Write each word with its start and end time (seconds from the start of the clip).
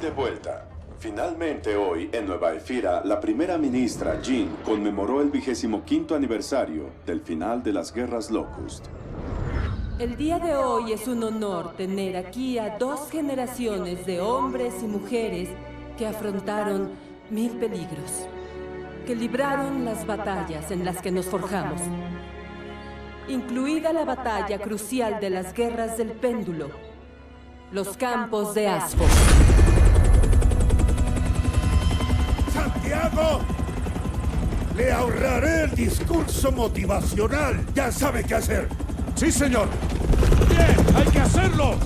de 0.00 0.10
vuelta. 0.10 0.66
Finalmente 0.98 1.76
hoy, 1.76 2.08
en 2.12 2.26
Nueva 2.26 2.54
Efira, 2.54 3.02
la 3.04 3.20
primera 3.20 3.58
ministra, 3.58 4.20
Jean, 4.22 4.56
conmemoró 4.64 5.20
el 5.20 5.30
vigésimo 5.30 5.84
quinto 5.84 6.14
aniversario 6.14 6.90
del 7.04 7.20
final 7.20 7.62
de 7.62 7.72
las 7.72 7.92
guerras 7.92 8.30
Locust. 8.30 8.86
El 9.98 10.16
día 10.16 10.38
de 10.38 10.56
hoy 10.56 10.92
es 10.92 11.06
un 11.06 11.22
honor 11.22 11.74
tener 11.76 12.16
aquí 12.16 12.58
a 12.58 12.78
dos 12.78 13.10
generaciones 13.10 14.06
de 14.06 14.20
hombres 14.20 14.74
y 14.82 14.86
mujeres 14.86 15.50
que 15.98 16.06
afrontaron 16.06 16.90
mil 17.28 17.52
peligros, 17.52 18.26
que 19.06 19.14
libraron 19.14 19.84
las 19.84 20.06
batallas 20.06 20.70
en 20.70 20.84
las 20.86 21.02
que 21.02 21.10
nos 21.10 21.26
forjamos, 21.26 21.80
incluida 23.28 23.92
la 23.92 24.06
batalla 24.06 24.58
crucial 24.58 25.20
de 25.20 25.28
las 25.28 25.52
guerras 25.52 25.98
del 25.98 26.12
péndulo, 26.12 26.70
los 27.70 27.96
campos 27.98 28.54
de 28.54 28.68
Asfo. 28.68 29.04
¡Santiago! 32.52 33.40
Le 34.76 34.92
ahorraré 34.92 35.64
el 35.64 35.74
discurso 35.74 36.50
motivacional. 36.52 37.64
Ya 37.74 37.92
sabe 37.92 38.24
qué 38.24 38.34
hacer. 38.34 38.68
Sí, 39.14 39.30
señor. 39.30 39.68
¡Bien! 40.48 40.96
¡Hay 40.96 41.06
que 41.06 41.20
hacerlo! 41.20 41.76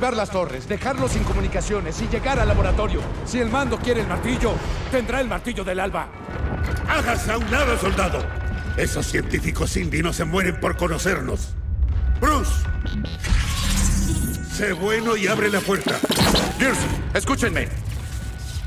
Derribar 0.00 0.16
las 0.16 0.30
torres, 0.30 0.66
dejarlos 0.66 1.12
sin 1.12 1.24
comunicaciones 1.24 2.00
y 2.00 2.08
llegar 2.08 2.40
al 2.40 2.48
laboratorio. 2.48 3.02
Si 3.26 3.38
el 3.38 3.50
mando 3.50 3.78
quiere 3.78 4.00
el 4.00 4.06
martillo, 4.06 4.54
tendrá 4.90 5.20
el 5.20 5.28
martillo 5.28 5.62
del 5.62 5.78
alba. 5.78 6.08
¡Hágase 6.88 7.32
a 7.32 7.36
un 7.36 7.50
lado, 7.50 7.76
soldado! 7.78 8.24
Esos 8.78 9.04
científicos 9.06 9.76
indie 9.76 10.02
no 10.02 10.14
se 10.14 10.24
mueren 10.24 10.58
por 10.58 10.78
conocernos. 10.78 11.50
¡Bruce! 12.18 12.50
Sé 14.56 14.72
bueno 14.72 15.18
y 15.18 15.26
abre 15.26 15.50
la 15.50 15.60
puerta. 15.60 15.98
Gears, 16.58 16.78
escúchenme. 17.12 17.68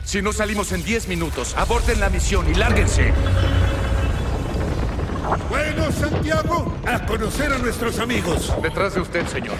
Si 0.03 0.21
no 0.21 0.33
salimos 0.33 0.71
en 0.71 0.83
10 0.83 1.07
minutos, 1.07 1.55
aborten 1.57 1.99
la 1.99 2.11
misión 2.11 2.47
y 2.47 2.53
lárguense. 2.53 3.11
Bueno, 5.49 5.91
Santiago, 5.91 6.77
a 6.85 7.03
conocer 7.07 7.51
a 7.51 7.57
nuestros 7.57 7.97
amigos. 7.97 8.53
Detrás 8.61 8.93
de 8.93 9.01
usted, 9.01 9.25
señor. 9.25 9.57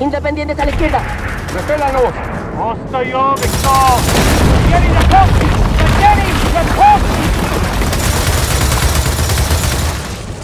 Independientes 0.00 0.58
a 0.58 0.64
la 0.64 0.70
izquierda. 0.70 1.02
¡Repélanos! 1.52 2.04
¡Hasta 2.04 3.02
yo, 3.02 3.34
Victor! 3.34 4.00
¡Getting 4.70 4.94
the 4.94 5.04
post! 5.10 5.32
¡Getting 6.00 6.36
the 6.54 6.62
post! 6.74 7.04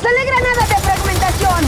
¡Sale 0.03 0.25
granadas 0.27 0.69
de 0.69 0.77
fragmentación! 0.77 1.63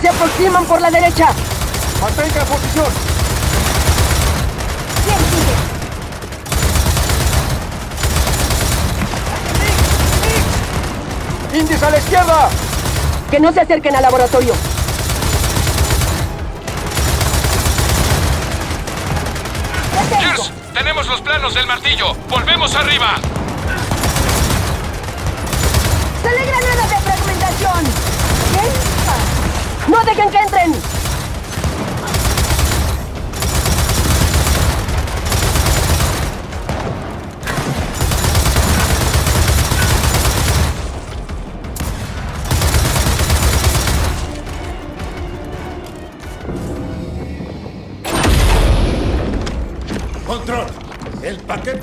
¡Se 0.00 0.08
aproximan 0.08 0.64
por 0.64 0.80
la 0.80 0.90
derecha! 0.90 1.28
¡Mantenga 2.00 2.44
posición! 2.44 2.86
¿Quién 5.04 5.18
sigue? 5.18 5.76
¡Indies 11.56 11.82
a 11.82 11.88
la 11.88 11.96
izquierda! 11.96 12.50
Que 13.30 13.40
no 13.40 13.50
se 13.50 13.60
acerquen 13.60 13.96
al 13.96 14.02
laboratorio. 14.02 14.52
Gears, 20.20 20.52
tenemos 20.74 21.06
los 21.06 21.22
planos 21.22 21.54
del 21.54 21.66
martillo. 21.66 22.14
Volvemos 22.28 22.74
arriba. 22.74 23.14
¡Sale 26.22 26.44
granadas 26.44 26.90
de 26.90 26.96
fragmentación! 26.96 27.84
¿Qué? 28.52 29.90
¡No 29.90 30.04
dejen 30.04 30.30
que 30.30 30.38
entren! 30.38 30.95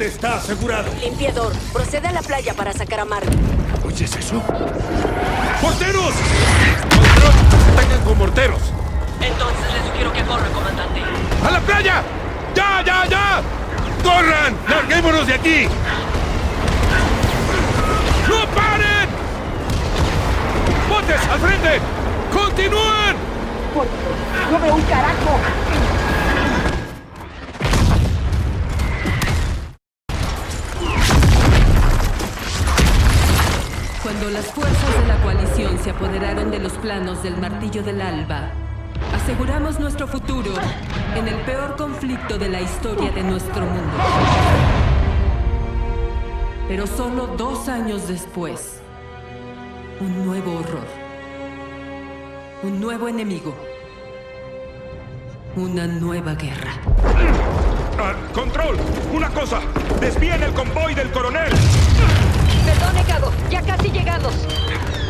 Está 0.03 0.35
asegurado. 0.35 0.91
Limpiador, 0.99 1.53
procede 1.71 2.09
a 2.09 2.11
la 2.11 2.21
playa 2.21 2.53
para 2.53 2.73
sacar 2.73 2.99
a 2.99 3.05
Mark. 3.05 3.25
¿Oyes 3.85 4.13
eso? 4.13 4.43
¡Morteros! 5.61 6.13
¡Control! 6.89 7.33
¡Tengan 7.77 8.01
con 8.03 8.17
morteros! 8.17 8.59
Entonces 9.21 9.73
le 9.73 9.89
sugiero 9.89 10.11
que 10.11 10.21
corra, 10.23 10.45
comandante. 10.49 11.01
¡A 11.47 11.51
la 11.51 11.59
playa! 11.61 12.03
¡Ya, 12.53 12.83
ya, 12.85 13.05
ya! 13.07 13.41
¡Corran! 14.03 14.57
¡Larguémonos 14.67 15.25
de 15.25 15.35
aquí! 15.35 15.67
¡No 18.27 18.45
paren! 18.53 19.07
¡Botes 20.89 21.29
al 21.31 21.39
frente! 21.39 21.79
¡Continúen! 22.33 23.15
¡No 24.51 24.59
veo 24.59 24.75
un 24.75 24.81
carajo! 24.81 25.62
Cuando 34.23 34.39
las 34.39 34.53
fuerzas 34.53 35.01
de 35.01 35.05
la 35.05 35.21
coalición 35.21 35.77
se 35.83 35.89
apoderaron 35.89 36.49
de 36.49 36.57
los 36.57 36.71
planos 36.73 37.21
del 37.23 37.35
martillo 37.35 37.83
del 37.83 37.99
alba, 37.99 38.51
aseguramos 39.13 39.81
nuestro 39.81 40.07
futuro 40.07 40.53
en 41.13 41.27
el 41.27 41.35
peor 41.41 41.75
conflicto 41.75 42.37
de 42.37 42.47
la 42.47 42.61
historia 42.61 43.11
de 43.11 43.21
nuestro 43.21 43.65
mundo. 43.65 43.97
Pero 46.69 46.87
solo 46.87 47.35
dos 47.37 47.67
años 47.67 48.07
después, 48.07 48.79
un 49.99 50.25
nuevo 50.25 50.53
horror, 50.53 50.87
un 52.63 52.79
nuevo 52.79 53.09
enemigo, 53.09 53.53
una 55.57 55.85
nueva 55.85 56.35
guerra. 56.35 56.71
Ah, 57.99 58.13
¡Control! 58.33 58.77
¡Una 59.13 59.27
cosa! 59.31 59.59
¡Desvíen 59.99 60.43
el 60.43 60.53
convoy 60.53 60.95
del 60.95 61.11
coronel! 61.11 61.51
Perdone, 62.63 63.03
Cabo. 63.05 63.31
Ya 63.49 63.61
casi 63.61 63.89
llegamos. 63.89 64.33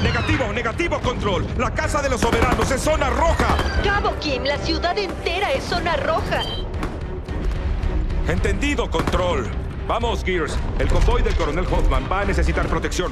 Negativo, 0.02 0.52
negativo, 0.52 1.00
Control. 1.00 1.48
La 1.58 1.72
casa 1.72 2.02
de 2.02 2.10
los 2.10 2.22
soberanos 2.22 2.70
es 2.72 2.82
zona 2.82 3.10
roja. 3.10 3.56
Cabo 3.84 4.14
Kim, 4.20 4.44
la 4.44 4.58
ciudad 4.58 4.98
entera 4.98 5.52
es 5.52 5.64
zona 5.64 5.96
roja. 5.96 6.42
Entendido, 8.28 8.90
Control. 8.90 9.50
Vamos, 9.88 10.24
Gears. 10.24 10.58
El 10.80 10.88
convoy 10.88 11.22
del 11.22 11.36
coronel 11.36 11.66
Hoffman 11.72 12.08
va 12.12 12.22
a 12.22 12.26
necesitar 12.26 12.68
protección. 12.68 13.12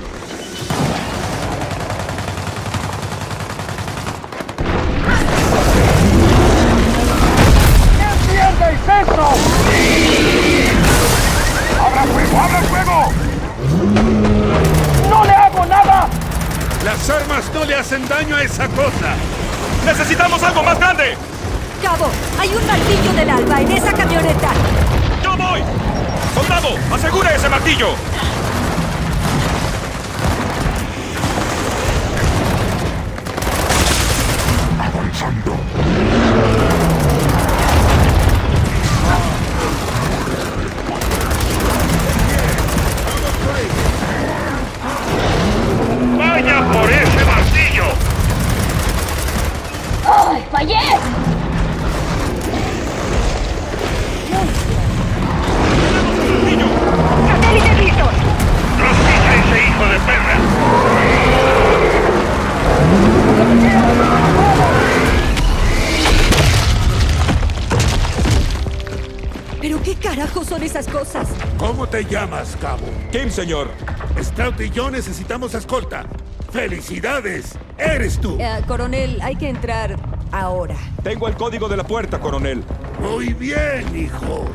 Hacen 17.82 18.08
daño 18.08 18.36
a 18.36 18.44
esa 18.44 18.68
cosa. 18.68 19.16
¡Necesitamos 19.84 20.44
algo 20.44 20.62
más 20.62 20.78
grande! 20.78 21.18
Cabo, 21.82 22.12
hay 22.40 22.50
un 22.54 22.68
martillo 22.68 23.14
del 23.14 23.28
alba 23.28 23.60
en 23.60 23.72
esa 23.72 23.92
camioneta. 23.92 24.52
¡Yo 25.24 25.36
voy! 25.36 25.64
¡Soldado! 26.36 26.76
¡Asegure 26.94 27.36
ese 27.36 27.50
martillo! 27.50 27.88
Te 72.04 72.10
llamas, 72.10 72.58
cabo? 72.60 72.86
Kim, 73.12 73.30
señor. 73.30 73.70
Stroud 74.20 74.60
y 74.60 74.70
yo 74.72 74.90
necesitamos 74.90 75.54
escolta. 75.54 76.06
¡Felicidades! 76.52 77.58
¡Eres 77.78 78.20
tú! 78.20 78.38
Eh, 78.40 78.62
coronel, 78.68 79.22
hay 79.22 79.36
que 79.36 79.48
entrar 79.48 79.98
ahora. 80.32 80.76
Tengo 81.04 81.28
el 81.28 81.36
código 81.36 81.70
de 81.70 81.78
la 81.78 81.84
puerta, 81.84 82.20
coronel. 82.20 82.64
Muy 83.00 83.34
bien, 83.34 83.96
hijo. 83.96 84.46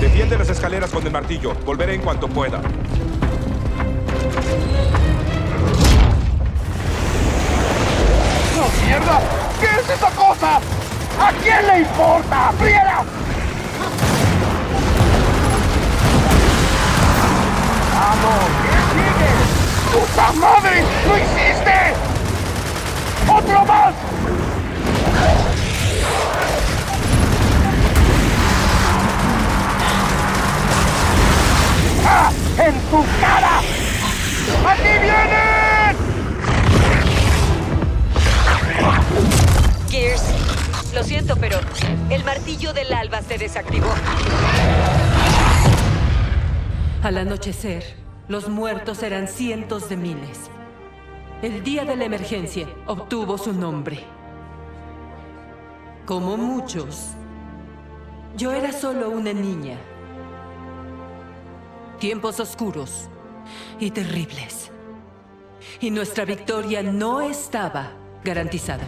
Defiende 0.00 0.36
las 0.36 0.50
escaleras 0.50 0.90
con 0.90 1.06
el 1.06 1.12
martillo. 1.12 1.54
Volveré 1.64 1.94
en 1.94 2.00
cuanto 2.00 2.26
pueda. 2.28 2.60
¡Oh, 8.58 8.84
mierda! 8.86 9.20
¿Qué 9.60 9.80
es 9.80 9.90
esa 9.90 10.10
cosa? 10.10 10.79
¿A 11.20 11.32
quién 11.42 11.66
le 11.66 11.80
importa? 11.80 12.50
¡Friera! 12.58 13.04
¡Vamos! 17.94 18.44
¿Qué 18.64 18.76
sigue? 18.94 19.32
¡Puta 19.92 20.32
madre! 20.32 20.82
¡Lo 21.06 21.18
hiciste! 21.18 21.76
¡Otro 23.28 23.64
más! 23.66 23.94
¡Ah! 32.06 32.32
¡En 32.58 32.80
tu 32.90 33.04
cara! 33.20 33.60
¡Aquí 34.66 34.98
vienen! 35.02 35.49
Lo 41.00 41.06
siento, 41.06 41.34
pero 41.36 41.58
el 42.10 42.22
martillo 42.24 42.74
del 42.74 42.92
alba 42.92 43.22
se 43.22 43.38
desactivó. 43.38 43.88
Al 47.02 47.16
anochecer, 47.16 47.96
los 48.28 48.50
muertos 48.50 49.02
eran 49.02 49.26
cientos 49.26 49.88
de 49.88 49.96
miles. 49.96 50.50
El 51.40 51.64
día 51.64 51.86
de 51.86 51.96
la 51.96 52.04
emergencia 52.04 52.68
obtuvo 52.86 53.38
su 53.38 53.54
nombre. 53.54 54.04
Como 56.04 56.36
muchos, 56.36 57.12
yo 58.36 58.52
era 58.52 58.70
solo 58.70 59.08
una 59.08 59.32
niña. 59.32 59.78
Tiempos 61.98 62.40
oscuros 62.40 63.08
y 63.78 63.90
terribles. 63.90 64.70
Y 65.80 65.90
nuestra 65.90 66.26
victoria 66.26 66.82
no 66.82 67.22
estaba 67.22 67.92
garantizada. 68.22 68.84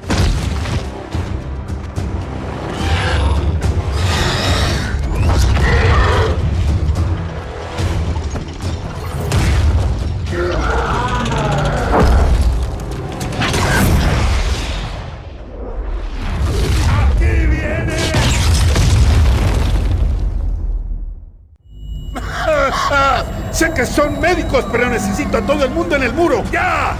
Que 23.82 23.87
son 23.87 24.20
médicos, 24.20 24.64
pero 24.70 24.88
necesito 24.88 25.38
a 25.38 25.40
todo 25.40 25.64
el 25.64 25.70
mundo 25.73 25.96
en 25.96 26.05
el 26.05 26.12
muro. 26.14 26.44
¡Ya! 26.52 26.94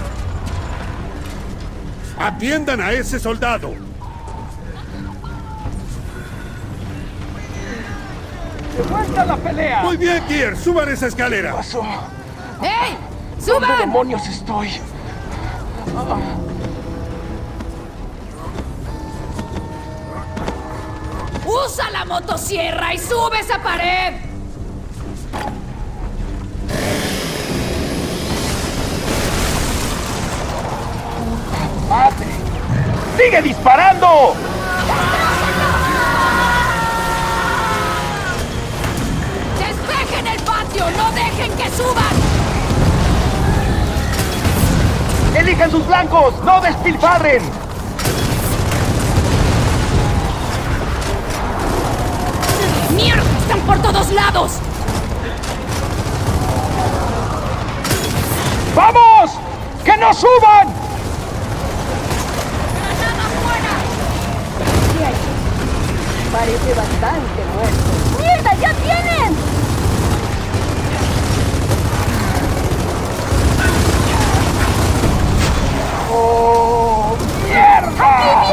Atiendan 2.19 2.81
a 2.81 2.91
ese 2.91 3.21
soldado. 3.21 3.69
¡De 8.75 8.83
vuelta 8.89 9.21
a 9.21 9.25
la 9.25 9.37
pelea! 9.37 9.83
Muy 9.83 9.95
bien, 9.95 10.21
Gear. 10.27 10.57
Suban 10.57 10.89
esa 10.89 11.07
escalera. 11.07 11.55
pasó? 11.55 11.83
¡Ey! 12.61 12.97
¿Dónde 13.45 13.45
¡Suban! 13.45 13.79
demonios 13.79 14.27
estoy? 14.27 14.69
¡Usa 21.45 21.89
la 21.91 22.03
motosierra 22.03 22.93
y 22.93 22.97
sube 22.97 23.39
esa 23.39 23.63
pared! 23.63 24.32
¡Sigue 33.15 33.41
disparando! 33.43 34.33
¡Despejen 39.59 40.27
el 40.27 40.41
patio! 40.41 40.85
¡No 40.97 41.11
dejen 41.11 41.51
que 41.51 41.69
suban! 41.69 42.15
¡Elijan 45.35 45.69
sus 45.69 45.85
blancos! 45.85 46.33
¡No 46.43 46.61
despilfarren! 46.61 47.43
¡Mierda! 52.95 53.23
¡Están 53.39 53.59
por 53.59 53.77
todos 53.83 54.11
lados! 54.11 54.53
¡Vamos! 58.75 59.31
¡Que 59.85 59.95
no 59.97 60.11
suban! 60.11 60.82
Parece 66.33 66.73
bastante 66.73 67.45
muerto. 67.53 68.17
¡Mierda! 68.19 68.55
¡Ya 68.59 68.73
tienen! 68.73 69.37
¡Oh, 76.11 77.15
mierda! 77.45 77.91
¡Vienen! 78.41 78.52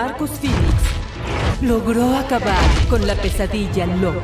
Marcus 0.00 0.30
Phoenix, 0.30 0.74
logró 1.60 2.14
acabar 2.14 2.62
con 2.88 3.04
la 3.04 3.16
pesadilla 3.16 3.84
Locus. 3.84 4.22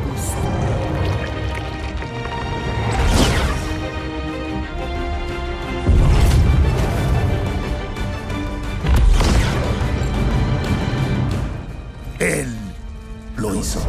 Él 12.21 12.47
lo 13.37 13.57
hizo. 13.57 13.81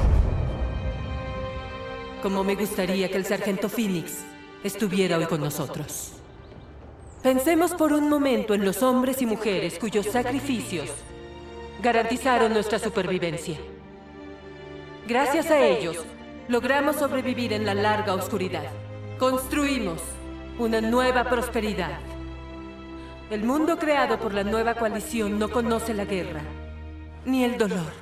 Como 2.24 2.44
me 2.44 2.56
gustaría 2.56 3.10
que 3.10 3.18
el 3.18 3.26
sargento 3.26 3.70
Phoenix 3.70 4.24
estuviera 4.64 5.20
hoy 5.20 5.26
con 5.26 5.40
nosotros. 5.40 6.14
Pensemos 7.22 7.76
por 7.76 7.94
un 7.94 8.10
momento 8.10 8.56
en 8.56 8.66
los 8.66 8.82
hombres 8.82 9.22
y 9.22 9.28
mujeres 9.28 9.78
cuyos 9.78 10.08
sacrificios 10.08 10.90
garantizaron 11.86 12.52
nuestra 12.52 12.80
supervivencia. 12.80 13.60
Gracias 15.08 15.52
a 15.52 15.64
ellos, 15.64 16.04
logramos 16.48 16.96
sobrevivir 16.96 17.54
en 17.54 17.64
la 17.64 17.76
larga 17.76 18.16
oscuridad. 18.16 18.72
Construimos 19.20 20.02
una 20.58 20.82
nueva 20.82 21.26
prosperidad. 21.26 22.00
El 23.30 23.44
mundo 23.44 23.78
creado 23.78 24.20
por 24.20 24.34
la 24.34 24.44
nueva 24.44 24.74
coalición 24.74 25.38
no 25.38 25.52
conoce 25.52 25.94
la 25.94 26.06
guerra, 26.06 26.42
ni 27.24 27.44
el 27.44 27.56
dolor. 27.56 27.94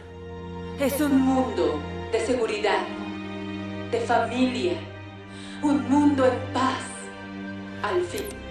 Es 0.80 1.02
un 1.02 1.20
mundo 1.20 1.78
de 2.14 2.26
seguridad, 2.26 2.86
de 3.92 4.00
familia, 4.00 4.76
un 5.62 5.90
mundo 5.90 6.26
en 6.26 6.54
paz, 6.54 6.84
al 7.82 8.02
fin. 8.04 8.43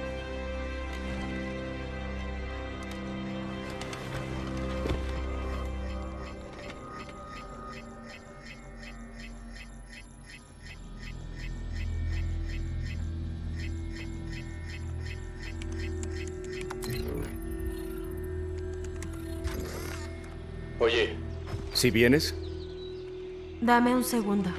Oye, 20.83 21.11
¿si 21.75 21.93
vienes? 21.93 22.35
Dame 23.61 23.95
un 23.95 24.03
segundo. 24.03 24.51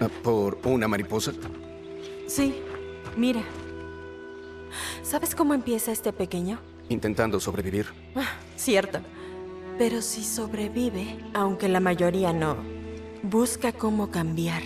Ah, 0.00 0.08
¿Por 0.22 0.58
una 0.64 0.88
mariposa? 0.88 1.34
Sí, 2.26 2.54
mira. 3.14 3.42
¿Sabes 5.02 5.34
cómo 5.34 5.52
empieza 5.52 5.92
este 5.92 6.10
pequeño? 6.14 6.58
Intentando 6.88 7.38
sobrevivir. 7.38 7.84
Ah, 8.14 8.38
cierto. 8.56 9.00
Pero 9.76 10.00
si 10.00 10.24
sobrevive, 10.24 11.18
aunque 11.34 11.68
la 11.68 11.80
mayoría 11.80 12.32
no, 12.32 12.56
busca 13.22 13.72
cómo 13.72 14.10
cambiar. 14.10 14.62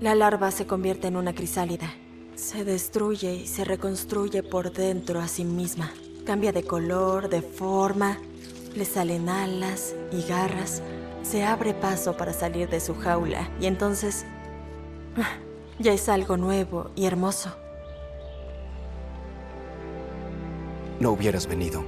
La 0.00 0.14
larva 0.14 0.52
se 0.52 0.68
convierte 0.68 1.08
en 1.08 1.16
una 1.16 1.34
crisálida. 1.34 1.92
Se 2.36 2.64
destruye 2.64 3.34
y 3.34 3.46
se 3.48 3.64
reconstruye 3.64 4.44
por 4.44 4.72
dentro 4.72 5.18
a 5.18 5.26
sí 5.26 5.44
misma. 5.44 5.92
Cambia 6.24 6.52
de 6.52 6.62
color, 6.62 7.28
de 7.28 7.42
forma, 7.42 8.16
le 8.74 8.84
salen 8.84 9.28
alas 9.28 9.94
y 10.12 10.22
garras. 10.22 10.82
Se 11.22 11.44
abre 11.44 11.74
paso 11.74 12.16
para 12.16 12.32
salir 12.32 12.68
de 12.68 12.80
su 12.80 12.94
jaula 12.94 13.48
y 13.60 13.66
entonces 13.66 14.24
ah, 15.16 15.36
ya 15.78 15.92
es 15.92 16.08
algo 16.08 16.36
nuevo 16.36 16.90
y 16.96 17.06
hermoso. 17.06 17.54
No 20.98 21.12
hubieras 21.12 21.46
venido. 21.46 21.82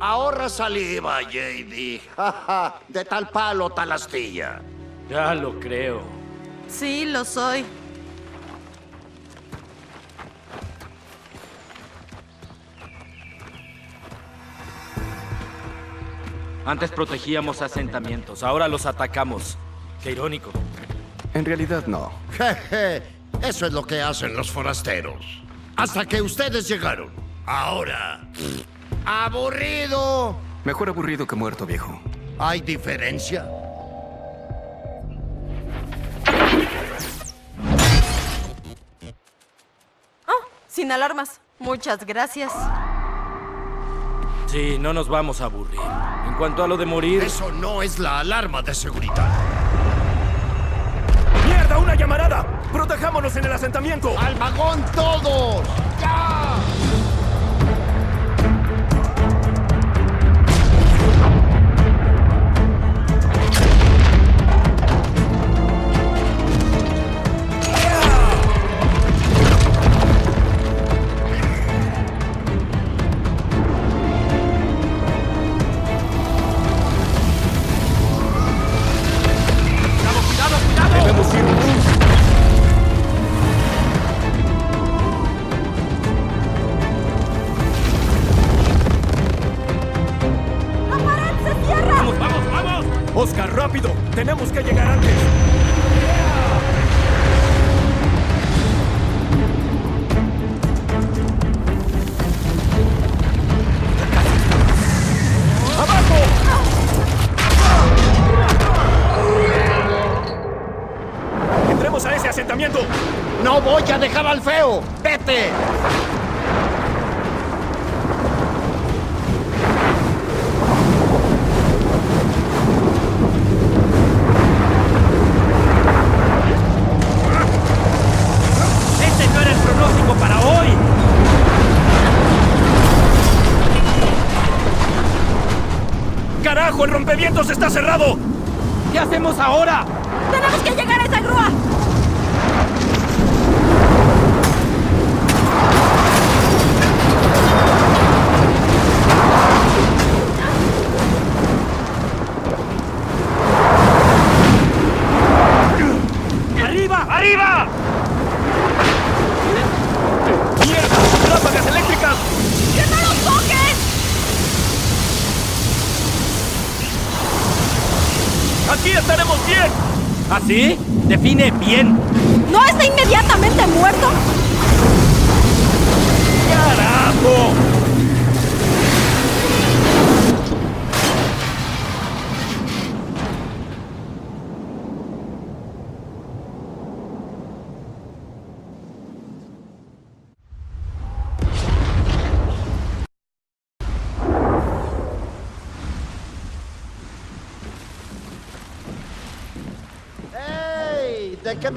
Ahorra 0.00 0.48
saliva, 0.48 1.20
JD. 1.22 2.00
De 2.88 3.04
tal 3.04 3.28
palo, 3.28 3.70
tal 3.70 3.92
astilla. 3.92 4.60
Ya 5.08 5.34
lo 5.34 5.60
creo. 5.60 6.00
Sí, 6.66 7.04
lo 7.04 7.24
soy. 7.24 7.64
Antes 16.64 16.90
protegíamos 16.90 17.60
asentamientos, 17.60 18.42
ahora 18.42 18.68
los 18.68 18.86
atacamos. 18.86 19.58
Qué 20.02 20.12
irónico. 20.12 20.50
En 21.34 21.44
realidad 21.44 21.86
no. 21.86 22.12
Jeje, 22.32 23.02
eso 23.42 23.66
es 23.66 23.72
lo 23.72 23.84
que 23.84 24.00
hacen 24.00 24.36
los 24.36 24.50
forasteros. 24.50 25.42
Hasta 25.76 26.06
que 26.06 26.22
ustedes 26.22 26.68
llegaron. 26.68 27.10
Ahora. 27.46 28.20
¡Aburrido! 29.04 30.36
Mejor 30.64 30.88
aburrido 30.90 31.26
que 31.26 31.34
muerto, 31.34 31.66
viejo. 31.66 32.00
¿Hay 32.38 32.60
diferencia? 32.60 33.44
Oh, 40.26 40.44
sin 40.68 40.92
alarmas. 40.92 41.40
Muchas 41.58 42.04
gracias. 42.06 42.52
Sí, 44.52 44.76
no 44.78 44.92
nos 44.92 45.08
vamos 45.08 45.40
a 45.40 45.44
aburrir. 45.46 45.80
En 46.28 46.34
cuanto 46.34 46.62
a 46.62 46.68
lo 46.68 46.76
de 46.76 46.84
morir... 46.84 47.22
Eso 47.22 47.50
no 47.50 47.80
es 47.80 47.98
la 47.98 48.18
alarma 48.18 48.60
de 48.60 48.74
seguridad. 48.74 49.30
¡Mierda, 51.46 51.78
una 51.78 51.94
llamarada! 51.94 52.60
¡Protejámonos 52.70 53.34
en 53.34 53.46
el 53.46 53.52
asentamiento! 53.52 54.12
¡Al 54.18 54.34
vagón 54.34 54.84
todos! 54.94 55.66
¡Ya! 55.98 56.58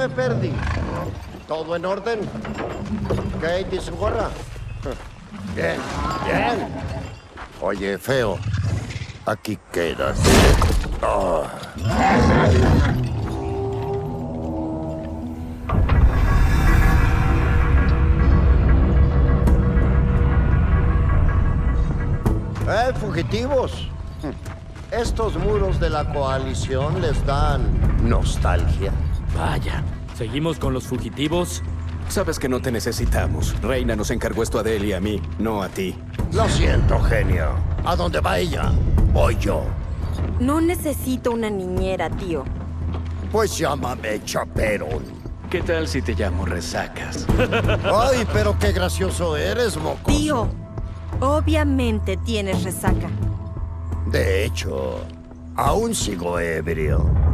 Me 0.07 0.15
perdí? 0.15 0.51
¿Todo 1.47 1.75
en 1.75 1.85
orden? 1.85 2.19
¿Kate 3.41 3.75
y 3.75 3.79
su 3.79 3.95
gorra? 3.95 4.29
Bien, 5.55 5.77
bien. 6.25 6.67
Oye, 7.59 7.97
feo, 7.97 8.37
aquí 9.25 9.57
quedas. 9.71 10.19
Ah. 11.01 11.47
¡Eh, 22.67 22.93
fugitivos! 22.99 23.89
Estos 24.91 25.35
muros 25.37 25.79
de 25.79 25.89
la 25.89 26.05
coalición 26.13 27.01
les 27.01 27.25
dan 27.25 27.61
nostalgia. 28.07 28.91
Vaya. 29.35 29.83
¿Seguimos 30.17 30.59
con 30.59 30.73
los 30.73 30.85
fugitivos? 30.85 31.61
Sabes 32.07 32.39
que 32.39 32.47
no 32.47 32.61
te 32.61 32.71
necesitamos. 32.71 33.59
Reina 33.61 33.97
nos 33.97 34.11
encargó 34.11 34.43
esto 34.43 34.57
a 34.57 34.61
Adele 34.61 34.87
y 34.87 34.93
a 34.93 35.01
mí, 35.01 35.21
no 35.39 35.61
a 35.61 35.67
ti. 35.67 35.93
Lo 36.31 36.47
siento, 36.47 36.97
genio. 37.01 37.49
¿A 37.83 37.97
dónde 37.97 38.21
va 38.21 38.39
ella? 38.39 38.71
Voy 39.11 39.35
yo. 39.37 39.63
No 40.39 40.61
necesito 40.61 41.31
una 41.31 41.49
niñera, 41.49 42.09
tío. 42.09 42.45
Pues 43.29 43.57
llámame 43.57 44.23
chaperón. 44.23 45.03
¿Qué 45.49 45.61
tal 45.61 45.85
si 45.85 46.01
te 46.01 46.13
llamo 46.13 46.45
resacas? 46.45 47.25
Ay, 47.83 48.25
pero 48.31 48.57
qué 48.57 48.71
gracioso 48.71 49.35
eres, 49.35 49.75
mocoso. 49.75 50.17
Tío, 50.17 50.47
obviamente 51.19 52.15
tienes 52.17 52.63
resaca. 52.63 53.09
De 54.07 54.45
hecho, 54.45 55.01
aún 55.57 55.93
sigo 55.93 56.39
ebrio. 56.39 57.24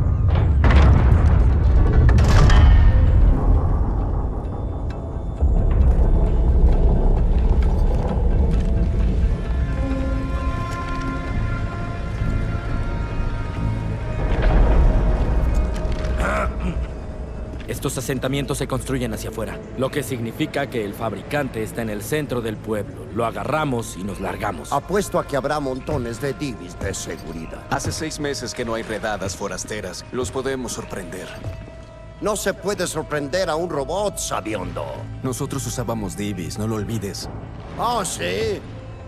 Estos 17.82 17.98
asentamientos 17.98 18.60
se 18.60 18.68
construyen 18.68 19.12
hacia 19.12 19.32
afuera, 19.32 19.58
lo 19.80 19.90
que 19.90 20.04
significa 20.04 20.70
que 20.70 20.86
el 20.86 20.94
fabricante 20.94 21.64
está 21.64 21.82
en 21.82 21.90
el 21.90 22.04
centro 22.04 22.40
del 22.40 22.56
pueblo. 22.56 23.08
Lo 23.16 23.26
agarramos 23.26 23.98
y 23.98 24.04
nos 24.04 24.20
largamos. 24.20 24.72
Apuesto 24.72 25.18
a 25.18 25.26
que 25.26 25.36
habrá 25.36 25.60
montones 25.60 26.22
de 26.22 26.34
divis 26.34 26.80
de 26.80 26.94
seguridad. 26.94 27.66
Hace 27.72 27.92
seis 27.92 28.20
meses 28.20 28.54
que 28.54 28.64
no 28.66 28.76
hay 28.76 28.84
redadas 28.84 29.36
forasteras. 29.36 30.06
Los 30.12 30.30
podemos 30.30 30.74
sorprender. 30.74 31.28
No 32.22 32.36
se 32.36 32.54
puede 32.54 32.86
sorprender 32.86 33.50
a 33.50 33.56
un 33.56 33.72
robot, 33.72 34.16
sabiondo. 34.20 34.86
Nosotros 35.24 35.66
usábamos 35.66 36.16
divis, 36.16 36.60
no 36.60 36.68
lo 36.68 36.76
olvides. 36.76 37.30
Ah, 37.80 38.04
sí. 38.06 38.62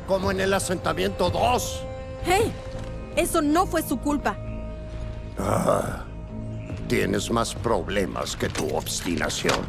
Como 0.08 0.32
en 0.32 0.40
el 0.40 0.52
asentamiento 0.52 1.30
2. 1.30 1.86
¡Hey! 2.26 2.52
Eso 3.16 3.40
no 3.40 3.68
fue 3.68 3.84
su 3.84 4.00
culpa. 4.00 4.36
Ah, 5.38 6.03
tienes 6.88 7.32
más 7.32 7.54
problemas 7.56 8.36
que 8.36 8.50
tu 8.50 8.76
obstinación. 8.76 9.66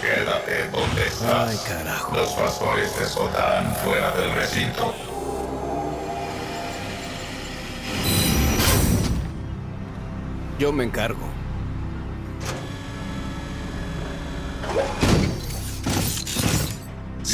Quédate 0.00 0.68
donde 0.70 1.06
estás. 1.06 1.48
Ay, 1.50 1.58
carajo. 1.66 2.16
Los 2.16 2.30
pastores 2.30 2.94
te 2.94 3.04
escoltarán 3.04 3.74
fuera 3.76 4.10
del 4.12 4.32
recinto. 4.34 4.94
Yo 10.58 10.72
me 10.72 10.84
encargo. 10.84 11.37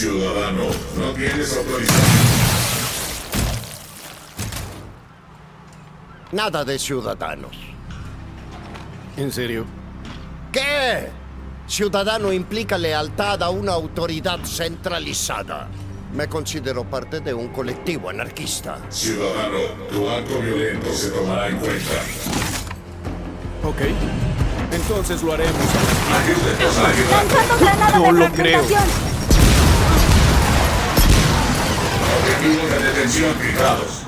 Ciudadano, 0.05 0.65
no 0.99 1.13
tienes 1.15 1.57
autorización. 1.57 2.03
Nada 6.31 6.63
de 6.63 6.79
ciudadanos. 6.79 7.57
¿En 9.17 9.33
serio? 9.33 9.65
¿Qué? 10.53 11.09
Ciudadano 11.67 12.35
implica 12.35 12.77
lealtad 12.77 13.43
a 13.43 13.49
una 13.49 13.73
autoridad 13.73 14.41
centralizada. 14.45 15.69
Me 16.13 16.29
considero 16.29 16.85
parte 16.85 17.21
de 17.21 17.33
un 17.33 17.49
colectivo 17.49 18.11
anarquista. 18.11 18.77
Ciudadano, 18.91 19.59
tu 19.91 20.07
acto 20.07 20.39
violento 20.39 20.93
se 20.93 21.09
tomará 21.13 21.49
en 21.49 21.57
cuenta. 21.57 21.95
Ok. 23.65 23.81
Entonces 24.71 25.23
lo 25.23 25.33
haremos. 25.33 25.63
¡Lanzando 27.11 27.59
granada 27.59 27.99
No 27.99 28.13
de 28.13 28.13
lo 28.13 28.33
creo. 28.35 28.63
De 32.49 32.79
detención 32.79 33.35
fijados. 33.37 34.03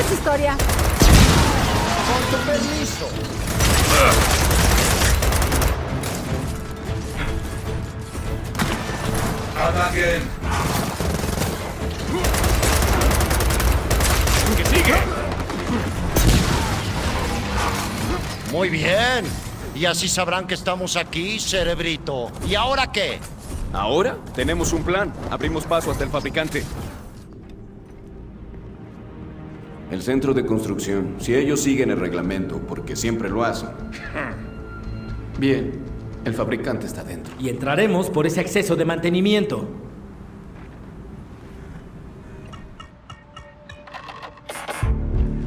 Es 0.00 0.12
historia. 0.12 0.56
Con 2.06 2.22
tu 2.30 2.46
permiso. 2.46 3.08
Ataquen. 9.60 10.22
¡Que 14.56 14.64
sigue! 14.64 14.94
Muy 18.52 18.70
bien. 18.70 19.26
Y 19.74 19.84
así 19.84 20.08
sabrán 20.08 20.46
que 20.46 20.54
estamos 20.54 20.96
aquí, 20.96 21.38
cerebrito. 21.40 22.32
¿Y 22.48 22.54
ahora 22.54 22.90
qué? 22.90 23.20
Ahora 23.74 24.16
tenemos 24.34 24.72
un 24.72 24.82
plan. 24.82 25.12
Abrimos 25.30 25.64
paso 25.64 25.90
hasta 25.90 26.04
el 26.04 26.10
fabricante. 26.10 26.64
El 29.90 30.02
centro 30.02 30.34
de 30.34 30.44
construcción. 30.44 31.16
Si 31.18 31.34
ellos 31.34 31.60
siguen 31.60 31.90
el 31.90 31.98
reglamento, 31.98 32.58
porque 32.58 32.96
siempre 32.96 33.28
lo 33.28 33.44
hacen. 33.44 33.70
Bien, 35.38 35.72
el 36.24 36.34
fabricante 36.34 36.86
está 36.86 37.04
dentro. 37.04 37.32
Y 37.38 37.48
entraremos 37.48 38.10
por 38.10 38.26
ese 38.26 38.40
exceso 38.40 38.74
de 38.74 38.84
mantenimiento. 38.84 39.68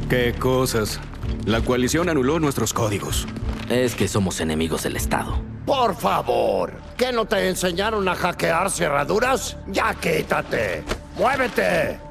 ¿Qué 0.10 0.34
cosas? 0.40 1.00
La 1.46 1.62
coalición 1.62 2.10
anuló 2.10 2.40
nuestros 2.40 2.74
códigos. 2.74 3.28
Es 3.70 3.94
que 3.94 4.08
somos 4.08 4.40
enemigos 4.40 4.84
del 4.84 4.96
Estado. 4.96 5.40
Por 5.66 5.96
favor. 5.96 6.74
¿Qué 6.98 7.12
no 7.12 7.26
te 7.26 7.48
enseñaron 7.48 8.08
a 8.08 8.16
hackear 8.16 8.72
cerraduras? 8.72 9.58
Ya 9.68 9.94
quítate. 9.94 10.84
¡Muévete! 11.16 12.09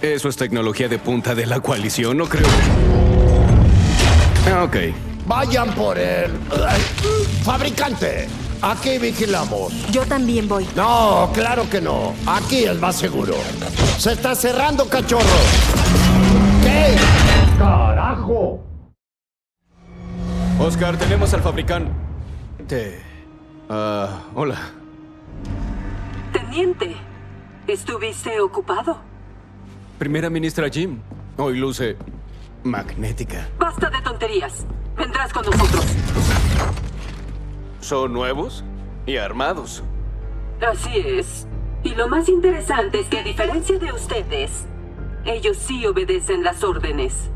Eso 0.00 0.28
es 0.28 0.36
tecnología 0.36 0.88
de 0.88 0.98
punta 0.98 1.34
de 1.34 1.44
la 1.44 1.58
coalición, 1.58 2.18
no 2.18 2.26
creo. 2.26 2.46
Ah, 4.46 4.62
ok. 4.62 4.76
Vayan 5.26 5.70
por 5.74 5.98
él. 5.98 6.30
Fabricante, 7.42 8.28
aquí 8.62 8.98
vigilamos. 8.98 9.72
Yo 9.90 10.06
también 10.06 10.48
voy. 10.48 10.68
No, 10.76 11.30
claro 11.34 11.68
que 11.68 11.80
no. 11.80 12.14
Aquí 12.26 12.64
es 12.64 12.78
más 12.78 12.94
seguro. 12.94 13.34
Se 13.98 14.12
está 14.12 14.36
cerrando, 14.36 14.88
cachorro. 14.88 15.24
¿Qué? 16.62 16.96
¡Carajo! 17.58 18.64
Oscar, 20.60 20.96
tenemos 20.96 21.34
al 21.34 21.42
fabricante. 21.42 23.02
Ah, 23.68 24.20
hola. 24.34 24.58
Teniente, 26.32 26.96
¿estuviste 27.66 28.40
ocupado? 28.40 29.07
Primera 29.98 30.30
ministra 30.30 30.68
Jim. 30.70 31.00
Hoy 31.38 31.58
luce 31.58 31.96
magnética. 32.62 33.48
Basta 33.58 33.90
de 33.90 34.00
tonterías. 34.00 34.64
Vendrás 34.96 35.32
con 35.32 35.44
nosotros. 35.44 35.84
Son 37.80 38.12
nuevos 38.12 38.62
y 39.06 39.16
armados. 39.16 39.82
Así 40.64 40.98
es. 40.98 41.48
Y 41.82 41.96
lo 41.96 42.06
más 42.06 42.28
interesante 42.28 43.00
es 43.00 43.08
que 43.08 43.18
a 43.18 43.22
diferencia 43.24 43.76
de 43.80 43.92
ustedes, 43.92 44.66
ellos 45.24 45.56
sí 45.56 45.84
obedecen 45.84 46.44
las 46.44 46.62
órdenes. 46.62 47.30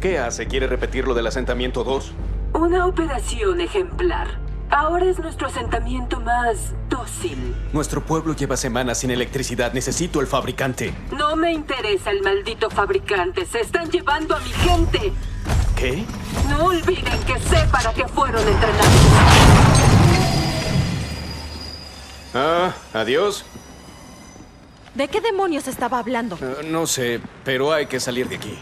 ¿Qué 0.00 0.18
hace? 0.18 0.46
¿Quiere 0.46 0.68
repetir 0.68 1.06
lo 1.06 1.12
del 1.12 1.26
asentamiento 1.26 1.84
2? 1.84 2.12
Una 2.54 2.86
operación 2.86 3.60
ejemplar. 3.60 4.28
Ahora 4.70 5.06
es 5.06 5.18
nuestro 5.18 5.48
asentamiento 5.48 6.20
más 6.20 6.72
dócil. 6.88 7.54
Nuestro 7.72 8.04
pueblo 8.04 8.36
lleva 8.36 8.56
semanas 8.56 8.98
sin 8.98 9.10
electricidad. 9.10 9.72
Necesito 9.72 10.20
el 10.20 10.28
fabricante. 10.28 10.94
No 11.10 11.34
me 11.34 11.52
interesa 11.52 12.10
el 12.10 12.22
maldito 12.22 12.70
fabricante. 12.70 13.44
Se 13.46 13.60
están 13.60 13.90
llevando 13.90 14.36
a 14.36 14.38
mi 14.38 14.50
gente. 14.50 15.12
¿Qué? 15.76 16.04
No 16.48 16.66
olviden 16.66 17.20
que 17.26 17.38
sé 17.40 17.66
para 17.72 17.92
qué 17.92 18.06
fueron 18.06 18.46
entrenados. 18.46 18.86
Ah, 22.32 22.72
adiós. 22.94 23.44
¿De 24.94 25.08
qué 25.08 25.20
demonios 25.20 25.66
estaba 25.66 25.98
hablando? 25.98 26.38
Eh, 26.40 26.64
no 26.64 26.86
sé, 26.86 27.20
pero 27.44 27.72
hay 27.72 27.86
que 27.86 27.98
salir 27.98 28.28
de 28.28 28.36
aquí. 28.36 28.58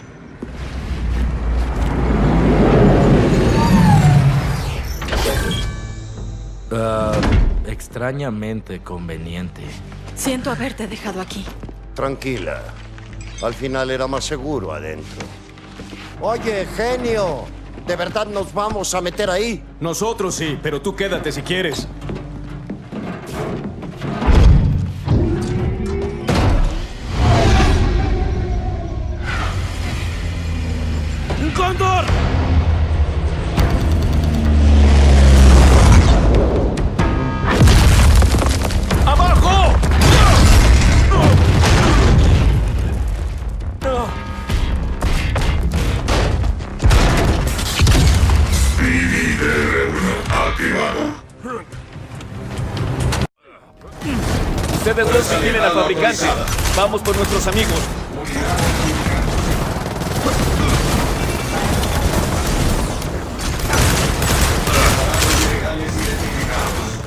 Ah, 6.71 7.13
extrañamente 7.67 8.81
conveniente. 8.81 9.63
Siento 10.15 10.51
haberte 10.51 10.87
dejado 10.87 11.21
aquí. 11.21 11.45
Tranquila. 11.95 12.63
Al 13.43 13.55
final 13.55 13.91
era 13.91 14.07
más 14.07 14.25
seguro 14.25 14.73
adentro. 14.73 15.27
Oye, 16.21 16.67
genio. 16.77 17.45
¿De 17.87 17.97
verdad 17.97 18.27
nos 18.27 18.53
vamos 18.53 18.95
a 18.95 19.01
meter 19.01 19.31
ahí? 19.31 19.63
Nosotros 19.81 20.35
sí, 20.35 20.59
pero 20.63 20.83
tú 20.83 20.95
quédate 20.95 21.33
si 21.33 21.41
quieres. 21.43 21.89
¡Un 31.41 31.51
cóndor! 31.53 32.05
Vamos 56.79 57.03
por 57.03 57.17
nuestros 57.17 57.45
amigos. 57.49 57.81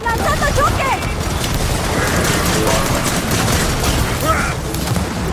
¡Lanzando 0.04 0.46
choque! 0.48 0.92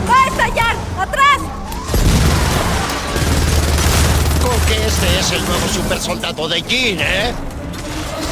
¡Va 0.09 0.23
a 0.23 0.27
estallar! 0.27 0.75
¡Atrás! 0.97 1.39
Con 4.41 4.59
que 4.67 4.87
este 4.87 5.19
es 5.19 5.31
el 5.33 5.45
nuevo 5.45 5.67
super 5.67 5.99
soldado 5.99 6.47
de 6.47 6.61
Jean, 6.61 6.99
¿eh? 7.01 7.33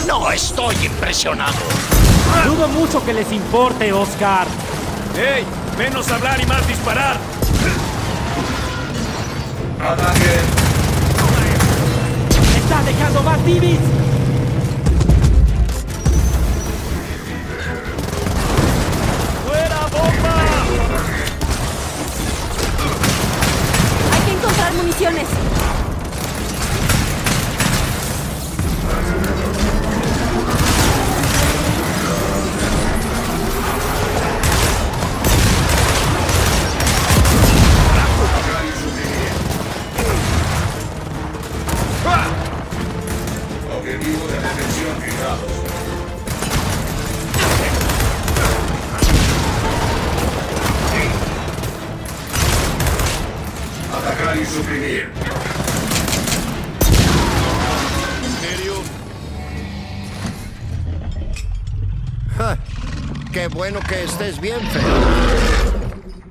No 0.07 0.31
estoy 0.31 0.85
impresionado. 0.85 1.57
Dudo 2.45 2.69
mucho 2.69 3.03
que 3.03 3.11
les 3.11 3.29
importe, 3.33 3.91
Oscar. 3.91 4.47
¡Ey! 5.17 5.66
Menos 5.77 6.09
hablar 6.09 6.41
y 6.41 6.45
más 6.47 6.67
disparar. 6.67 7.17
¡Ataque! 9.79 10.39
¡Está 12.57 12.83
dejando 12.83 13.21
más 13.21 13.45
divis! 13.45 13.79
¡Fuera, 19.45 19.81
bomba! 19.91 20.35
Hay 24.13 24.21
que 24.25 24.31
encontrar 24.31 24.73
municiones. 24.73 25.46
Que 63.87 64.03
estés 64.03 64.39
bien, 64.39 64.59
feo. 64.59 64.83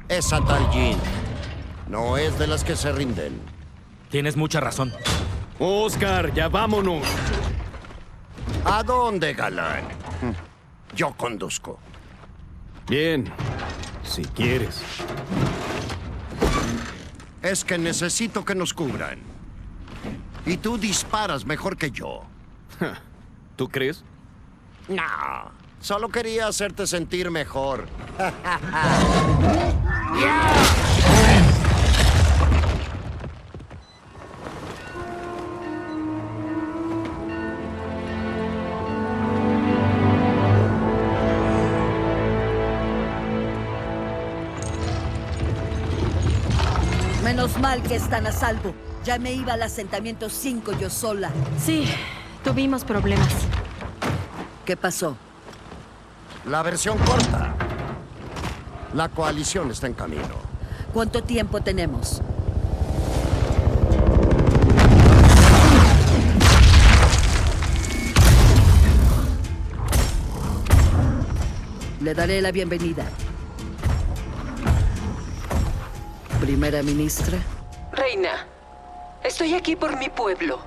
Esa 0.09 0.45
tal 0.45 0.71
Jean 0.71 0.99
no 1.88 2.16
es 2.16 2.38
de 2.38 2.47
las 2.47 2.62
que 2.64 2.77
se 2.77 2.92
rinden. 2.92 3.40
Tienes 4.11 4.37
mucha 4.37 4.61
razón. 4.61 4.92
Oscar, 5.59 6.33
ya 6.35 6.49
vámonos. 6.49 7.03
¿A 8.64 8.83
dónde, 8.83 9.33
galán? 9.35 9.85
Yo 10.95 11.16
conduzco. 11.16 11.79
Bien, 12.88 13.33
si 14.05 14.25
quieres. 14.25 14.83
Es 17.42 17.64
que 17.64 17.79
necesito 17.79 18.45
que 18.45 18.55
nos 18.55 18.75
cubran. 18.75 19.19
Y 20.45 20.59
tú 20.59 20.79
disparas 20.79 21.45
mejor 21.45 21.77
que 21.77 21.90
yo. 21.90 22.23
¿Tú 23.57 23.69
crees? 23.69 24.05
No, 24.88 25.03
solo 25.87 26.09
quería 26.09 26.49
hacerte 26.49 26.85
sentir 26.85 27.31
mejor. 27.31 27.87
Menos 47.22 47.57
mal 47.61 47.81
que 47.85 47.94
están 47.94 48.27
a 48.27 48.33
salvo. 48.33 48.75
Ya 49.05 49.20
me 49.20 49.33
iba 49.33 49.53
al 49.53 49.62
asentamiento 49.62 50.29
5 50.29 50.72
yo 50.81 50.90
sola. 50.90 51.31
Sí, 51.64 51.88
tuvimos 52.42 52.83
problemas. 52.83 53.33
¿Qué 54.64 54.77
pasó? 54.77 55.16
La 56.47 56.63
versión 56.63 56.97
corta. 56.99 57.57
La 58.95 59.09
coalición 59.09 59.73
está 59.73 59.89
en 59.89 59.95
camino. 59.95 60.23
¿Cuánto 60.93 61.25
tiempo 61.25 61.61
tenemos? 61.61 62.23
Le 72.01 72.15
daré 72.15 72.41
la 72.41 72.53
bienvenida. 72.53 73.05
Primera 76.41 76.81
ministra. 76.85 77.39
Reina, 77.91 78.47
estoy 79.25 79.55
aquí 79.55 79.75
por 79.75 79.99
mi 79.99 80.09
pueblo. 80.11 80.61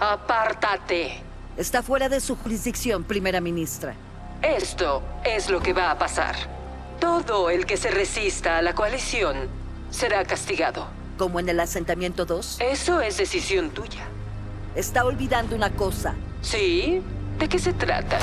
Apártate. 0.00 1.22
Está 1.56 1.84
fuera 1.84 2.08
de 2.08 2.18
su 2.18 2.34
jurisdicción, 2.34 3.04
primera 3.04 3.40
ministra. 3.40 3.94
Esto 4.46 5.02
es 5.24 5.50
lo 5.50 5.60
que 5.60 5.72
va 5.72 5.90
a 5.90 5.98
pasar. 5.98 6.36
Todo 7.00 7.50
el 7.50 7.66
que 7.66 7.76
se 7.76 7.90
resista 7.90 8.58
a 8.58 8.62
la 8.62 8.76
coalición 8.76 9.48
será 9.90 10.24
castigado. 10.24 10.86
¿Como 11.18 11.40
en 11.40 11.48
el 11.48 11.58
asentamiento 11.58 12.26
2? 12.26 12.58
Eso 12.60 13.00
es 13.00 13.16
decisión 13.16 13.70
tuya. 13.70 14.06
Está 14.76 15.04
olvidando 15.04 15.56
una 15.56 15.70
cosa. 15.70 16.14
¿Sí? 16.42 17.02
¿De 17.40 17.48
qué 17.48 17.58
se 17.58 17.72
trata? 17.72 18.20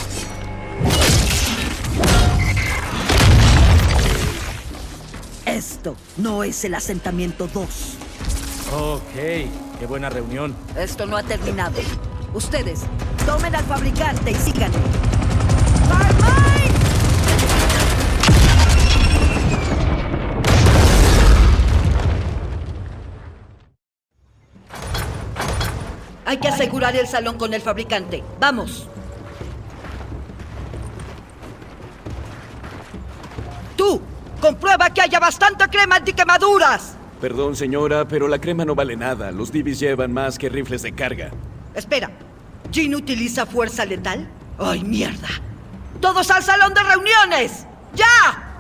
Esto 5.45 5.97
no 6.15 6.45
es 6.45 6.63
el 6.63 6.75
asentamiento 6.75 7.47
2. 7.47 7.97
Ok, 8.71 9.13
qué 9.13 9.86
buena 9.89 10.09
reunión. 10.09 10.55
Esto 10.77 11.05
no 11.05 11.17
ha 11.17 11.23
terminado. 11.23 11.81
Ustedes, 12.33 12.83
tomen 13.25 13.53
al 13.53 13.65
fabricante 13.65 14.31
y 14.31 14.36
síganme. 14.36 15.22
Hay 26.34 26.39
que 26.39 26.48
asegurar 26.48 26.96
el 26.96 27.08
salón 27.08 27.38
con 27.38 27.54
el 27.54 27.62
fabricante. 27.62 28.24
¡Vamos! 28.39 28.88
¡Tú! 33.78 34.02
¡Comprueba 34.41 34.89
que 34.89 35.02
haya 35.02 35.19
bastante 35.19 35.67
crema 35.67 35.98
antiquemaduras! 35.98 36.96
Perdón, 37.22 37.56
señora, 37.56 38.08
pero 38.08 38.28
la 38.28 38.41
crema 38.41 38.65
no 38.65 38.74
vale 38.74 38.98
nada. 38.98 39.30
Los 39.30 39.52
divis 39.52 39.80
llevan 39.80 40.12
más 40.12 40.39
que 40.39 40.50
rifles 40.50 40.82
de 40.82 40.96
carga. 40.96 41.30
Espera, 41.76 42.10
¿Jean 42.72 42.96
utiliza 42.96 43.46
fuerza 43.46 43.86
letal? 43.86 44.28
¡Ay, 44.58 44.84
mierda! 44.84 45.30
¡Todos 46.02 46.32
al 46.32 46.41
salón 46.41 46.74
de 46.74 46.82
reuniones! 46.82 47.67
¡Ya! 47.93 48.58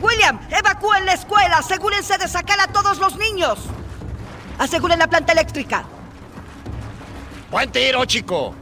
William, 0.00 0.38
evacúen 0.56 1.04
la 1.04 1.14
escuela. 1.14 1.58
Asegúrense 1.58 2.16
de 2.16 2.28
sacar 2.28 2.60
a 2.60 2.68
todos 2.68 2.98
los 2.98 3.16
niños. 3.18 3.58
Aseguren 4.58 4.98
la 4.98 5.06
planta 5.06 5.32
eléctrica. 5.32 5.84
Buen 7.50 7.70
tiro, 7.70 8.04
chico. 8.04 8.54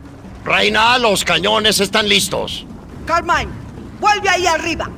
Reina, 0.45 0.99
los 0.99 1.25
cañones 1.25 1.81
están 1.81 2.09
listos. 2.09 2.67
Carmine, 3.07 3.49
vuelve 4.01 4.29
ahí 4.29 4.47
arriba. 4.47 4.91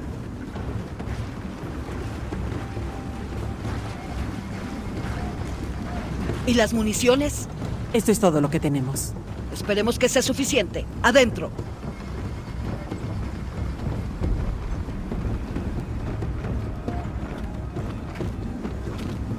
¿Y 6.46 6.54
las 6.54 6.72
municiones? 6.72 7.48
Esto 7.92 8.12
es 8.12 8.20
todo 8.20 8.40
lo 8.40 8.50
que 8.50 8.60
tenemos. 8.60 9.12
Esperemos 9.52 9.98
que 9.98 10.08
sea 10.08 10.22
suficiente. 10.22 10.84
Adentro. 11.02 11.50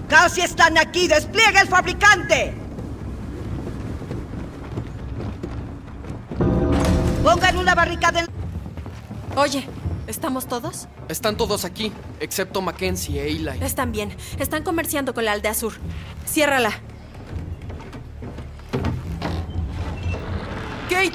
¡Casi 0.09 0.41
están 0.41 0.77
aquí! 0.77 1.07
¡Despliega 1.07 1.61
el 1.61 1.67
fabricante! 1.67 2.53
Pongan 7.23 7.57
una 7.57 7.75
barricada 7.75 8.21
en... 8.21 8.27
Oye, 9.35 9.67
¿estamos 10.07 10.47
todos? 10.47 10.87
Están 11.09 11.35
todos 11.35 11.65
aquí, 11.65 11.91
excepto 12.21 12.61
Mackenzie 12.61 13.21
e 13.21 13.27
Eli. 13.27 13.63
Están 13.63 13.91
bien. 13.91 14.15
Están 14.39 14.63
comerciando 14.63 15.13
con 15.13 15.25
la 15.25 15.33
aldea 15.33 15.53
sur. 15.53 15.73
Ciérrala. 16.25 16.71
¡Kate! 20.89 21.11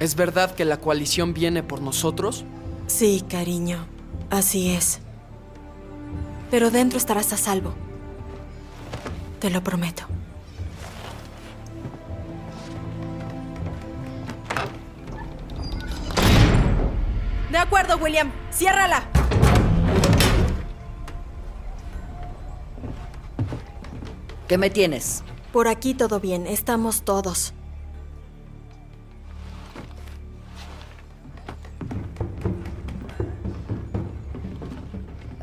¿Es 0.00 0.16
verdad 0.16 0.54
que 0.54 0.64
la 0.64 0.78
coalición 0.78 1.32
viene 1.32 1.62
por 1.62 1.80
nosotros? 1.80 2.44
Sí, 2.88 3.24
cariño. 3.28 3.86
Así 4.30 4.70
es. 4.70 5.00
Pero 6.50 6.70
dentro 6.70 6.98
estarás 6.98 7.32
a 7.32 7.36
salvo. 7.36 7.74
Te 9.40 9.50
lo 9.50 9.62
prometo. 9.62 10.04
De 17.50 17.58
acuerdo, 17.58 17.96
William. 17.98 18.32
Ciérrala. 18.52 19.04
¿Qué 24.48 24.58
me 24.58 24.70
tienes? 24.70 25.22
Por 25.52 25.68
aquí 25.68 25.94
todo 25.94 26.20
bien. 26.20 26.46
Estamos 26.46 27.02
todos. 27.02 27.54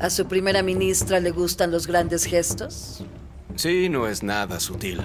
¿A 0.02 0.10
su 0.10 0.26
primera 0.26 0.64
ministra 0.64 1.20
le 1.20 1.30
gustan 1.30 1.70
los 1.70 1.86
grandes 1.86 2.24
gestos? 2.24 3.04
Sí, 3.54 3.88
no 3.88 4.08
es 4.08 4.24
nada 4.24 4.58
sutil. 4.58 5.00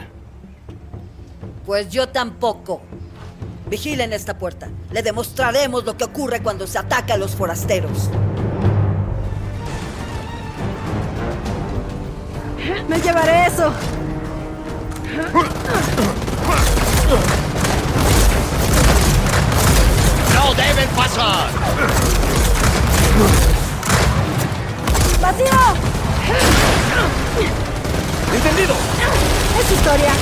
Pues 1.68 1.90
yo 1.92 2.10
tampoco. 2.10 2.82
Vigilen 3.70 4.12
esta 4.12 4.40
puerta. 4.40 4.70
Le 4.92 5.04
demostraremos 5.04 5.86
lo 5.86 5.96
que 5.96 6.04
ocurre 6.04 6.42
cuando 6.42 6.66
se 6.66 6.80
ataca 6.80 7.14
a 7.14 7.18
los 7.18 7.36
forasteros. 7.36 8.10
Me 12.90 13.00
llevaré 13.00 13.46
eso. 13.46 13.72
¡No 20.34 20.54
deben 20.56 20.90
pasar! 20.96 21.52
¡Vacío! 25.28 25.60
¡Entendido! 28.34 28.76
Es 29.60 29.72
historia. 29.74 30.14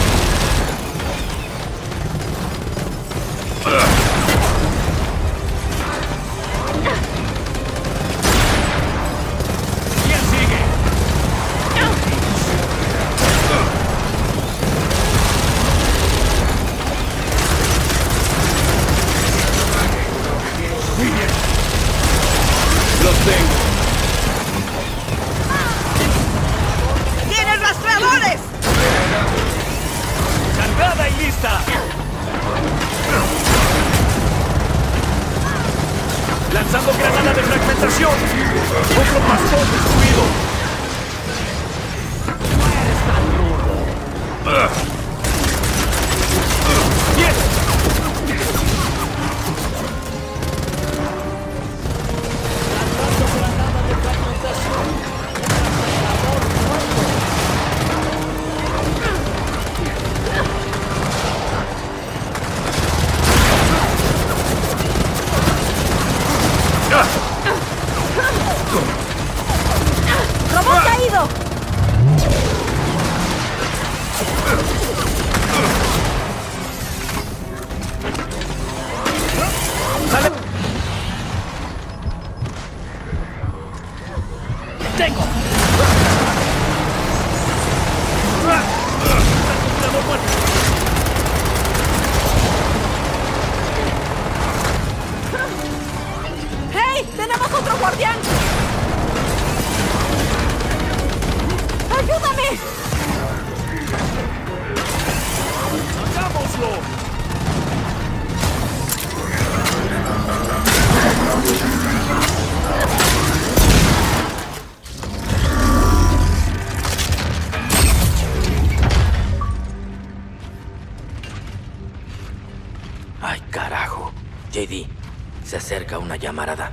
Llamarada. 126.26 126.72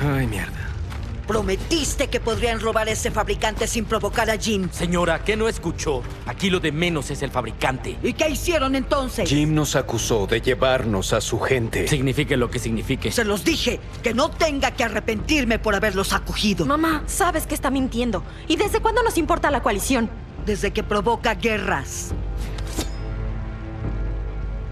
Ay, 0.00 0.26
mierda. 0.26 0.50
Prometiste 1.28 2.08
que 2.08 2.20
podrían 2.20 2.60
robar 2.60 2.88
ese 2.88 3.10
fabricante 3.10 3.66
sin 3.66 3.84
provocar 3.84 4.28
a 4.28 4.36
Jim. 4.36 4.68
Señora, 4.70 5.24
¿qué 5.24 5.36
no 5.36 5.48
escuchó? 5.48 6.02
Aquí 6.26 6.50
lo 6.50 6.58
de 6.58 6.72
menos 6.72 7.10
es 7.10 7.22
el 7.22 7.30
fabricante. 7.30 7.96
¿Y 8.02 8.12
qué 8.12 8.28
hicieron 8.28 8.74
entonces? 8.74 9.28
Jim 9.28 9.54
nos 9.54 9.76
acusó 9.76 10.26
de 10.26 10.40
llevarnos 10.40 11.12
a 11.12 11.20
su 11.20 11.38
gente. 11.38 11.86
Signifique 11.86 12.36
lo 12.36 12.50
que 12.50 12.58
signifique. 12.58 13.10
Se 13.12 13.24
los 13.24 13.44
dije, 13.44 13.80
que 14.02 14.12
no 14.12 14.30
tenga 14.30 14.72
que 14.72 14.84
arrepentirme 14.84 15.58
por 15.60 15.74
haberlos 15.76 16.12
acogido. 16.12 16.66
Mamá, 16.66 17.04
sabes 17.06 17.46
que 17.46 17.54
está 17.54 17.70
mintiendo. 17.70 18.24
¿Y 18.48 18.56
desde 18.56 18.80
cuándo 18.80 19.02
nos 19.04 19.16
importa 19.16 19.50
la 19.52 19.62
coalición? 19.62 20.10
Desde 20.44 20.72
que 20.72 20.82
provoca 20.82 21.36
guerras. 21.36 22.12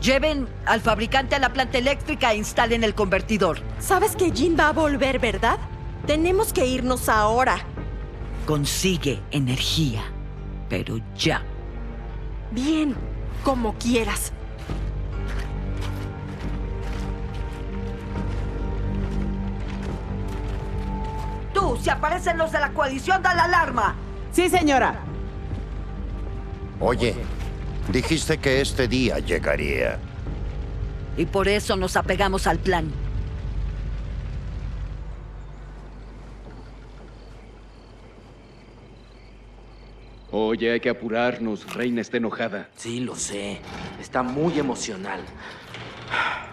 Lleven 0.03 0.49
al 0.67 0.81
fabricante 0.81 1.35
a 1.35 1.39
la 1.39 1.53
planta 1.53 1.79
eléctrica 1.79 2.33
e 2.33 2.37
instalen 2.37 2.85
el 2.85 2.95
convertidor. 2.95 3.61
Sabes 3.79 4.17
que 4.17 4.31
Jin 4.31 4.57
va 4.59 4.69
a 4.69 4.73
volver, 4.73 5.19
¿verdad? 5.19 5.59
Tenemos 6.07 6.53
que 6.53 6.67
irnos 6.67 7.09
ahora. 7.09 7.59
Consigue 8.47 9.21
energía, 9.31 10.03
pero 10.69 10.99
ya. 11.17 11.43
Bien, 12.51 12.95
como 13.45 13.75
quieras. 13.75 14.33
Tú, 21.55 21.79
si 21.81 21.91
aparecen 21.91 22.39
los 22.39 22.51
de 22.51 22.61
la 22.61 22.71
coalición, 22.71 23.23
da 23.23 23.35
la 23.35 23.45
alarma. 23.45 23.95
Sí, 24.33 24.49
señora. 24.49 25.01
Oye, 26.81 27.15
dijiste 27.93 28.39
que 28.39 28.61
este 28.61 28.89
día 28.89 29.19
llegaría. 29.21 29.99
Y 31.17 31.27
por 31.27 31.49
eso 31.49 31.77
nos 31.77 31.97
apegamos 31.97 32.47
al 32.47 32.59
plan. 32.59 32.91
Oye, 40.31 40.73
hay 40.73 40.81
que 40.81 40.89
apurarnos. 40.89 41.75
Reina 41.75 42.01
está 42.01 42.17
enojada. 42.17 42.71
Sí, 42.75 43.01
lo 43.01 43.15
sé. 43.15 43.59
Está 44.01 44.23
muy 44.23 44.59
emocional. 44.59 45.21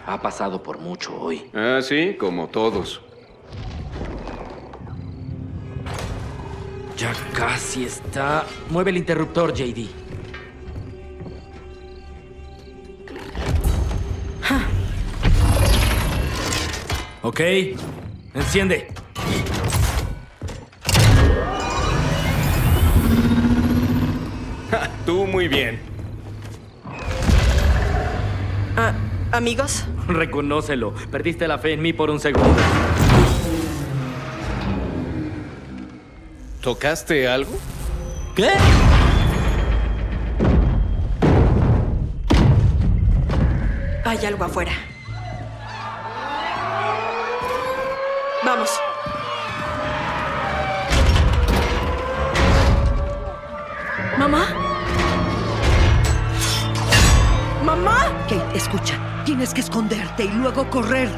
Ha 0.06 0.20
pasado 0.20 0.62
por 0.62 0.78
mucho 0.78 1.18
hoy. 1.18 1.50
Ah, 1.54 1.80
sí, 1.82 2.14
como 2.18 2.48
todos. 2.48 3.00
Ya 6.96 7.14
casi 7.32 7.84
está. 7.84 8.44
Mueve 8.68 8.90
el 8.90 8.98
interruptor, 8.98 9.54
JD. 9.54 9.99
Ok. 17.40 17.46
Enciende. 18.34 18.88
Ja, 24.70 24.90
Tú 25.06 25.26
muy 25.26 25.48
bien. 25.48 25.80
Ah, 28.76 28.92
¿Amigos? 29.32 29.86
Reconócelo. 30.06 30.94
Perdiste 31.10 31.48
la 31.48 31.56
fe 31.56 31.72
en 31.72 31.80
mí 31.80 31.94
por 31.94 32.10
un 32.10 32.20
segundo. 32.20 32.60
¿Tocaste 36.60 37.26
algo? 37.26 37.58
¿Qué? 38.36 38.50
Hay 44.04 44.26
algo 44.26 44.44
afuera. 44.44 44.89
Vamos. 48.50 48.80
¿Mamá? 54.18 54.44
¿Mamá? 57.64 58.08
Kate, 58.28 58.56
escucha. 58.56 58.98
Tienes 59.24 59.54
que 59.54 59.60
esconderte 59.60 60.24
y 60.24 60.30
luego 60.30 60.68
correr. 60.68 61.08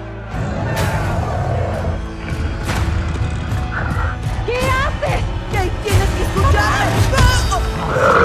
¿Qué 4.44 4.58
haces? 4.58 5.24
Kate, 5.52 5.72
tienes 5.84 6.10
que 6.10 6.22
escuchar. 6.24 6.88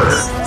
¡Déjame 0.09 0.46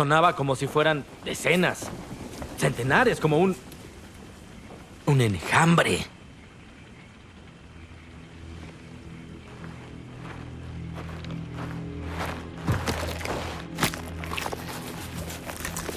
Sonaba 0.00 0.34
como 0.34 0.56
si 0.56 0.66
fueran 0.66 1.04
decenas, 1.26 1.90
centenares, 2.56 3.20
como 3.20 3.36
un... 3.36 3.54
un 5.04 5.20
enjambre. 5.20 6.06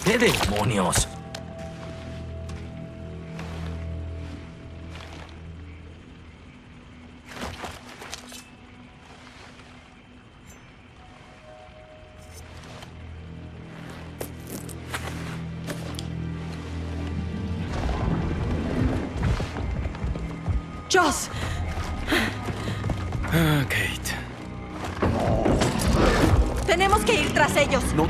¿Qué 0.03 0.17
demonios? 0.17 1.07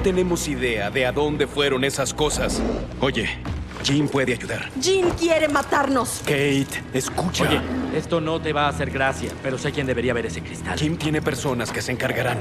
Tenemos 0.04 0.50
idea 0.50 0.92
de 0.92 1.06
a 1.06 1.14
dónde 1.14 1.48
fueron 1.48 1.86
esas 1.86 2.14
cosas. 2.14 2.62
Oye, 3.00 3.30
Jim 3.84 4.10
puede 4.10 4.34
ayudar. 4.34 4.70
Jim 4.80 5.10
quiere 5.18 5.48
matarnos. 5.48 6.20
Kate, 6.26 6.84
escucha. 6.94 7.46
Oye, 7.46 7.62
esto 7.96 8.20
no 8.20 8.42
te 8.42 8.52
va 8.52 8.66
a 8.66 8.70
hacer 8.70 8.92
gracia, 8.92 9.32
pero 9.42 9.58
sé 9.58 9.72
quién 9.72 9.88
debería 9.88 10.14
ver 10.14 10.26
ese 10.26 10.42
cristal. 10.42 10.78
Jim 10.78 10.98
tiene 10.98 11.22
personas 11.22 11.72
que 11.72 11.82
se 11.82 11.94
encargarán. 11.94 12.38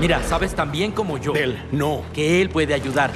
Mira, 0.00 0.22
sabes 0.22 0.54
tan 0.54 0.72
bien 0.72 0.92
como 0.92 1.18
yo. 1.18 1.34
Del, 1.34 1.62
no. 1.70 2.02
Que 2.14 2.40
él 2.40 2.48
puede 2.48 2.72
ayudar. 2.72 3.10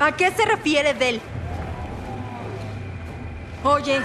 ¿A 0.00 0.12
qué 0.12 0.30
se 0.30 0.46
refiere 0.46 0.94
Del? 0.94 1.20
Oye. 3.64 4.00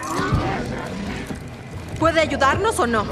¿Puede 2.00 2.20
ayudarnos 2.20 2.78
o 2.80 2.88
no? 2.88 3.06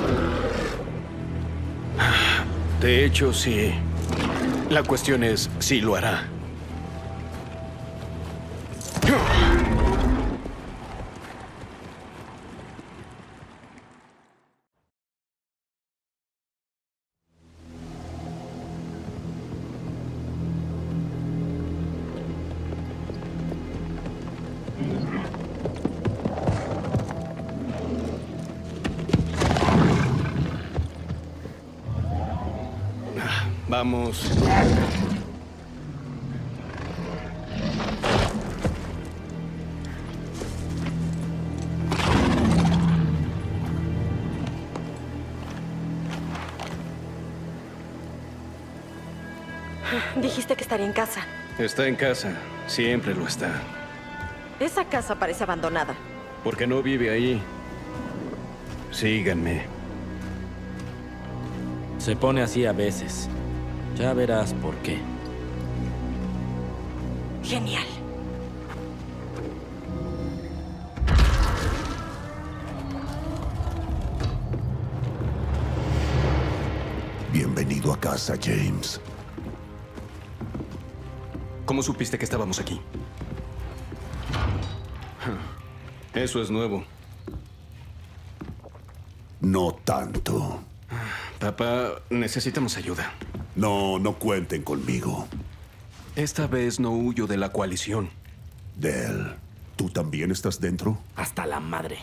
De 2.82 3.06
hecho, 3.06 3.32
sí. 3.32 3.74
La 4.72 4.84
cuestión 4.84 5.22
es 5.26 5.50
si 5.60 5.82
lo 5.82 5.98
hará. 5.98 6.30
Vamos. 33.82 34.22
Dijiste 50.16 50.56
que 50.56 50.62
estaría 50.62 50.86
en 50.86 50.94
casa. 50.94 51.22
Está 51.58 51.88
en 51.88 51.96
casa. 51.96 52.34
Siempre 52.68 53.16
lo 53.16 53.26
está. 53.26 53.50
Esa 54.60 54.86
casa 54.86 55.16
parece 55.16 55.44
abandonada. 55.44 55.96
Porque 56.44 56.68
no 56.68 56.84
vive 56.84 57.10
ahí. 57.10 57.42
Síganme. 58.92 59.64
Se 61.98 62.16
pone 62.16 62.44
así 62.44 62.68
a 62.68 62.74
veces. 62.74 63.28
Ya 64.02 64.16
verás 64.16 64.52
por 64.56 64.74
qué. 64.78 64.98
Genial. 67.44 67.86
Bienvenido 77.32 77.94
a 77.94 78.00
casa, 78.00 78.34
James. 78.42 79.00
¿Cómo 81.68 81.84
supiste 81.84 82.18
que 82.18 82.26
estábamos 82.26 82.60
aquí? 82.60 82.82
Eso 86.16 86.42
es 86.42 86.50
nuevo. 86.50 86.84
No 89.42 89.74
tanto. 89.86 90.60
Ah, 90.90 91.06
papá, 91.38 92.02
necesitamos 92.10 92.78
ayuda. 92.78 93.14
No, 93.62 94.00
no 94.00 94.18
cuenten 94.18 94.64
conmigo. 94.64 95.28
Esta 96.16 96.48
vez 96.48 96.80
no 96.80 96.90
huyo 96.94 97.28
de 97.28 97.38
la 97.38 97.52
coalición. 97.52 98.10
Del, 98.76 99.36
¿tú 99.76 99.88
también 99.92 100.32
estás 100.32 100.60
dentro? 100.60 100.98
Hasta 101.16 101.46
la 101.46 101.60
madre. 101.60 102.00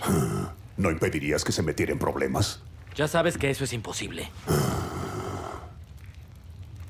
¿No 0.77 0.89
impedirías 0.93 1.43
que 1.43 1.51
se 1.51 1.65
metiera 1.65 1.91
en 1.91 1.99
problemas? 1.99 2.63
Ya 2.95 3.09
sabes 3.09 3.37
que 3.37 3.51
eso 3.51 3.65
es 3.65 3.73
imposible. 3.73 4.31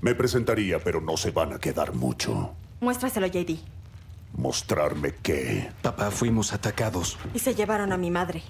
Me 0.02 0.14
presentaría, 0.14 0.78
pero 0.80 1.00
no 1.00 1.16
se 1.16 1.30
van 1.30 1.54
a 1.54 1.58
quedar 1.58 1.94
mucho. 1.94 2.52
Muéstraselo, 2.82 3.26
JD. 3.26 3.60
¿Mostrarme 4.34 5.14
qué? 5.22 5.70
Papá, 5.80 6.10
fuimos 6.10 6.52
atacados. 6.52 7.16
Y 7.32 7.38
se 7.38 7.54
llevaron 7.54 7.90
a 7.90 7.96
mi 7.96 8.10
madre. 8.10 8.42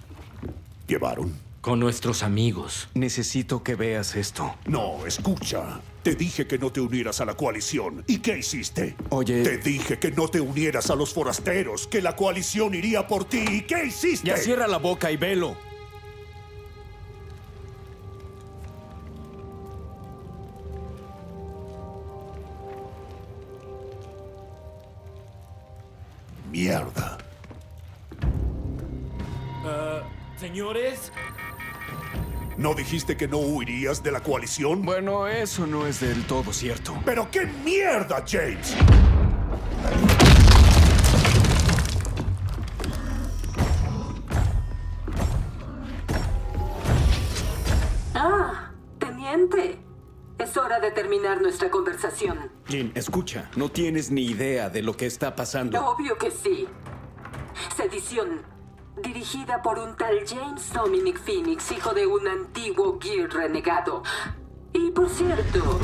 ¿Llevaron? 0.89 1.33
Con 1.69 1.81
nuestros 1.81 2.23
amigos. 2.23 2.89
Necesito 2.95 3.63
que 3.63 3.75
veas 3.75 4.17
esto. 4.17 4.55
No, 4.65 5.05
escucha. 5.05 5.83
Te 6.03 6.15
dije 6.15 6.47
que 6.47 6.57
no 6.57 6.73
te 6.73 6.81
unieras 6.81 7.21
a 7.21 7.27
la 7.27 7.35
coalición. 7.35 8.05
¿Y 8.07 8.21
qué 8.21 8.39
hiciste? 8.39 8.97
Oye. 9.11 9.43
Te 9.43 9.59
dije 9.59 9.99
que 9.99 10.11
no 10.11 10.29
te 10.29 10.41
unieras 10.41 10.89
a 10.89 10.95
los 10.95 11.13
forasteros, 11.13 11.87
que 11.87 12.01
la 12.01 12.17
coalición 12.17 12.75
iría 12.75 13.07
por 13.07 13.27
ti. 13.27 13.45
¿Y 13.47 13.61
qué 13.67 13.85
hiciste? 13.85 14.27
Ya 14.27 14.39
cierra 14.39 14.67
la 14.67 14.79
boca 14.79 15.13
y 15.13 15.19
velo. 15.19 15.59
Mierda. 26.51 27.19
Ah, 29.67 30.01
señores. 30.41 31.13
¿No 32.59 32.75
dijiste 32.75 33.17
que 33.17 33.29
no 33.29 33.39
huirías 33.39 34.03
de 34.03 34.11
la 34.11 34.21
coalición? 34.21 34.85
Bueno, 34.85 35.29
eso 35.29 35.65
no 35.65 35.87
es 35.87 36.01
del 36.01 36.27
todo 36.27 36.53
cierto. 36.53 36.93
¿Pero 37.05 37.31
qué 37.31 37.47
mierda, 37.47 38.25
James? 38.27 38.75
Ah, 48.13 48.73
teniente. 48.99 49.79
Es 50.37 50.57
hora 50.57 50.81
de 50.81 50.91
terminar 50.91 51.41
nuestra 51.41 51.71
conversación. 51.71 52.51
Jin, 52.67 52.91
escucha. 52.97 53.49
No 53.55 53.69
tienes 53.69 54.11
ni 54.11 54.25
idea 54.25 54.69
de 54.69 54.83
lo 54.83 54.95
que 54.95 55.07
está 55.07 55.37
pasando. 55.37 55.81
Obvio 55.81 56.19
que 56.19 56.33
sí. 56.33 56.67
Sedición. 57.77 58.58
Dirigida 59.03 59.63
por 59.63 59.79
un 59.79 59.97
tal 59.97 60.27
James 60.27 60.73
Dominic 60.73 61.19
Phoenix, 61.21 61.71
hijo 61.73 61.95
de 61.95 62.07
un 62.07 62.27
antiguo 62.27 62.99
Gear 63.01 63.31
renegado. 63.31 64.03
Y 64.73 64.91
por 64.91 65.09
cierto, 65.09 65.79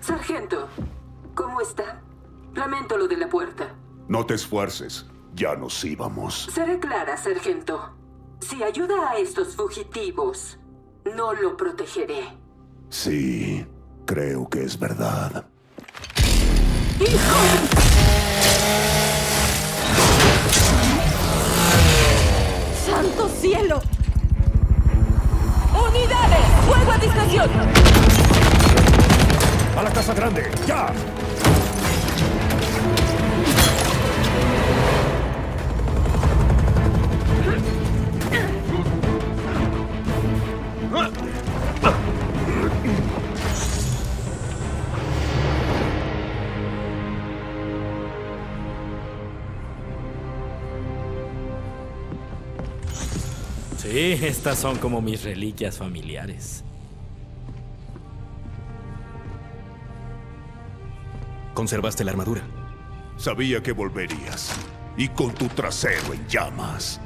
Sargento, 0.00 0.68
¿cómo 1.34 1.60
está? 1.60 2.00
Lamento 2.54 2.96
lo 2.96 3.08
de 3.08 3.16
la 3.16 3.28
puerta. 3.28 3.74
No 4.08 4.24
te 4.24 4.34
esfuerces. 4.34 5.06
Ya 5.34 5.56
nos 5.56 5.84
íbamos. 5.84 6.48
Seré 6.52 6.78
clara, 6.78 7.16
Sargento. 7.16 7.94
Si 8.40 8.62
ayuda 8.62 9.10
a 9.10 9.18
estos 9.18 9.56
fugitivos, 9.56 10.58
no 11.16 11.34
lo 11.34 11.56
protegeré. 11.56 12.38
Sí, 12.88 13.66
creo 14.06 14.48
que 14.48 14.62
es 14.62 14.78
verdad. 14.78 15.46
¡Santo 22.98 23.28
cielo! 23.28 23.80
¡Unidades! 25.72 26.46
¡Fuego 26.66 26.90
a 26.90 26.98
discreción! 26.98 27.48
¡A 29.76 29.82
la 29.84 29.90
casa 29.92 30.14
grande! 30.14 30.50
¡Ya! 30.66 30.92
Sí, 53.98 54.12
estas 54.12 54.60
son 54.60 54.78
como 54.78 55.00
mis 55.00 55.24
reliquias 55.24 55.76
familiares. 55.76 56.62
¿Conservaste 61.52 62.04
la 62.04 62.12
armadura? 62.12 62.42
Sabía 63.16 63.60
que 63.60 63.72
volverías. 63.72 64.54
Y 64.96 65.08
con 65.08 65.34
tu 65.34 65.48
trasero 65.48 66.14
en 66.14 66.24
llamas. 66.28 67.00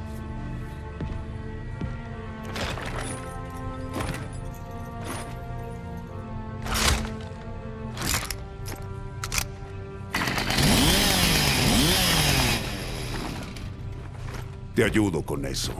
Te 14.75 14.83
ayudo 14.83 15.23
con 15.23 15.43
eso. 15.47 15.73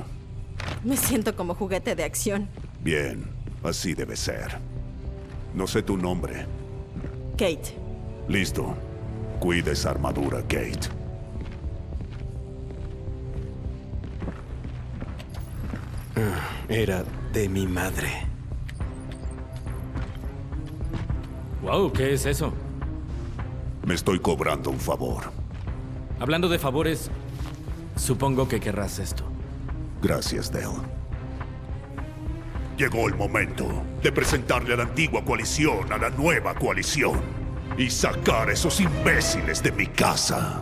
Me 0.84 0.98
siento 0.98 1.36
como 1.36 1.56
juguete 1.56 1.96
de 1.96 2.04
acción. 2.04 2.50
Bien, 2.82 3.26
así 3.64 3.94
debe 3.94 4.16
ser. 4.16 4.58
No 5.54 5.68
sé 5.68 5.82
tu 5.82 5.98
nombre. 5.98 6.46
Kate. 7.34 7.76
Listo. 8.28 8.76
Cuida 9.40 9.72
esa 9.72 9.92
armadura, 9.92 10.42
Kate. 10.42 10.90
Ah, 16.16 16.66
Era 16.70 17.04
de 17.32 17.50
mi 17.50 17.66
madre. 17.66 18.10
Wow, 21.62 21.92
¿qué 21.94 22.14
es 22.14 22.26
eso? 22.26 22.54
Me 23.86 23.94
estoy 23.96 24.20
cobrando 24.20 24.70
un 24.70 24.80
favor. 24.80 25.24
Hablando 26.20 26.48
de 26.50 26.60
favores, 26.60 27.10
supongo 27.96 28.48
que 28.48 28.60
querrás 28.60 29.00
esto. 29.00 29.24
Gracias, 30.04 30.52
Dale. 30.52 30.68
Llegó 32.78 33.08
el 33.08 33.16
momento 33.16 33.86
de 34.02 34.12
presentarle 34.12 34.74
a 34.74 34.78
la 34.78 34.84
antigua 34.84 35.24
coalición 35.24 35.94
a 35.94 35.98
la 35.98 36.10
nueva 36.10 36.54
coalición 36.54 37.22
y 37.78 37.90
sacar 37.90 38.50
a 38.50 38.52
esos 38.52 38.82
imbéciles 38.82 39.64
de 39.64 39.72
mi 39.72 39.88
casa. 39.88 40.62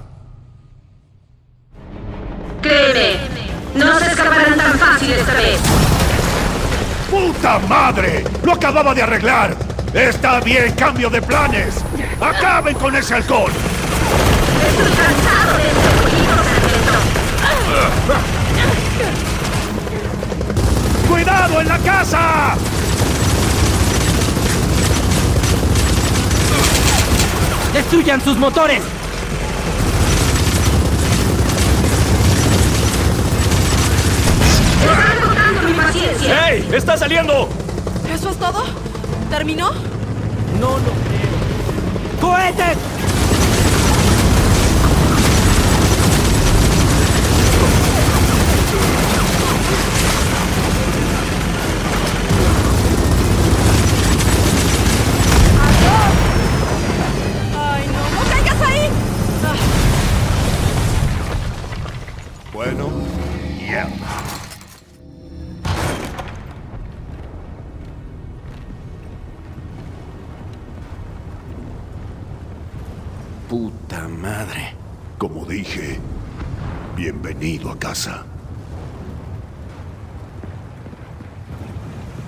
Créeme, 2.61 3.49
no 3.73 3.97
se 3.97 4.05
escaparán 4.11 4.55
tan 4.55 4.77
fácil 4.77 5.11
esta 5.11 5.33
vez. 5.33 5.59
¡Puta 7.09 7.57
madre! 7.67 8.23
¡Lo 8.43 8.53
acababa 8.53 8.93
de 8.93 9.01
arreglar! 9.01 9.55
Está 9.91 10.39
bien, 10.41 10.71
cambio 10.73 11.09
de 11.09 11.19
planes. 11.19 11.83
¡Acaben 12.21 12.75
con 12.75 12.95
ese 12.95 13.15
alcohol! 13.15 13.51
Estoy 14.67 14.91
cansado 14.91 15.57
de 15.57 15.63
sargento. 15.73 16.51
¡Cuidado 21.11 21.59
en 21.59 21.67
la 21.67 21.77
casa! 21.79 22.55
¡Destruyan 27.73 28.21
sus 28.21 28.37
motores! 28.37 28.81
Están 34.79 35.17
agotando 35.17 35.61
mi 35.63 35.73
paciencia. 35.73 36.45
¡Hey! 36.47 36.69
¡Está 36.71 36.95
saliendo! 36.95 37.49
¿Eso 38.09 38.29
es 38.29 38.37
todo? 38.37 38.63
¿Terminó? 39.29 39.71
No, 40.61 40.77
no. 40.79 42.21
¡Cohetes! 42.21 42.77
Casa. 77.81 78.23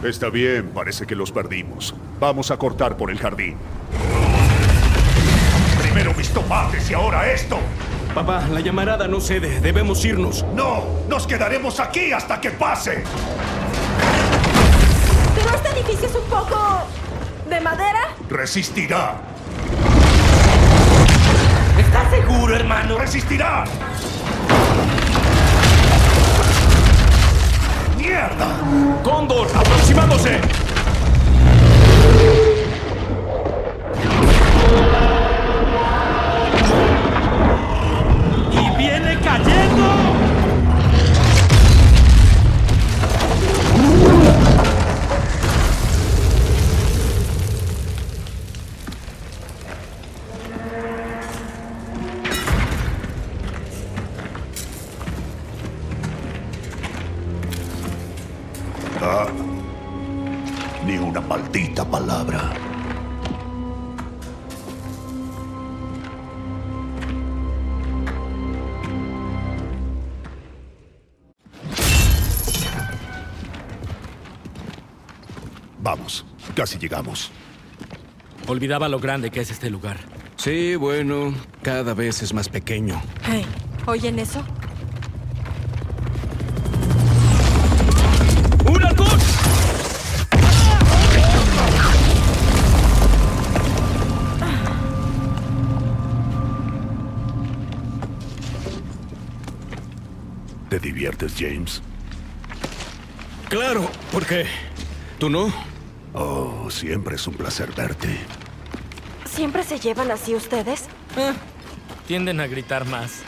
Está 0.03 0.29
bien, 0.29 0.71
parece 0.73 1.05
que 1.05 1.15
los 1.15 1.31
perdimos. 1.31 1.95
Vamos 2.19 2.49
a 2.49 2.57
cortar 2.57 2.97
por 2.97 3.11
el 3.11 3.19
jardín. 3.19 3.55
Primero 5.81 6.13
mis 6.15 6.29
tomates 6.29 6.89
y 6.89 6.95
ahora 6.95 7.31
esto. 7.31 7.59
Papá, 8.15 8.47
la 8.51 8.59
llamarada 8.59 9.07
no 9.07 9.21
cede. 9.21 9.61
Debemos 9.61 10.03
irnos. 10.03 10.43
No, 10.55 10.83
nos 11.07 11.27
quedaremos 11.27 11.79
aquí 11.79 12.11
hasta 12.11 12.41
que 12.41 12.49
pase. 12.49 13.03
¿Pero 15.35 15.55
este 15.55 15.69
edificio 15.69 16.07
es 16.07 16.15
un 16.15 16.29
poco... 16.29 16.87
de 17.47 17.61
madera? 17.61 18.09
Resistirá. 18.27 19.21
¿Estás 21.77 22.09
seguro, 22.09 22.55
hermano? 22.55 22.97
Resistirá. 22.97 23.65
¡Mierda! 28.13 28.47
¡Cóndor, 29.01 29.47
aproximándose! 29.55 30.39
¡Y 38.51 38.77
viene 38.77 39.17
cayendo! 39.19 40.02
Casi 76.63 76.79
llegamos. 76.79 77.29
Olvidaba 78.47 78.87
lo 78.87 78.97
grande 78.97 79.29
que 79.29 79.41
es 79.41 79.51
este 79.51 79.69
lugar. 79.69 79.97
Sí, 80.37 80.77
bueno, 80.77 81.33
cada 81.61 81.93
vez 81.93 82.21
es 82.21 82.33
más 82.33 82.47
pequeño. 82.47 83.01
Hey, 83.21 83.45
¿oyen 83.85 84.17
eso? 84.17 84.41
¡Un 88.65 88.81
halcón! 88.81 89.19
¿Te 100.69 100.79
diviertes, 100.79 101.33
James? 101.37 101.81
Claro, 103.49 103.91
¿por 104.13 104.25
qué? 104.25 104.45
¿Tú 105.19 105.29
no? 105.29 105.72
Oh, 106.13 106.69
siempre 106.69 107.15
es 107.15 107.25
un 107.27 107.33
placer 107.33 107.71
verte. 107.73 108.19
¿Siempre 109.25 109.63
se 109.63 109.79
llevan 109.79 110.11
así 110.11 110.35
ustedes? 110.35 110.85
Tienden 112.07 112.39
a 112.39 112.47
gritar 112.47 112.85
más. 112.85 113.23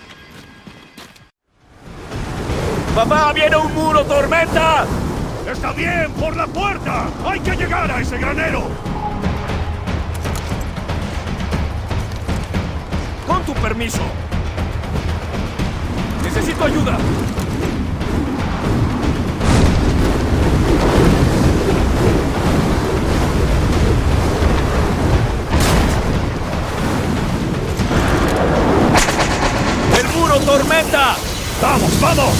¡Papá, 2.93 3.33
viene 3.33 3.55
un 3.57 3.73
muro, 3.73 4.05
tormenta! 4.05 4.85
¡Está 5.51 5.73
bien! 5.73 6.11
¡Por 6.13 6.35
la 6.35 6.47
puerta! 6.47 7.09
¡Hay 7.25 7.39
que 7.39 7.55
llegar 7.55 7.91
a 7.91 7.99
ese 7.99 8.17
granero! 8.17 8.63
Con 13.27 13.43
tu 13.43 13.53
permiso. 13.55 14.01
Necesito 16.23 16.65
ayuda. 16.65 16.97
Tormenta! 30.57 31.17
¡Vamos, 31.61 31.99
vamos! 31.99 32.33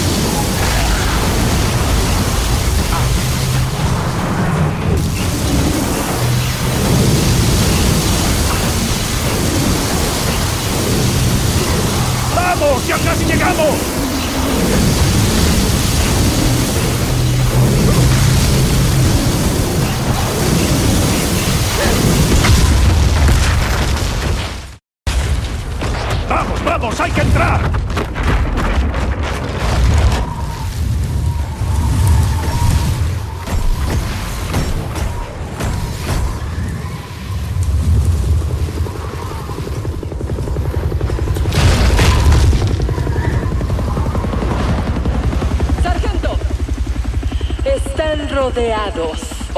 ¡Vamos! 12.34 12.86
¡Ya 12.86 12.96
casi 12.98 13.24
llegamos! 13.26 14.05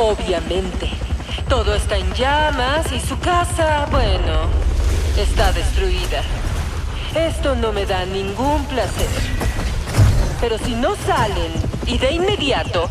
Obviamente. 0.08 0.88
Todo 1.48 1.74
está 1.74 1.96
en 1.96 2.12
llamas 2.14 2.90
y 2.92 3.00
su 3.00 3.18
casa, 3.18 3.86
bueno, 3.90 4.48
está 5.16 5.52
destruida. 5.52 6.22
Esto 7.14 7.54
no 7.54 7.72
me 7.72 7.84
da 7.84 8.04
ningún 8.06 8.64
placer. 8.66 9.08
Pero 10.40 10.58
si 10.58 10.74
no 10.74 10.94
salen, 11.06 11.52
y 11.86 11.98
de 11.98 12.12
inmediato, 12.12 12.88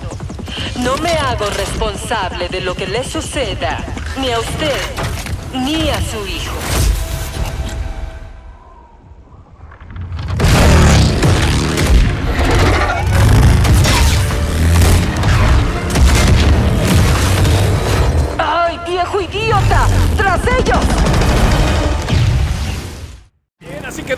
no 0.79 0.97
me 0.97 1.11
hago 1.11 1.45
responsable 1.49 2.49
de 2.49 2.61
lo 2.61 2.75
que 2.75 2.87
le 2.87 3.03
suceda, 3.03 3.83
ni 4.19 4.31
a 4.31 4.39
usted, 4.39 4.81
ni 5.53 5.89
a 5.89 5.99
su 6.01 6.25
hijo. 6.27 6.56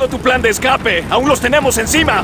Tu 0.10 0.20
plan 0.20 0.42
de 0.42 0.50
escape. 0.50 1.06
Aún 1.10 1.30
los 1.30 1.40
tenemos 1.40 1.78
encima. 1.78 2.24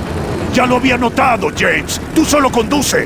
Ya 0.54 0.66
lo 0.66 0.78
había 0.78 0.98
notado, 0.98 1.50
James. 1.56 2.02
Tú 2.14 2.26
solo 2.26 2.52
conduce. 2.52 3.06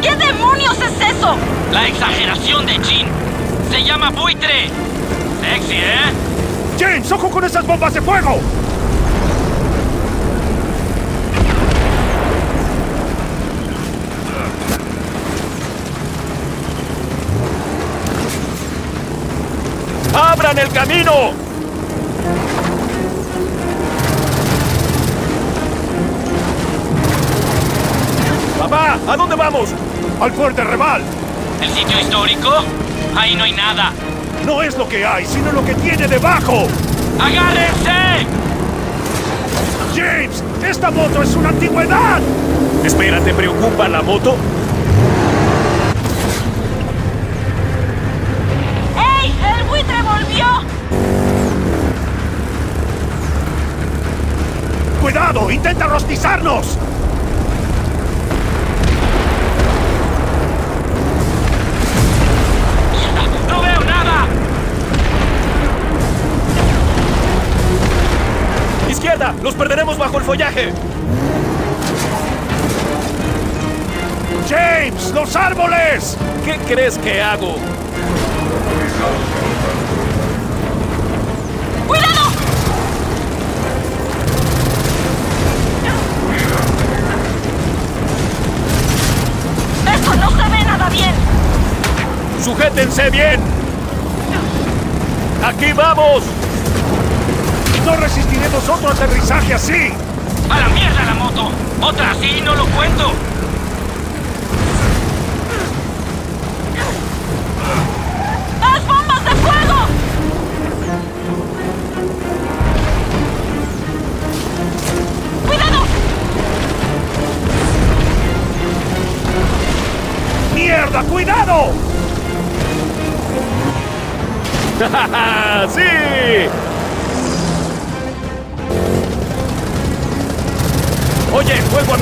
¿Qué 0.00 0.14
demonios 0.16 0.76
es 0.78 1.16
eso? 1.16 1.36
La 1.72 1.88
exageración 1.88 2.66
de 2.66 2.72
Jean. 2.74 3.06
Se 3.70 3.82
llama 3.82 4.10
buitre. 4.10 4.68
Sexy, 5.40 5.74
¿eh? 5.74 6.12
James, 6.78 7.10
ojo 7.10 7.30
con 7.30 7.44
esas 7.44 7.66
bombas 7.66 7.94
de 7.94 8.02
fuego. 8.02 8.40
¡Abran 20.14 20.58
el 20.58 20.68
camino! 20.68 21.51
¡Papá! 28.62 28.96
¿A 29.08 29.16
dónde 29.16 29.34
vamos? 29.34 29.70
¡Al 30.20 30.30
fuerte 30.30 30.62
Reval! 30.62 31.02
¿El 31.60 31.68
sitio 31.70 31.98
histórico? 31.98 32.48
Ahí 33.16 33.34
no 33.34 33.42
hay 33.42 33.50
nada. 33.50 33.90
No 34.46 34.62
es 34.62 34.78
lo 34.78 34.88
que 34.88 35.04
hay, 35.04 35.26
sino 35.26 35.50
lo 35.50 35.64
que 35.64 35.74
tiene 35.74 36.06
debajo. 36.06 36.68
¡Agárrense! 37.20 38.24
James, 39.96 40.44
esta 40.64 40.92
moto 40.92 41.24
es 41.24 41.34
una 41.34 41.48
antigüedad. 41.48 42.20
Espera, 42.84 43.18
¿te 43.18 43.34
preocupa 43.34 43.88
la 43.88 44.00
moto? 44.00 44.36
¡Ey! 48.96 49.34
¡El 49.58 49.64
buitre 49.64 50.02
volvió! 50.02 50.46
¡Cuidado! 55.00 55.50
¡Intenta 55.50 55.88
rostizarnos! 55.88 56.78
¡Los 69.42 69.54
perderemos 69.54 69.98
bajo 69.98 70.18
el 70.18 70.24
follaje! 70.24 70.72
¡James! 74.48 75.10
¡Los 75.12 75.34
árboles! 75.34 76.16
¿Qué 76.44 76.58
crees 76.58 76.96
que 76.98 77.20
hago? 77.20 77.56
¡Cuidado! 81.88 82.30
¡Esto 89.92 90.14
no 90.14 90.30
se 90.30 90.50
ve 90.50 90.64
nada 90.64 90.88
bien! 90.88 91.14
¡Sujétense 92.44 93.10
bien! 93.10 93.40
¡Aquí 95.44 95.72
vamos! 95.72 96.22
¡No 97.84 97.96
resistiremos 97.96 98.68
otro 98.68 98.90
aterrizaje 98.90 99.54
así! 99.54 99.92
¡A 100.48 100.60
la 100.60 100.68
mierda 100.68 101.04
la 101.04 101.14
moto! 101.14 101.50
¡Otra 101.80 102.12
así 102.12 102.40
no 102.40 102.54
lo 102.54 102.64
cuento! 102.66 103.11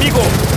Amigo. 0.00 0.49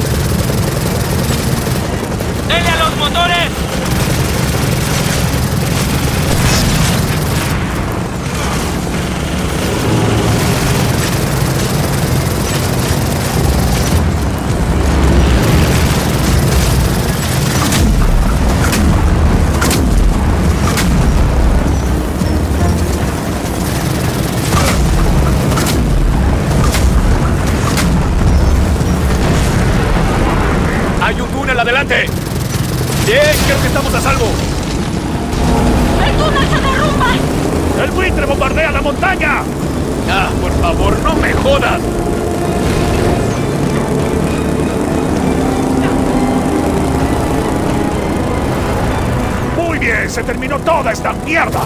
Toda 50.64 50.92
esta 50.92 51.14
mierda. 51.14 51.62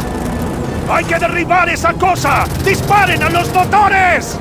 ¡Hay 0.90 1.06
que 1.06 1.20
derribar 1.20 1.70
esa 1.70 1.94
cosa! 1.94 2.46
¡Disparen 2.64 3.22
a 3.24 3.30
los 3.30 3.54
motores! 3.54 4.38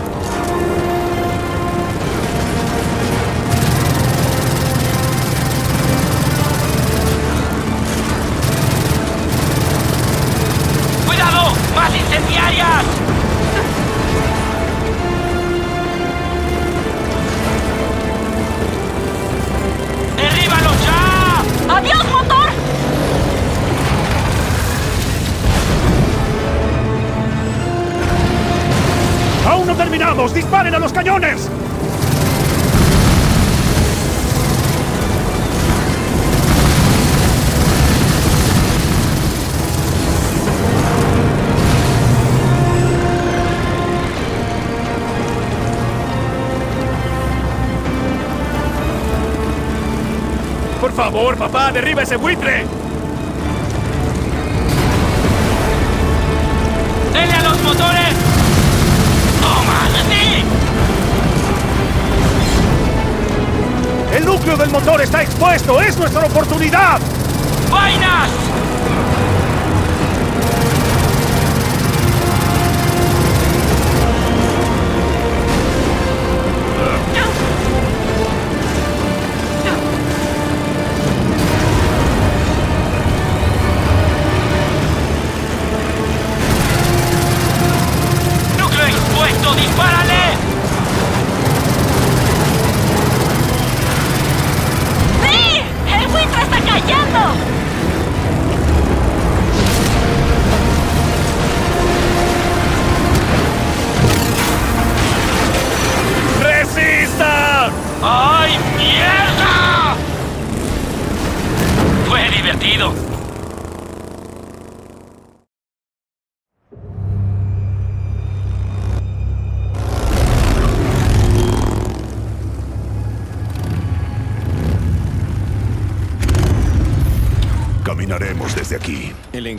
¡Disparen 30.66 30.74
a 30.74 30.78
los 30.80 30.92
cañones! 30.92 31.48
Por 50.80 50.92
favor, 50.92 51.36
papá, 51.36 51.70
derriba 51.70 52.02
ese 52.02 52.16
buitre. 52.16 52.85
Núcleo 64.46 64.64
del 64.64 64.70
motor 64.70 65.00
está 65.02 65.22
expuesto! 65.22 65.80
¡Es 65.80 65.96
nuestra 65.98 66.24
oportunidad! 66.24 67.00
¡Vainas! 67.68 68.45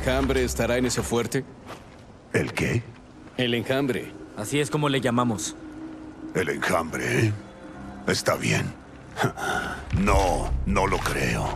Enjambre 0.08 0.46
estará 0.46 0.78
en 0.78 0.86
ese 0.86 1.02
fuerte? 1.02 1.44
¿El 2.32 2.54
qué? 2.54 2.82
El 3.36 3.54
enjambre. 3.54 4.14
Así 4.38 4.62
es 4.62 4.70
como 4.70 4.88
le 4.88 5.02
llamamos. 5.02 5.58
El 6.34 6.48
enjambre. 6.48 7.34
Está 8.08 8.36
bien. 8.36 8.74
No, 9.98 10.52
no 10.68 10.86
lo 10.86 11.00
creo. 11.00 11.48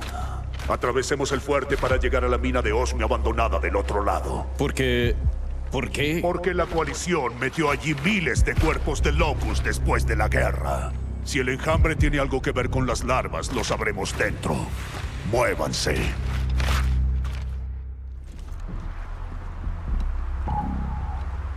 Atravesemos 0.67 1.31
el 1.31 1.41
fuerte 1.41 1.77
para 1.77 1.97
llegar 1.97 2.25
a 2.25 2.27
la 2.27 2.39
mina 2.39 2.61
de 2.61 2.71
Osmi 2.71 3.03
abandonada 3.03 3.59
del 3.59 3.75
otro 3.75 4.03
lado. 4.03 4.47
Porque... 4.57 5.15
¿Por 5.71 5.91
qué? 5.91 6.19
Porque 6.21 6.53
la 6.55 6.65
coalición 6.65 7.37
metió 7.39 7.69
allí 7.69 7.93
miles 8.03 8.43
de 8.43 8.55
cuerpos 8.55 9.03
de 9.03 9.11
Locust 9.11 9.63
después 9.63 10.07
de 10.07 10.15
la 10.15 10.27
guerra. 10.27 10.91
Si 11.23 11.39
el 11.39 11.49
enjambre 11.49 11.95
tiene 11.95 12.19
algo 12.19 12.41
que 12.41 12.51
ver 12.51 12.69
con 12.69 12.87
las 12.87 13.03
larvas, 13.03 13.53
lo 13.53 13.63
sabremos 13.63 14.17
dentro. 14.17 14.55
Muévanse. 15.31 15.97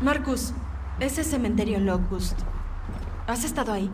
Marcus, 0.05 0.53
ese 1.01 1.25
cementerio 1.25 1.81
Locust. 1.81 2.39
¿Has 3.27 3.43
estado 3.43 3.73
ahí? 3.73 3.91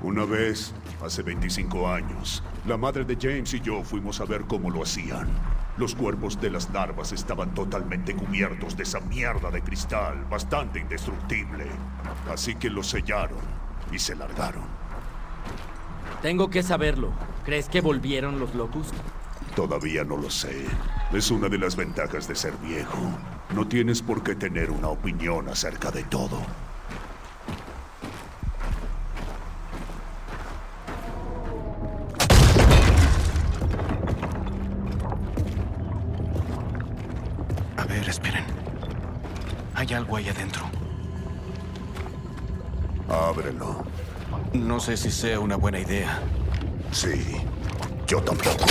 Una 0.00 0.24
vez, 0.24 0.72
hace 1.04 1.22
25 1.22 1.86
años, 1.86 2.42
la 2.66 2.78
madre 2.78 3.04
de 3.04 3.18
James 3.20 3.52
y 3.52 3.60
yo 3.60 3.82
fuimos 3.84 4.22
a 4.22 4.24
ver 4.24 4.46
cómo 4.46 4.70
lo 4.70 4.82
hacían. 4.82 5.28
Los 5.76 5.94
cuerpos 5.94 6.40
de 6.40 6.48
las 6.48 6.70
larvas 6.70 7.12
estaban 7.12 7.52
totalmente 7.52 8.14
cubiertos 8.14 8.74
de 8.74 8.84
esa 8.84 9.00
mierda 9.00 9.50
de 9.50 9.60
cristal, 9.60 10.24
bastante 10.30 10.80
indestructible. 10.80 11.66
Así 12.32 12.54
que 12.54 12.70
los 12.70 12.86
sellaron 12.86 13.40
y 13.92 13.98
se 13.98 14.14
largaron. 14.14 14.64
Tengo 16.22 16.48
que 16.48 16.62
saberlo. 16.62 17.12
¿Crees 17.44 17.68
que 17.68 17.82
volvieron 17.82 18.40
los 18.40 18.54
Locust? 18.54 18.94
Todavía 19.54 20.04
no 20.04 20.16
lo 20.16 20.30
sé. 20.30 20.64
Es 21.12 21.30
una 21.30 21.50
de 21.50 21.58
las 21.58 21.76
ventajas 21.76 22.26
de 22.26 22.34
ser 22.34 22.56
viejo. 22.62 23.10
No 23.54 23.66
tienes 23.66 24.00
por 24.00 24.22
qué 24.22 24.34
tener 24.34 24.70
una 24.70 24.88
opinión 24.88 25.48
acerca 25.48 25.90
de 25.90 26.04
todo. 26.04 26.40
A 37.76 37.84
ver, 37.84 38.08
esperen. 38.08 38.44
Hay 39.74 39.92
algo 39.94 40.16
ahí 40.16 40.28
adentro. 40.28 40.62
Ábrelo. 43.08 43.84
No 44.52 44.78
sé 44.78 44.96
si 44.96 45.10
sea 45.10 45.40
una 45.40 45.56
buena 45.56 45.80
idea. 45.80 46.20
Sí, 46.92 47.36
yo 48.06 48.22
tampoco. 48.22 48.64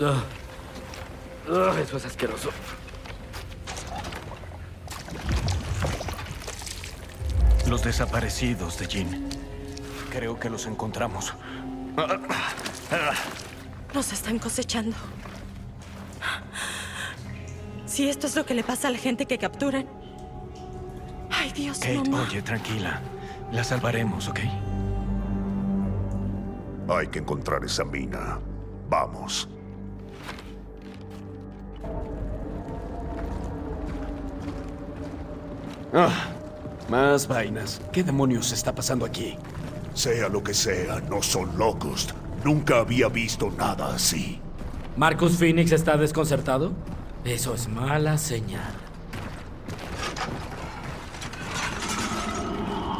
Ugh. 0.00 0.22
Ugh, 1.48 1.78
eso 1.78 1.96
es 1.96 2.04
asqueroso. 2.06 2.50
Los 7.68 7.82
desaparecidos 7.82 8.78
de 8.78 8.86
Jean. 8.86 9.28
Creo 10.10 10.38
que 10.38 10.50
los 10.50 10.66
encontramos. 10.66 11.34
Nos 13.94 14.12
están 14.12 14.38
cosechando. 14.38 14.96
Si 17.86 18.08
esto 18.08 18.26
es 18.26 18.36
lo 18.36 18.44
que 18.44 18.54
le 18.54 18.62
pasa 18.62 18.88
a 18.88 18.90
la 18.90 18.98
gente 18.98 19.26
que 19.26 19.38
capturan. 19.38 19.86
Ay, 21.30 21.50
Dios, 21.52 21.78
Kate, 21.78 21.96
mamá. 22.10 22.22
oye, 22.28 22.42
tranquila. 22.42 23.00
La 23.52 23.64
salvaremos, 23.64 24.28
¿ok? 24.28 24.40
Hay 26.88 27.06
que 27.08 27.18
encontrar 27.20 27.64
esa 27.64 27.84
mina. 27.84 28.38
Vamos. 28.88 29.48
Ah, 35.92 36.28
más 36.88 37.26
vainas. 37.26 37.80
¿Qué 37.92 38.02
demonios 38.02 38.52
está 38.52 38.74
pasando 38.74 39.04
aquí? 39.04 39.36
Sea 39.94 40.28
lo 40.28 40.42
que 40.42 40.54
sea, 40.54 41.00
no 41.08 41.22
son 41.22 41.56
locos. 41.56 42.08
Nunca 42.44 42.78
había 42.78 43.08
visto 43.08 43.50
nada 43.50 43.94
así. 43.94 44.40
¿Marcus 44.96 45.36
Phoenix 45.36 45.72
está 45.72 45.96
desconcertado? 45.96 46.72
Eso 47.24 47.54
es 47.54 47.68
mala 47.68 48.18
señal. 48.18 48.72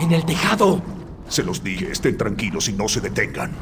¡En 0.01 0.13
el 0.13 0.25
tejado! 0.25 0.83
Se 1.29 1.43
los 1.43 1.63
dije, 1.63 1.91
estén 1.91 2.17
tranquilos 2.17 2.69
y 2.69 2.73
no 2.73 2.89
se 2.89 3.01
detengan. 3.01 3.53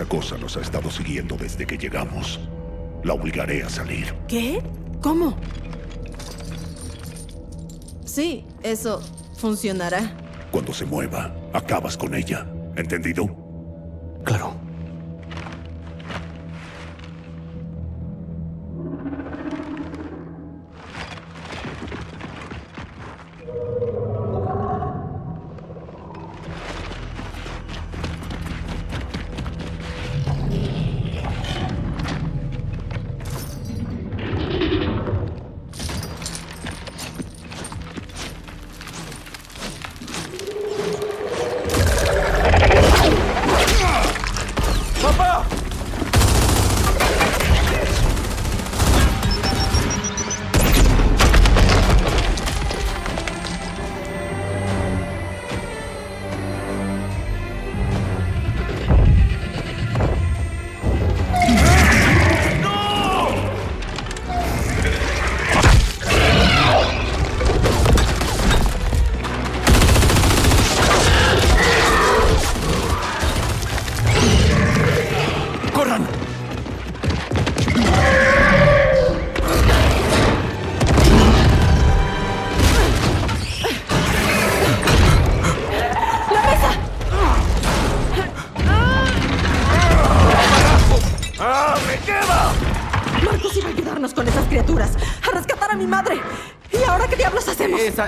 Esa 0.00 0.08
cosa 0.08 0.38
nos 0.38 0.56
ha 0.56 0.62
estado 0.62 0.90
siguiendo 0.90 1.36
desde 1.36 1.66
que 1.66 1.76
llegamos. 1.76 2.40
La 3.04 3.12
obligaré 3.12 3.62
a 3.62 3.68
salir. 3.68 4.14
¿Qué? 4.26 4.62
¿Cómo? 5.02 5.36
Sí, 8.06 8.46
eso 8.62 9.02
funcionará. 9.36 10.16
Cuando 10.50 10.72
se 10.72 10.86
mueva, 10.86 11.36
acabas 11.52 11.98
con 11.98 12.14
ella. 12.14 12.46
¿Entendido? 12.76 13.39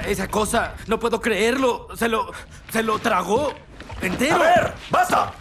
Esa, 0.06 0.28
cosa, 0.28 0.74
no 0.86 0.98
puedo 0.98 1.20
creerlo. 1.20 1.88
Se 1.96 2.08
lo. 2.08 2.32
se 2.70 2.82
lo 2.82 2.98
tragó 2.98 3.52
entero. 4.00 4.36
A 4.36 4.38
ver, 4.38 4.74
basta. 4.90 5.32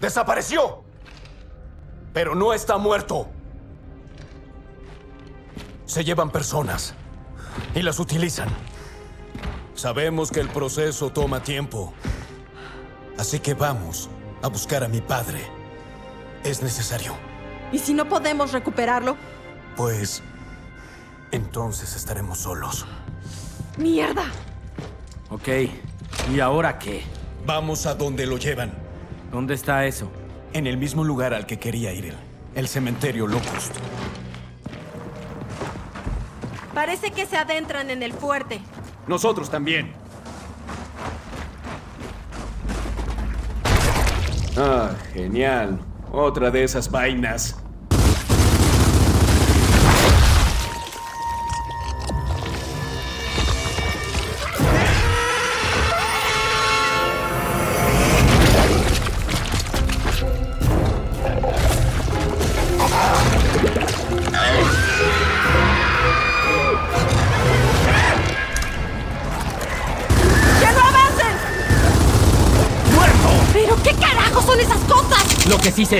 Desapareció. 0.00 0.82
Pero 2.12 2.34
no 2.34 2.52
está 2.52 2.78
muerto. 2.78 3.28
Se 5.86 6.04
llevan 6.04 6.30
personas 6.30 6.94
y 7.74 7.82
las 7.82 7.98
utilizan. 7.98 8.48
Sabemos 9.74 10.30
que 10.30 10.40
el 10.40 10.48
proceso 10.48 11.10
toma 11.10 11.42
tiempo. 11.42 11.92
Así 13.18 13.40
que 13.40 13.54
vamos 13.54 14.08
a 14.42 14.48
buscar 14.48 14.84
a 14.84 14.88
mi 14.88 15.00
padre. 15.00 15.46
Es 16.44 16.62
necesario. 16.62 17.14
¿Y 17.72 17.78
si 17.78 17.94
no 17.94 18.08
podemos 18.08 18.52
recuperarlo? 18.52 19.16
Pues... 19.76 20.22
Entonces 21.32 21.96
estaremos 21.96 22.38
solos. 22.38 22.86
¡Mierda! 23.76 24.24
Ok. 25.30 25.48
¿Y 26.32 26.40
ahora 26.40 26.78
qué? 26.78 27.02
Vamos 27.44 27.86
a 27.86 27.94
donde 27.94 28.26
lo 28.26 28.38
llevan. 28.38 28.72
¿Dónde 29.32 29.54
está 29.54 29.84
eso? 29.84 30.10
En 30.52 30.66
el 30.66 30.76
mismo 30.76 31.02
lugar 31.02 31.34
al 31.34 31.44
que 31.46 31.58
quería 31.58 31.92
ir 31.92 32.06
él. 32.06 32.16
El 32.54 32.68
cementerio 32.68 33.26
Locust. 33.26 33.74
Parece 36.72 37.10
que 37.10 37.26
se 37.26 37.36
adentran 37.36 37.90
en 37.90 38.02
el 38.02 38.12
fuerte. 38.12 38.60
Nosotros 39.06 39.50
también. 39.50 39.92
Ah, 44.56 44.92
genial. 45.12 45.80
Otra 46.12 46.50
de 46.50 46.62
esas 46.62 46.90
vainas. 46.90 47.63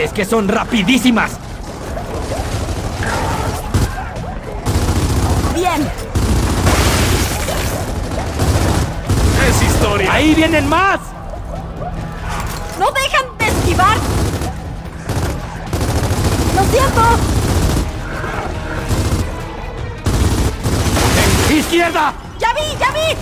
Es 0.02 0.12
que 0.12 0.24
son 0.24 0.48
rapidísimas. 0.48 1.32
Bien. 5.54 5.88
Es 9.48 9.62
historia. 9.62 10.12
Ahí 10.12 10.34
vienen 10.34 10.68
más. 10.68 10.98
¡No 12.78 12.86
dejan 12.90 13.38
de 13.38 13.46
esquivar! 13.46 13.96
¡Lo 16.56 16.64
siento! 16.64 17.02
¡Izquierda! 21.50 22.12
¡Ya 22.40 22.52
vi, 22.52 22.76
ya 22.80 22.90
vi! 22.90 23.16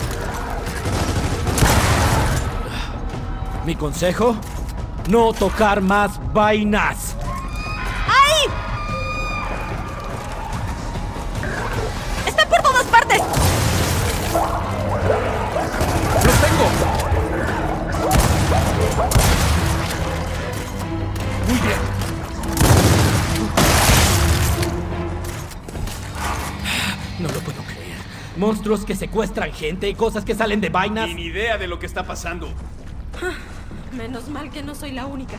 Mi 3.67 3.77
consejo, 3.77 4.37
no 5.13 5.33
tocar 5.35 5.83
más 5.83 6.19
vainas. 6.33 7.15
¡Ahí! 8.09 8.51
¡Están 12.27 12.49
por 12.49 12.63
todas 12.63 12.87
partes! 12.87 13.21
¡Los 16.25 16.35
tengo! 16.41 16.65
Muy 21.47 21.59
bien. 21.59 21.79
No 27.19 27.29
lo 27.29 27.41
puedo 27.41 27.63
creer. 27.65 27.99
Monstruos 28.39 28.87
que 28.87 28.97
secuestran 28.97 29.53
gente 29.53 29.91
y 29.91 29.95
cosas 29.95 30.25
que 30.25 30.35
salen 30.35 30.63
de 30.63 30.71
vainas. 30.71 31.11
Ni 31.15 31.25
idea 31.25 31.59
de 31.59 31.67
lo 31.67 31.79
que 31.79 31.85
está 31.85 32.07
pasando. 32.07 32.49
Menos 33.93 34.29
mal 34.29 34.51
que 34.51 34.63
no 34.63 34.75
soy 34.75 34.93
la 34.93 35.07
única. 35.07 35.37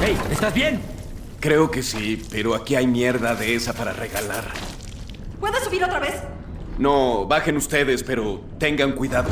¡Hey! 0.00 0.16
¿Estás 0.30 0.54
bien? 0.54 0.80
Creo 1.40 1.70
que 1.70 1.82
sí, 1.82 2.24
pero 2.30 2.54
aquí 2.54 2.76
hay 2.76 2.86
mierda 2.86 3.34
de 3.34 3.56
esa 3.56 3.72
para 3.72 3.92
regalar. 3.92 4.44
¿Puedes 5.40 5.64
subir 5.64 5.82
otra 5.82 5.98
vez? 5.98 6.22
No, 6.78 7.26
bajen 7.26 7.56
ustedes, 7.56 8.02
pero 8.02 8.40
tengan 8.58 8.92
cuidado. 8.92 9.30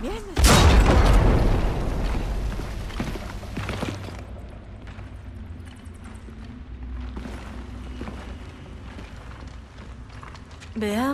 Bien. 0.00 0.30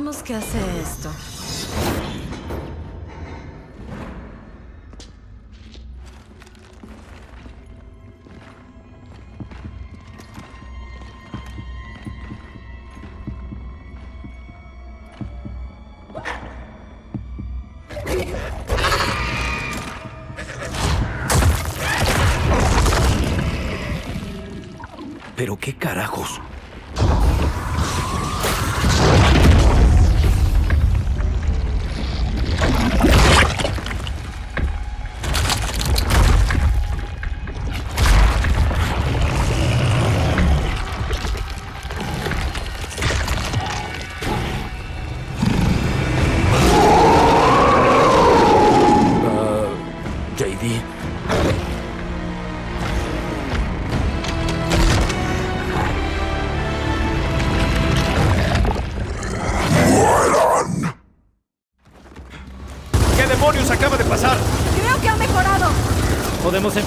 Veamos 0.07 0.23
qué 0.23 0.37
hace 0.37 0.59
esto. 0.81 1.36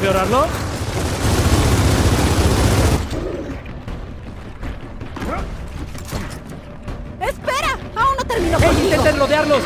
Empeorarlo? 0.10 0.48
¡Espera! 7.20 7.78
¡Aún 7.96 8.18
no 8.18 8.24
termino 8.26 8.58
¡Hey, 8.60 8.68
contigo! 8.68 8.86
intenten 8.96 9.20
rodearlos! 9.20 9.62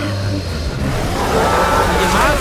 ¿Alguien 1.90 2.14
más? 2.14 2.38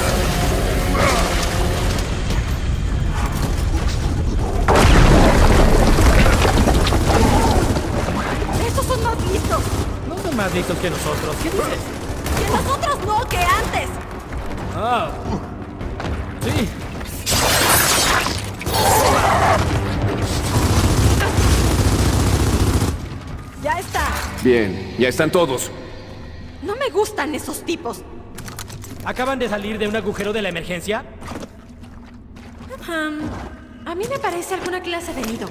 ¡Esos 8.66 8.86
son 8.86 9.02
más 9.02 9.16
listos! 9.30 9.60
No 10.08 10.18
son 10.22 10.36
más 10.36 10.52
listos 10.54 10.78
que 10.78 10.90
nosotros. 10.90 11.36
¿Qué 11.42 11.50
dices? 11.50 11.78
¡Que 12.38 12.50
nosotros 12.50 12.98
no, 13.06 13.28
que 13.28 13.38
antes! 13.38 13.88
Ah. 14.76 15.10
Sí. 16.42 16.68
¡Ya 23.72 23.78
está! 23.78 24.06
Bien, 24.42 24.94
ya 24.98 25.08
están 25.08 25.30
todos. 25.30 25.70
No 26.62 26.76
me 26.76 26.90
gustan 26.90 27.34
esos 27.34 27.64
tipos. 27.64 28.02
¿Acaban 29.04 29.38
de 29.38 29.48
salir 29.48 29.78
de 29.78 29.88
un 29.88 29.96
agujero 29.96 30.32
de 30.32 30.42
la 30.42 30.50
emergencia? 30.50 31.04
Am, 32.86 33.20
a 33.86 33.94
mí 33.94 34.04
me 34.10 34.18
parece 34.18 34.54
alguna 34.54 34.82
clase 34.82 35.14
de 35.14 35.22
nido. 35.22 35.48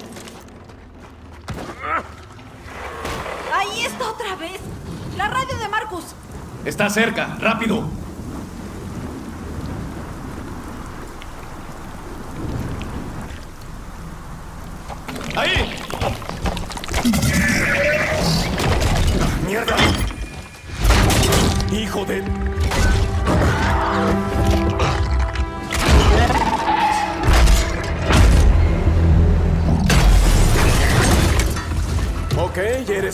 ¡Ahí 3.53 3.85
está 3.85 4.09
otra 4.11 4.35
vez! 4.35 4.59
¡La 5.17 5.27
radio 5.27 5.57
de 5.57 5.67
Marcus! 5.67 6.03
Está 6.63 6.89
cerca, 6.91 7.37
rápido. 7.39 7.83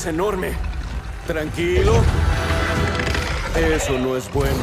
Enorme. 0.10 0.54
Tranquilo. 1.26 1.94
Eso 3.56 3.98
no 3.98 4.16
es 4.16 4.32
bueno. 4.32 4.56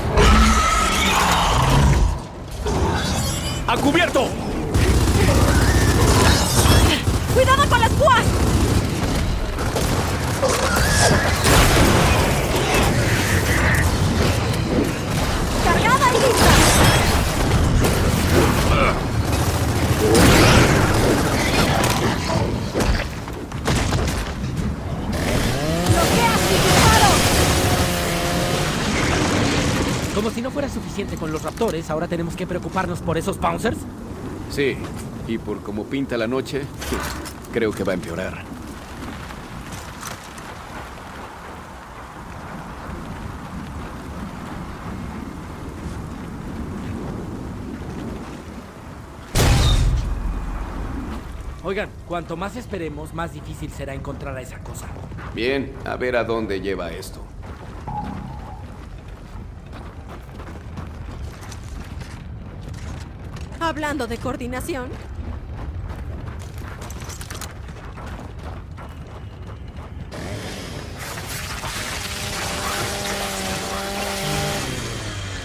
¡A 3.66 3.76
cubierto! 3.76 4.28
¡Cuidado 7.34 7.68
con 7.68 7.80
las 7.80 7.90
púas! 7.90 8.24
Suficiente 30.72 31.16
con 31.16 31.32
los 31.32 31.42
raptores, 31.42 31.90
ahora 31.90 32.08
tenemos 32.08 32.34
que 32.36 32.46
preocuparnos 32.46 33.00
por 33.00 33.18
esos 33.18 33.38
bouncers. 33.38 33.78
Sí, 34.50 34.76
y 35.26 35.38
por 35.38 35.62
cómo 35.62 35.84
pinta 35.84 36.16
la 36.16 36.26
noche, 36.26 36.62
creo 37.52 37.72
que 37.72 37.84
va 37.84 37.92
a 37.92 37.94
empeorar. 37.94 38.44
Oigan, 51.66 51.88
cuanto 52.06 52.36
más 52.36 52.56
esperemos, 52.56 53.14
más 53.14 53.32
difícil 53.32 53.70
será 53.70 53.94
encontrar 53.94 54.36
a 54.36 54.42
esa 54.42 54.58
cosa. 54.58 54.86
Bien, 55.34 55.72
a 55.84 55.96
ver 55.96 56.14
a 56.14 56.24
dónde 56.24 56.60
lleva 56.60 56.92
esto. 56.92 57.20
Hablando 63.64 64.06
de 64.06 64.18
coordinación, 64.18 64.90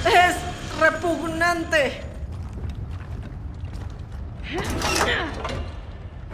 ¡Es 0.06 0.36
repugnante! 0.82 2.02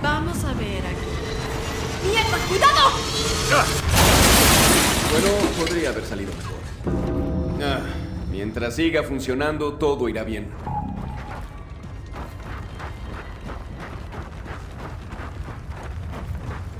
Vamos 0.02 0.44
a 0.44 0.54
ver 0.54 0.82
aquí. 0.88 0.98
¡Mierda! 2.10 2.38
¡Cuidado! 2.50 2.90
Bueno, 5.12 5.28
podría 5.60 5.90
haber 5.90 6.04
salido 6.04 6.32
mejor. 6.34 7.64
Ah, 7.64 7.82
mientras 8.32 8.76
siga 8.76 9.04
funcionando, 9.04 9.74
todo 9.74 10.10
irá 10.10 10.24
bien. 10.24 10.50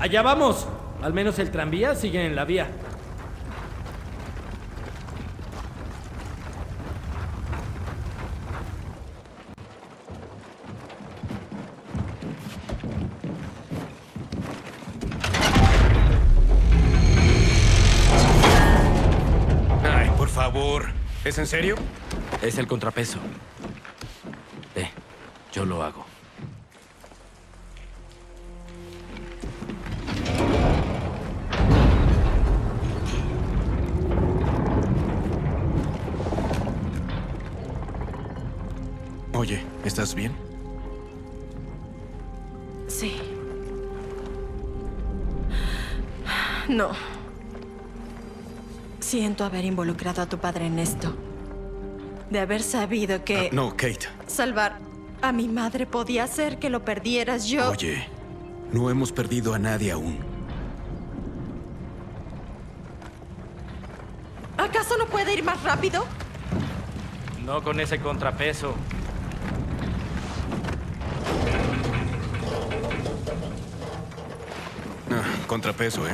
Allá 0.06 0.22
vamos. 0.22 0.68
Al 1.02 1.12
menos 1.12 1.36
el 1.40 1.50
tranvía 1.50 1.96
sigue 1.96 2.24
en 2.24 2.36
la 2.36 2.44
vía. 2.44 2.68
Ay, 19.82 20.08
por 20.16 20.28
favor. 20.28 20.84
¿Es 21.24 21.36
en 21.38 21.48
serio? 21.48 21.74
Es 22.42 22.58
el 22.58 22.68
contrapeso. 22.68 23.18
Ve, 24.72 24.88
yo 25.52 25.64
lo 25.64 25.82
hago. 25.82 26.15
Haber 49.46 49.64
involucrado 49.64 50.22
a 50.22 50.26
tu 50.26 50.38
padre 50.38 50.66
en 50.66 50.78
esto. 50.78 51.14
De 52.30 52.40
haber 52.40 52.62
sabido 52.62 53.24
que 53.24 53.50
No, 53.52 53.70
Kate. 53.70 54.06
salvar 54.26 54.78
a 55.22 55.32
mi 55.32 55.48
madre 55.48 55.86
podía 55.86 56.24
hacer 56.24 56.58
que 56.58 56.70
lo 56.70 56.84
perdieras 56.84 57.46
yo. 57.46 57.70
Oye, 57.70 58.06
no 58.72 58.90
hemos 58.90 59.12
perdido 59.12 59.54
a 59.54 59.58
nadie 59.58 59.92
aún. 59.92 60.18
¿Acaso 64.58 64.96
no 64.98 65.06
puede 65.06 65.34
ir 65.34 65.44
más 65.44 65.62
rápido? 65.62 66.04
No 67.44 67.62
con 67.62 67.78
ese 67.78 68.00
contrapeso. 68.00 68.74
Ah, 75.10 75.22
contrapeso, 75.46 76.06
¿eh? 76.06 76.12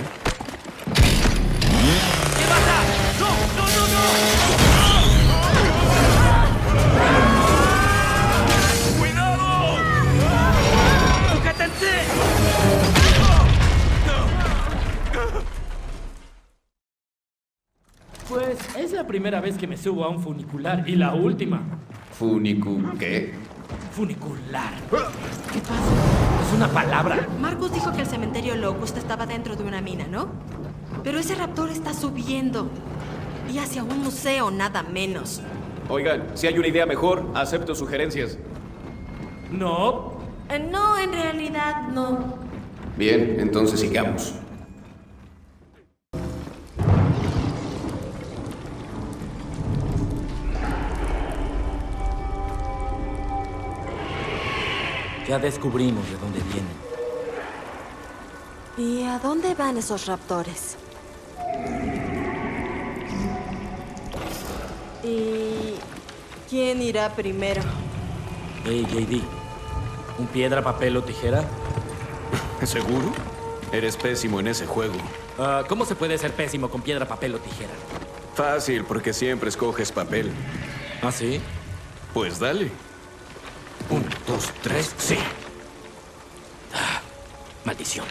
Pues 18.33 18.59
es 18.77 18.93
la 18.93 19.07
primera 19.07 19.41
vez 19.43 19.59
que 19.59 19.67
me 19.67 19.77
subo 19.77 20.05
a 20.05 20.09
un 20.09 20.23
funicular 20.23 20.89
y 20.89 20.97
la 20.97 21.13
última. 21.13 21.61
Funicu, 22.13 22.83
¿qué? 22.99 23.35
Funicular. 23.91 24.73
¿Qué 25.53 25.59
pasa? 25.59 26.47
Es 26.47 26.57
una 26.57 26.69
palabra. 26.69 27.29
Marcus 27.39 27.75
dijo 27.75 27.93
que 27.93 28.01
el 28.01 28.07
cementerio 28.07 28.57
Locust 28.57 28.97
estaba 28.97 29.27
dentro 29.27 29.55
de 29.55 29.65
una 29.65 29.83
mina, 29.83 30.07
¿no? 30.07 30.29
Pero 31.05 31.19
ese 31.19 31.35
raptor 31.35 31.69
está 31.69 31.93
subiendo. 31.93 32.71
Y 33.53 33.59
hacia 33.59 33.83
un 33.85 33.99
museo, 34.03 34.51
nada 34.51 34.83
menos. 34.83 35.43
Oigan, 35.91 36.31
si 36.35 36.47
hay 36.47 36.59
una 36.59 36.69
idea 36.69 36.87
mejor, 36.87 37.31
acepto 37.35 37.75
sugerencias. 37.75 38.39
No. 39.51 40.15
Eh, 40.49 40.59
no, 40.59 40.97
en 40.97 41.13
realidad 41.13 41.89
no. 41.89 42.35
Bien, 42.97 43.37
entonces 43.39 43.81
sigamos. 43.81 44.37
Ya 55.29 55.39
descubrimos 55.39 56.09
de 56.09 56.17
dónde 56.17 56.41
vienen. 56.51 56.93
¿Y 58.79 59.03
a 59.03 59.19
dónde 59.19 59.55
van 59.55 59.77
esos 59.77 60.07
raptores? 60.07 60.79
¿Y 65.05 65.75
quién 66.49 66.81
irá 66.83 67.15
primero? 67.15 67.63
Hey, 68.65 68.87
JD. 68.89 69.23
¿Un 70.21 70.27
piedra, 70.29 70.63
papel 70.63 70.97
o 70.97 71.03
tijera? 71.03 71.45
¿Seguro? 72.65 73.13
Eres 73.73 73.97
pésimo 73.97 74.39
en 74.41 74.49
ese 74.49 74.67
juego. 74.67 74.95
Ah, 75.39 75.65
¿Cómo 75.69 75.85
se 75.85 75.95
puede 75.95 76.19
ser 76.19 76.33
pésimo 76.33 76.71
con 76.71 76.83
piedra, 76.83 77.09
papel 77.09 77.35
o 77.35 77.39
tijera? 77.39 77.73
Fácil, 78.35 78.85
porque 78.85 79.13
siempre 79.13 79.49
escoges 79.49 79.91
papel. 79.91 80.31
¿Ah, 81.03 81.11
sí? 81.11 81.41
Pues 82.15 82.39
dale. 82.39 82.71
Un, 83.91 84.05
dos, 84.27 84.51
tres, 84.63 84.95
sí. 84.99 85.19
Maldición. 87.65 88.07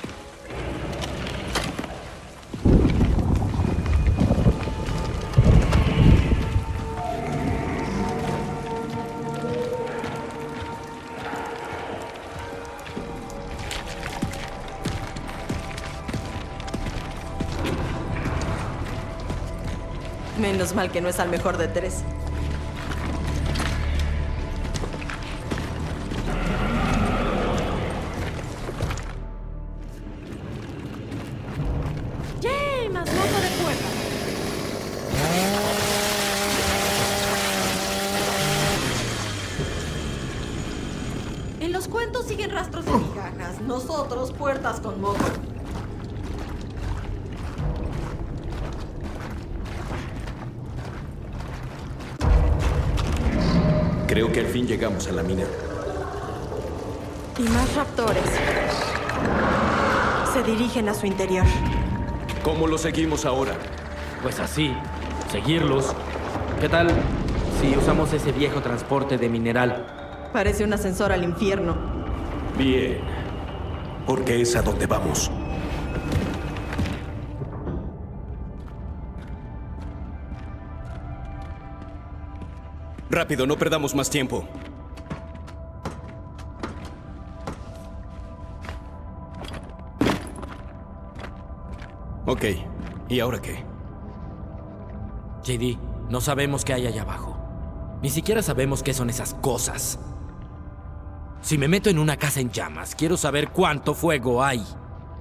Menos 20.61 20.75
mal 20.75 20.91
que 20.91 21.01
no 21.01 21.09
es 21.09 21.19
al 21.19 21.27
mejor 21.29 21.57
de 21.57 21.67
tres. 21.67 22.03
A 55.07 55.11
la 55.11 55.23
mina. 55.23 55.43
Y 57.37 57.43
más 57.43 57.75
raptores. 57.75 58.23
Se 60.33 60.43
dirigen 60.43 60.89
a 60.89 60.93
su 60.93 61.05
interior. 61.05 61.45
¿Cómo 62.43 62.67
lo 62.67 62.77
seguimos 62.77 63.25
ahora? 63.25 63.53
Pues 64.21 64.39
así, 64.39 64.73
seguirlos. 65.31 65.93
¿Qué 66.59 66.69
tal 66.69 66.87
Sí, 67.61 67.75
usamos 67.77 68.11
ese 68.11 68.31
viejo 68.31 68.59
transporte 68.61 69.19
de 69.19 69.29
mineral. 69.29 69.85
Parece 70.33 70.63
un 70.63 70.73
ascensor 70.73 71.11
al 71.11 71.23
infierno. 71.23 71.75
Bien. 72.57 72.97
Porque 74.07 74.41
es 74.41 74.55
a 74.55 74.63
donde 74.63 74.87
vamos. 74.87 75.29
Rápido, 83.11 83.45
no 83.45 83.57
perdamos 83.57 83.93
más 83.93 84.09
tiempo. 84.09 84.47
Ok, 92.31 92.45
¿y 93.09 93.19
ahora 93.19 93.41
qué? 93.41 93.65
JD, 95.43 95.77
no 96.09 96.21
sabemos 96.21 96.63
qué 96.63 96.71
hay 96.71 96.87
allá 96.87 97.01
abajo. 97.01 97.37
Ni 98.01 98.09
siquiera 98.09 98.41
sabemos 98.41 98.83
qué 98.83 98.93
son 98.93 99.09
esas 99.09 99.33
cosas. 99.33 99.99
Si 101.41 101.57
me 101.57 101.67
meto 101.67 101.89
en 101.89 101.99
una 101.99 102.15
casa 102.15 102.39
en 102.39 102.49
llamas, 102.49 102.95
quiero 102.95 103.17
saber 103.17 103.49
cuánto 103.49 103.93
fuego 103.93 104.45
hay. 104.45 104.65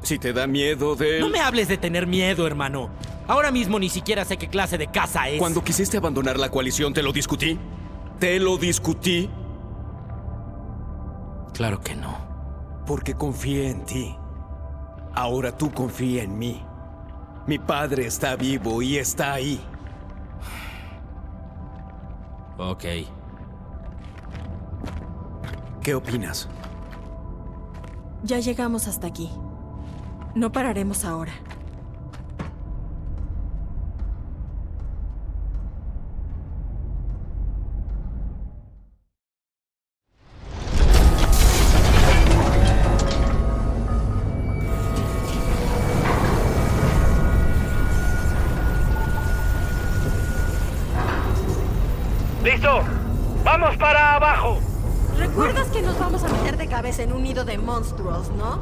Si 0.02 0.20
te 0.20 0.32
da 0.32 0.46
miedo 0.46 0.94
de... 0.94 1.18
No 1.18 1.30
me 1.30 1.40
hables 1.40 1.66
de 1.66 1.78
tener 1.78 2.06
miedo, 2.06 2.46
hermano. 2.46 2.90
Ahora 3.26 3.50
mismo 3.50 3.80
ni 3.80 3.88
siquiera 3.88 4.24
sé 4.24 4.36
qué 4.36 4.46
clase 4.46 4.78
de 4.78 4.86
casa 4.86 5.28
es. 5.28 5.40
Cuando 5.40 5.64
quisiste 5.64 5.96
abandonar 5.96 6.38
la 6.38 6.48
coalición, 6.48 6.94
¿te 6.94 7.02
lo 7.02 7.12
discutí? 7.12 7.58
¿Te 8.20 8.38
lo 8.38 8.56
discutí? 8.56 9.28
Claro 11.54 11.80
que 11.80 11.96
no. 11.96 12.16
Porque 12.86 13.14
confié 13.14 13.68
en 13.68 13.84
ti. 13.84 14.16
Ahora 15.12 15.58
tú 15.58 15.72
confía 15.72 16.22
en 16.22 16.38
mí. 16.38 16.64
Mi 17.46 17.58
padre 17.58 18.06
está 18.06 18.36
vivo 18.36 18.82
y 18.82 18.98
está 18.98 19.32
ahí. 19.34 19.60
Ok. 22.58 22.84
¿Qué 25.82 25.94
opinas? 25.94 26.48
Ya 28.22 28.38
llegamos 28.38 28.86
hasta 28.86 29.06
aquí. 29.06 29.30
No 30.34 30.52
pararemos 30.52 31.04
ahora. 31.04 31.32
En 57.00 57.12
un 57.12 57.22
nido 57.22 57.44
de 57.44 57.56
monstruos, 57.56 58.28
no? 58.36 58.60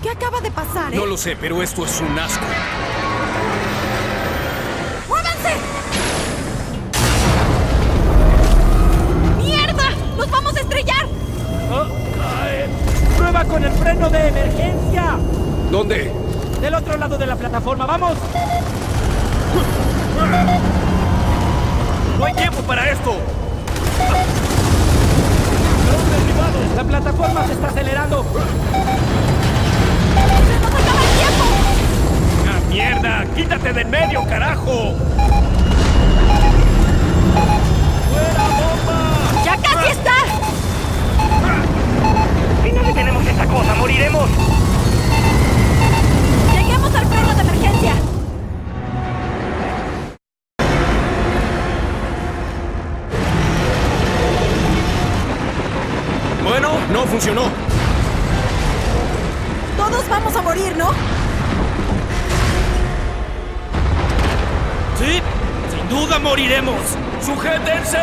¿Qué 0.00 0.10
acaba 0.10 0.40
de 0.40 0.50
pasar, 0.52 0.94
eh? 0.94 0.96
No 0.96 1.06
lo 1.06 1.16
sé, 1.16 1.36
pero 1.36 1.60
esto 1.60 1.84
es 1.84 2.00
un 2.00 2.16
asco. 2.16 2.44
¡Muévanse! 5.08 5.54
¡Mierda! 9.38 9.90
¡Nos 10.16 10.30
vamos 10.30 10.56
a 10.56 10.60
estrellar! 10.60 11.06
¡Prueba 13.16 13.44
con 13.44 13.64
el 13.64 13.72
freno 13.72 14.08
de 14.10 14.28
emergencia! 14.28 15.18
¿Dónde? 15.72 16.27
Del 16.60 16.74
otro 16.74 16.96
lado 16.98 17.16
de 17.16 17.26
la 17.26 17.36
plataforma, 17.36 17.86
¡vamos! 17.86 18.16
¡No 22.18 22.24
hay 22.24 22.34
tiempo 22.34 22.60
para 22.62 22.90
esto! 22.90 23.14
¡Los 25.86 26.10
derribados! 26.10 26.76
¡La 26.76 26.84
plataforma 26.84 27.46
se 27.46 27.52
está 27.52 27.68
acelerando! 27.68 28.24
¡Se 30.14 30.58
nos 30.60 30.74
acaba 30.74 31.00
el 31.00 31.10
tiempo! 31.16 31.44
¡Ah, 32.48 32.58
mierda! 32.68 33.24
¡Quítate 33.36 33.72
de 33.72 33.80
en 33.82 33.90
medio, 33.90 34.24
carajo! 34.24 34.94
¡Fuera, 38.10 38.44
bomba! 38.58 38.98
¡Ya 39.44 39.56
casi 39.56 39.90
está! 39.92 40.16
Si 42.64 42.72
no 42.72 42.82
detenemos 42.82 43.24
esta 43.26 43.46
cosa, 43.46 43.74
moriremos. 43.76 44.28
Funcionó. 57.18 57.50
Todos 59.76 60.08
vamos 60.08 60.36
a 60.36 60.40
morir, 60.42 60.76
¿no? 60.76 60.92
Sí, 65.00 65.20
sin 65.68 65.88
duda 65.88 66.20
moriremos. 66.20 66.76
¡Sujétense! 67.20 67.98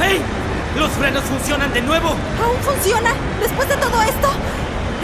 ¡Hey! 0.00 0.22
¡Los 0.78 0.90
frenos 0.92 1.22
funcionan 1.24 1.70
de 1.74 1.82
nuevo! 1.82 2.08
¿Aún 2.08 2.56
funciona? 2.62 3.10
¿Después 3.42 3.68
de 3.68 3.76
todo 3.76 4.00
esto? 4.00 4.28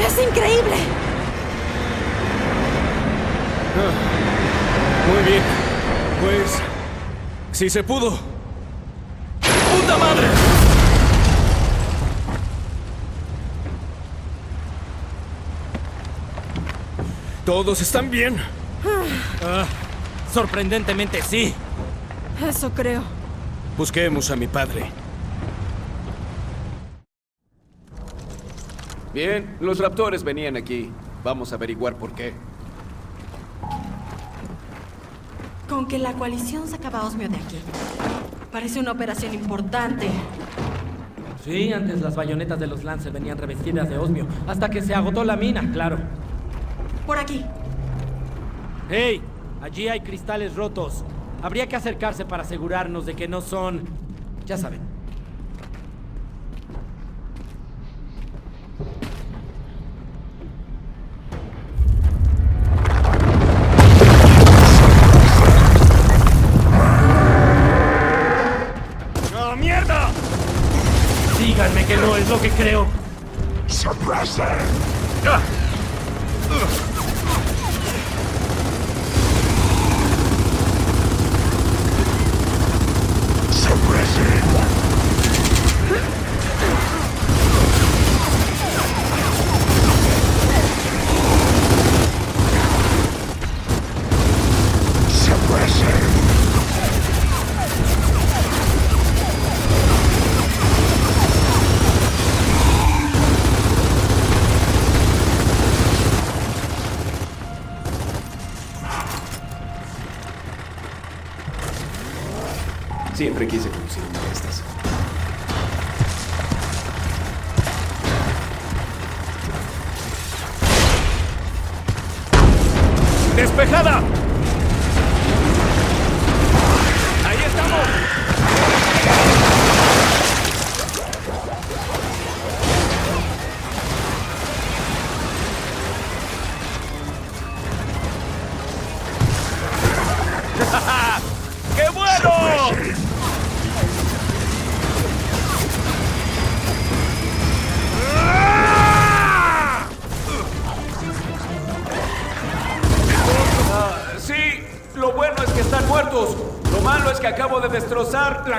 ¡Es 0.00 0.28
increíble! 0.28 0.76
Muy 5.08 5.22
bien. 5.22 5.57
Pues... 6.28 6.60
Sí 7.52 7.70
se 7.70 7.82
pudo. 7.82 8.10
¡Puta 9.40 9.96
madre! 9.96 10.26
¿Todos 17.46 17.80
están 17.80 18.10
bien? 18.10 18.36
Ah, 19.42 19.64
sorprendentemente 20.30 21.22
sí. 21.22 21.54
Eso 22.46 22.72
creo. 22.72 23.02
Busquemos 23.78 24.30
a 24.30 24.36
mi 24.36 24.48
padre. 24.48 24.90
Bien, 29.14 29.56
los 29.60 29.78
raptores 29.78 30.22
venían 30.22 30.58
aquí. 30.58 30.92
Vamos 31.24 31.52
a 31.52 31.54
averiguar 31.54 31.94
por 31.94 32.12
qué. 32.12 32.34
Con 35.88 35.96
que 35.96 36.04
la 36.04 36.12
coalición 36.12 36.68
sacaba 36.68 36.98
a 36.98 37.06
Osmio 37.06 37.30
de 37.30 37.36
aquí. 37.36 37.56
Parece 38.52 38.78
una 38.78 38.92
operación 38.92 39.32
importante. 39.32 40.06
Sí, 41.42 41.72
antes 41.72 42.02
las 42.02 42.14
bayonetas 42.14 42.60
de 42.60 42.66
los 42.66 42.84
Lancer 42.84 43.10
venían 43.10 43.38
revestidas 43.38 43.88
de 43.88 43.96
osmio, 43.96 44.26
hasta 44.46 44.68
que 44.68 44.82
se 44.82 44.94
agotó 44.94 45.24
la 45.24 45.36
mina, 45.36 45.72
claro. 45.72 45.96
Por 47.06 47.16
aquí. 47.16 47.42
¡Hey! 48.90 49.22
Allí 49.62 49.88
hay 49.88 50.00
cristales 50.00 50.54
rotos. 50.56 51.06
Habría 51.40 51.66
que 51.66 51.76
acercarse 51.76 52.26
para 52.26 52.42
asegurarnos 52.42 53.06
de 53.06 53.14
que 53.14 53.26
no 53.26 53.40
son... 53.40 53.84
Ya 54.44 54.58
saben. 54.58 54.87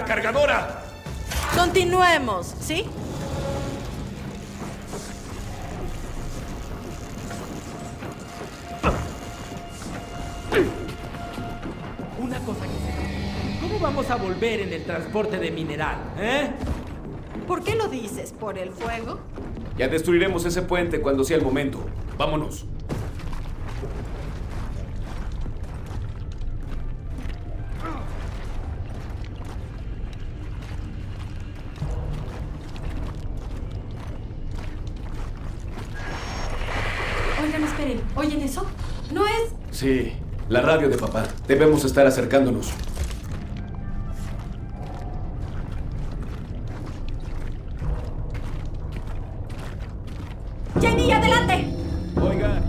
Cargadora. 0.09 0.81
Continuemos, 1.55 2.55
¿sí? 2.59 2.83
Una 12.19 12.39
cosa 12.39 12.61
que 12.61 12.69
sé. 12.69 13.59
¿Cómo 13.61 13.79
vamos 13.79 14.09
a 14.09 14.15
volver 14.15 14.61
en 14.61 14.73
el 14.73 14.83
transporte 14.83 15.37
de 15.37 15.51
mineral, 15.51 15.99
eh? 16.17 16.53
¿Por 17.47 17.63
qué 17.63 17.75
lo 17.75 17.87
dices? 17.87 18.33
¿Por 18.33 18.57
el 18.57 18.71
fuego? 18.71 19.19
Ya 19.77 19.89
destruiremos 19.89 20.43
ese 20.43 20.63
puente 20.63 21.01
cuando 21.01 21.23
sea 21.23 21.37
el 21.37 21.43
momento. 21.43 21.85
Vámonos. 22.17 22.65
Debemos 41.49 41.83
estar 41.83 42.05
acercándonos. 42.05 42.71
¡Jenny, 50.79 51.11
adelante! 51.11 51.73
Oigan. 52.21 52.63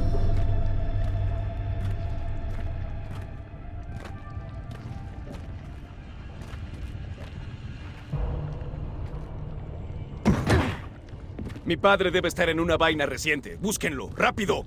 Mi 11.66 11.77
padre 11.77 12.11
debe 12.11 12.28
estar 12.28 12.48
en 12.48 12.59
una 12.59 12.78
vaina 12.78 13.05
reciente. 13.05 13.59
Búsquenlo, 13.61 14.09
rápido. 14.16 14.65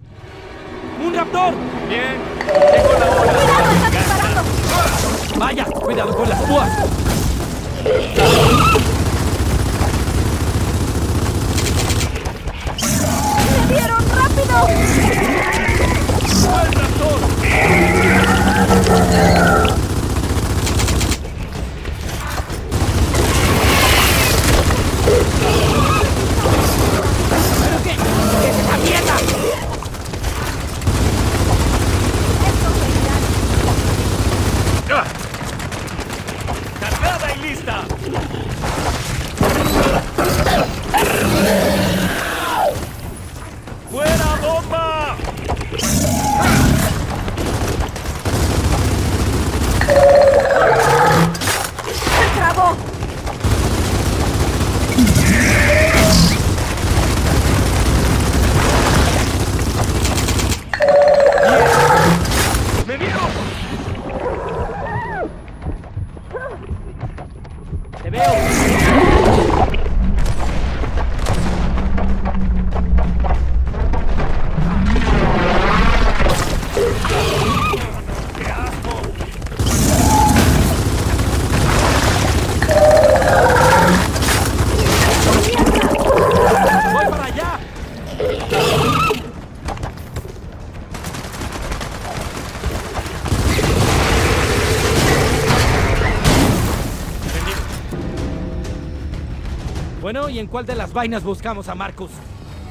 ¡Un 1.03 1.15
raptor! 1.15 1.55
Bien, 1.89 2.19
tengo 2.45 2.99
la 2.99 3.09
hora. 3.09 3.42
Vaya, 5.37 5.65
cuidado 5.65 6.15
con 6.15 6.29
las 6.29 6.41
púas. 6.43 6.69
¡Me 13.49 13.73
vieron 13.73 14.03
rápido! 14.09 14.67
¡Buen 16.49 16.71
raptor! 16.71 17.19
En 100.43 100.49
cuál 100.49 100.65
de 100.65 100.75
las 100.75 100.91
vainas 100.91 101.23
buscamos 101.23 101.69
a 101.69 101.75
Marcus? 101.75 102.11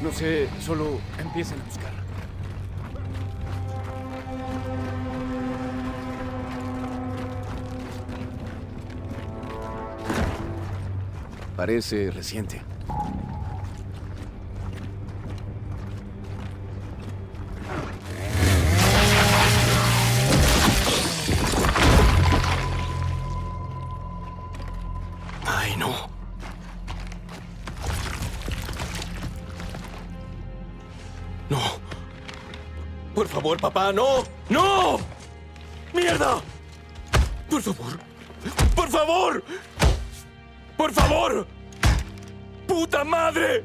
No 0.03 0.13
sé, 0.13 0.49
solo 0.61 1.01
empiecen 1.19 1.59
a 1.61 1.65
buscar. 1.65 1.91
Parece 11.57 12.11
reciente. 12.11 12.61
Papá, 33.63 33.93
no. 33.93 34.25
¡No! 34.49 34.99
¡Mierda! 35.95 36.43
Por 37.49 37.63
favor. 37.63 37.99
¡Por 38.75 38.89
favor! 38.91 39.45
¡Por 40.77 40.93
favor! 40.93 41.47
¡Puta 42.67 43.05
madre! 43.05 43.65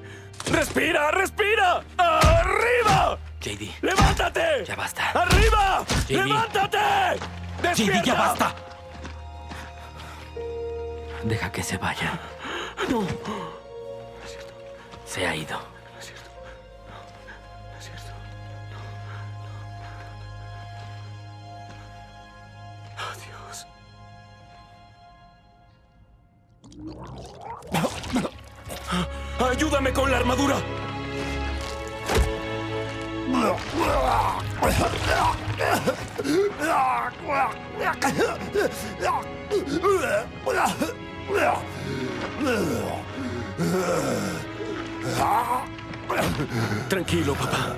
¡Respira, 0.51 1.11
respira! 1.11 1.83
¡Arriba! 1.97 3.17
JD. 3.41 3.81
¡Levántate! 3.81 4.65
Ya 4.65 4.75
basta. 4.75 5.11
¡Arriba! 5.11 5.83
JD. 6.07 6.11
¡Levántate! 6.11 6.77
¡Despierta! 7.63 8.01
JD, 8.01 8.05
ya 8.05 8.13
basta. 8.13 8.55
Deja 11.23 11.51
que 11.51 11.63
se 11.63 11.77
vaya. 11.77 12.19
No. 12.89 13.03
Se 15.05 15.25
ha 15.25 15.35
ido. 15.35 15.76
¡Ayúdame 29.39 29.93
con 29.93 30.11
la 30.11 30.17
armadura! 30.17 30.55
Tranquilo, 46.89 47.33
papá. 47.33 47.75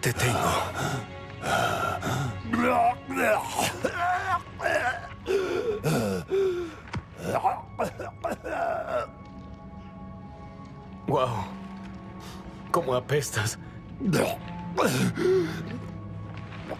Te 0.00 0.12
tengo. 0.12 0.64
Wow. 11.06 11.44
¿Cómo 12.70 12.94
apestas? 12.94 13.58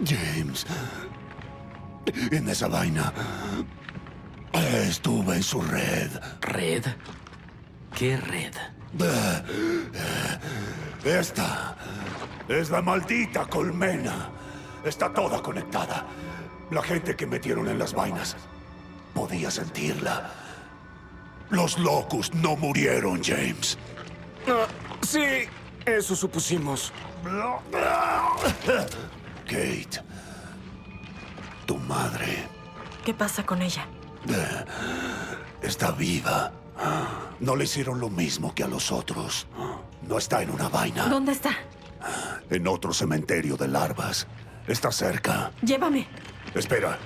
James. 0.04 0.66
En 2.32 2.48
esa 2.48 2.68
vaina. 2.68 3.12
Estuve 4.52 5.36
en 5.36 5.42
su 5.42 5.60
red. 5.62 6.10
¿Red? 6.40 6.84
¿Qué 7.94 8.16
red? 8.16 8.54
Esta 11.04 11.76
es 12.48 12.70
la 12.70 12.82
maldita 12.82 13.46
colmena. 13.46 14.30
Está 14.84 15.12
toda 15.12 15.40
conectada. 15.42 16.06
La 16.70 16.82
gente 16.82 17.14
que 17.14 17.26
metieron 17.26 17.68
en 17.68 17.78
las 17.78 17.92
vainas 17.92 18.36
podía 19.14 19.50
sentirla. 19.50 20.30
Los 21.50 21.78
locus 21.78 22.34
no 22.34 22.56
murieron, 22.56 23.22
James. 23.22 23.78
Ah, 24.48 24.66
sí, 25.02 25.24
eso 25.86 26.16
supusimos. 26.16 26.92
Kate, 29.46 30.02
tu 31.66 31.76
madre 31.78 32.48
¿Qué 33.04 33.12
pasa 33.12 33.44
con 33.44 33.60
ella? 33.62 33.86
está 35.62 35.90
viva. 35.92 36.52
No 37.40 37.56
le 37.56 37.64
hicieron 37.64 38.00
lo 38.00 38.08
mismo 38.08 38.54
que 38.54 38.64
a 38.64 38.66
los 38.66 38.90
otros. 38.90 39.46
No 40.08 40.16
está 40.18 40.42
en 40.42 40.50
una 40.50 40.68
vaina. 40.68 41.06
¿Dónde 41.08 41.32
está? 41.32 41.50
En 42.48 42.66
otro 42.66 42.94
cementerio 42.94 43.56
de 43.56 43.68
larvas. 43.68 44.26
Está 44.66 44.90
cerca. 44.90 45.50
Llévame. 45.62 46.06
Espera. 46.54 46.98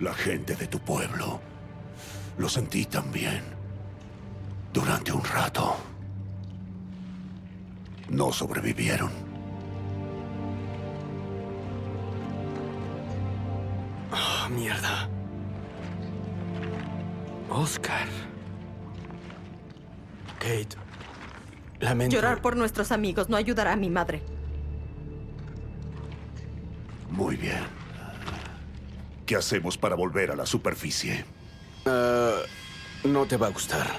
La 0.00 0.12
gente 0.12 0.54
de 0.54 0.66
tu 0.66 0.78
pueblo. 0.78 1.40
Lo 2.38 2.48
sentí 2.48 2.84
también. 2.84 3.42
Durante 4.72 5.12
un 5.12 5.24
rato. 5.24 5.76
No 8.10 8.32
sobrevivieron. 8.32 9.10
Oh, 14.12 14.48
mierda. 14.50 15.08
Oscar. 17.50 18.06
Kate. 20.38 20.76
Lamento. 21.80 22.14
Llorar 22.14 22.42
por 22.42 22.56
nuestros 22.56 22.92
amigos 22.92 23.28
no 23.28 23.36
ayudará 23.36 23.72
a 23.72 23.76
mi 23.76 23.90
madre. 23.90 24.22
Muy 27.10 27.36
bien. 27.36 27.85
¿Qué 29.26 29.34
hacemos 29.34 29.76
para 29.76 29.96
volver 29.96 30.30
a 30.30 30.36
la 30.36 30.46
superficie? 30.46 31.24
Ah, 31.84 32.42
no 33.02 33.26
te 33.26 33.36
va 33.36 33.48
a 33.48 33.50
gustar. 33.50 33.98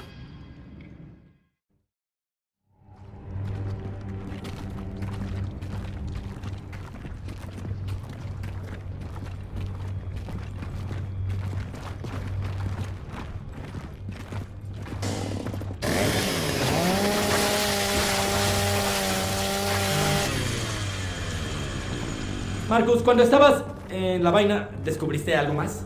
Marcus, 22.70 23.02
cuando 23.02 23.24
estabas 23.24 23.64
en 23.90 24.24
la 24.24 24.32
vaina, 24.32 24.70
¿descubriste 24.84 25.36
algo 25.36 25.54
más? 25.54 25.86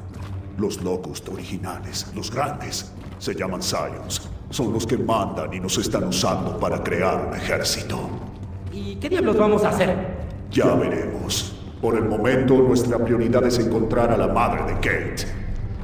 Los 0.57 0.81
locust 0.81 1.27
originales, 1.29 2.07
los 2.15 2.31
grandes, 2.31 2.91
se 3.19 3.33
llaman 3.33 3.61
Scions. 3.61 4.29
Son 4.49 4.73
los 4.73 4.85
que 4.85 4.97
mandan 4.97 5.53
y 5.53 5.59
nos 5.59 5.77
están 5.77 6.03
usando 6.05 6.59
para 6.59 6.83
crear 6.83 7.27
un 7.27 7.35
ejército. 7.35 8.09
¿Y 8.71 8.95
qué 8.95 9.09
diablos 9.09 9.37
vamos 9.37 9.63
a 9.63 9.69
hacer? 9.69 9.95
Ya 10.51 10.73
veremos. 10.75 11.55
Por 11.81 11.95
el 11.95 12.05
momento, 12.05 12.55
nuestra 12.55 12.97
prioridad 12.97 13.45
es 13.45 13.57
encontrar 13.59 14.11
a 14.11 14.17
la 14.17 14.27
madre 14.27 14.63
de 14.65 14.73
Kate. 14.75 15.25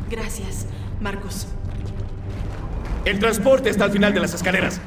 Gracias, 0.10 0.68
Marcus. 1.02 1.48
El 3.06 3.20
transporte 3.20 3.70
está 3.70 3.86
al 3.86 3.92
final 3.92 4.14
de 4.14 4.20
las 4.20 4.34
escaleras. 4.34 4.82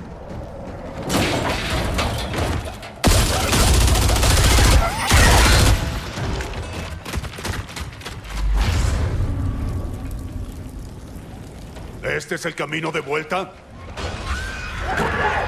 ¿Este 12.30 12.42
es 12.42 12.46
el 12.46 12.54
camino 12.54 12.92
de 12.92 13.00
vuelta? 13.00 13.50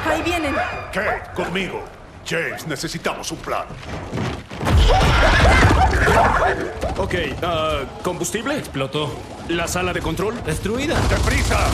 Ahí 0.05 0.21
vienen. 0.21 0.53
Kate, 0.93 1.31
conmigo. 1.33 1.85
James, 2.27 2.67
necesitamos 2.67 3.31
un 3.31 3.39
plan. 3.39 3.67
Ok, 6.97 7.15
ah, 7.45 7.83
¿combustible? 8.03 8.59
Explotó. 8.59 9.15
¿La 9.47 9.69
sala 9.69 9.93
de 9.93 10.01
control? 10.01 10.43
Destruida. 10.43 10.99
¡Deprisa! 11.03 11.69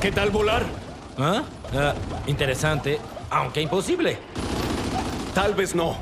¿Qué 0.00 0.12
tal 0.12 0.30
volar? 0.30 0.62
¿Ah? 1.18 1.42
Ah, 1.76 1.94
interesante, 2.28 3.00
aunque 3.30 3.62
imposible. 3.62 4.16
Tal 5.34 5.54
vez 5.54 5.74
no. 5.74 5.98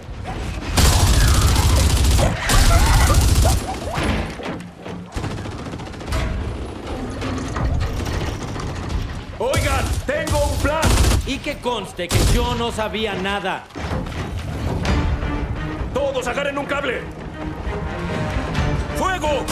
Oigan, 9.45 9.85
tengo 10.07 10.39
un 10.39 10.57
plan. 10.59 10.83
Y 11.27 11.39
que 11.39 11.59
conste 11.59 12.07
que 12.07 12.17
yo 12.33 12.55
no 12.55 12.71
sabía 12.71 13.15
nada. 13.15 13.65
Todos 15.93 16.25
agarren 16.29 16.57
un 16.59 16.65
cable. 16.65 17.01
¡Fuego! 18.97 19.45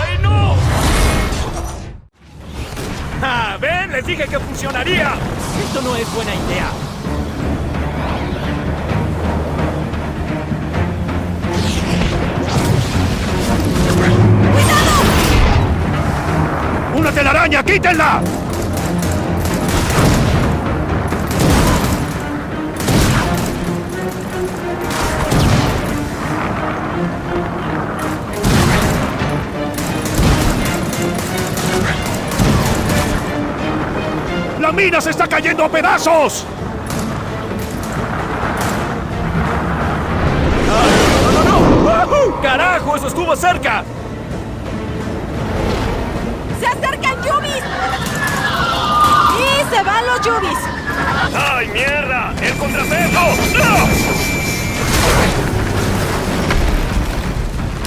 ¡Ay, 0.00 0.18
no! 0.22 0.54
¡Ah, 3.22 3.58
ven! 3.60 3.92
¡Les 3.92 4.06
dije 4.06 4.24
que 4.24 4.38
funcionaría! 4.38 5.12
Esto 5.62 5.82
no 5.82 5.94
es 5.94 6.10
buena 6.14 6.34
idea. 6.34 6.87
¡Una 16.98 17.12
telaraña! 17.12 17.62
¡Quítenla! 17.62 18.20
¡La 34.58 34.72
mina 34.72 35.00
se 35.00 35.10
está 35.10 35.28
cayendo 35.28 35.64
a 35.64 35.68
pedazos! 35.68 36.44
¡No, 40.66 41.44
no, 41.44 42.06
no! 42.06 42.42
¡Carajo! 42.42 42.96
¡Eso 42.96 43.06
estuvo 43.06 43.36
cerca! 43.36 43.84
Se 49.70 49.82
van 49.82 50.06
los 50.06 50.20
Yubis! 50.20 50.58
¡Ay, 51.34 51.68
mierda! 51.68 52.32
¡El 52.42 52.54
contrapeso! 52.56 53.20
¡No! 53.58 53.88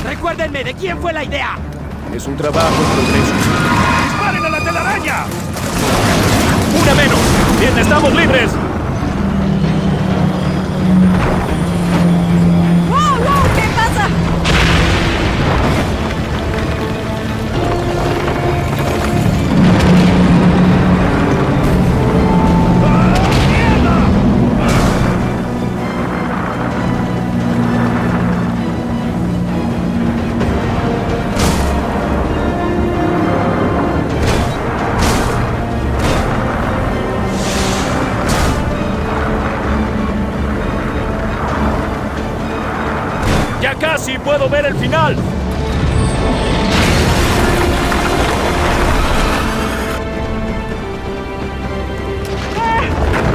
Recuérdenme 0.07 0.63
de 0.63 0.73
quién 0.73 0.99
fue 0.99 1.13
la 1.13 1.23
idea. 1.23 1.57
Es 2.13 2.27
un 2.27 2.35
trabajo 2.37 2.67
en 2.67 3.05
progreso. 3.05 3.33
¡Disparen 4.03 4.45
a 4.45 4.49
la 4.49 4.59
telaraña! 4.59 5.25
¡Una 6.81 6.93
menos! 6.95 7.19
¡Bien, 7.59 7.77
estamos 7.77 8.13
libres! 8.13 8.51
Puedo 44.41 44.49
ver 44.49 44.65
el 44.65 44.75
final! 44.75 45.15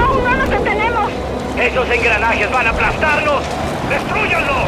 ¡Aún 0.03 0.25
no 0.25 0.37
nos 0.37 0.51
detenemos! 0.51 1.13
¡Esos 1.57 1.91
engranajes 1.91 2.51
van 2.51 2.67
a 2.67 2.71
aplastarnos! 2.71 3.43
¡Destrúyanlos! 3.89 4.65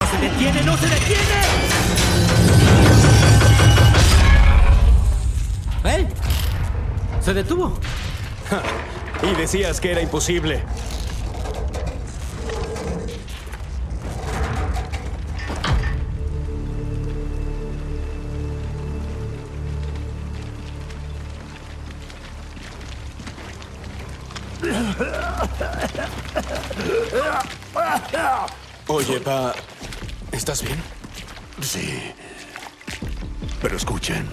¡No 0.00 0.06
se 0.10 0.18
detiene! 0.18 0.62
¡No 0.62 0.76
se 0.76 0.88
detiene! 0.88 2.45
¿Eh? 5.86 6.06
¿Se 7.20 7.34
detuvo? 7.34 7.78
Y 9.22 9.34
decías 9.34 9.80
que 9.80 9.92
era 9.92 10.02
imposible. 10.02 10.62
Oye, 28.86 29.20
Pa, 29.20 29.54
¿estás 30.30 30.62
bien? 30.62 30.78
Sí. 31.62 32.12
Pero 33.62 33.76
escuchen. 33.78 34.28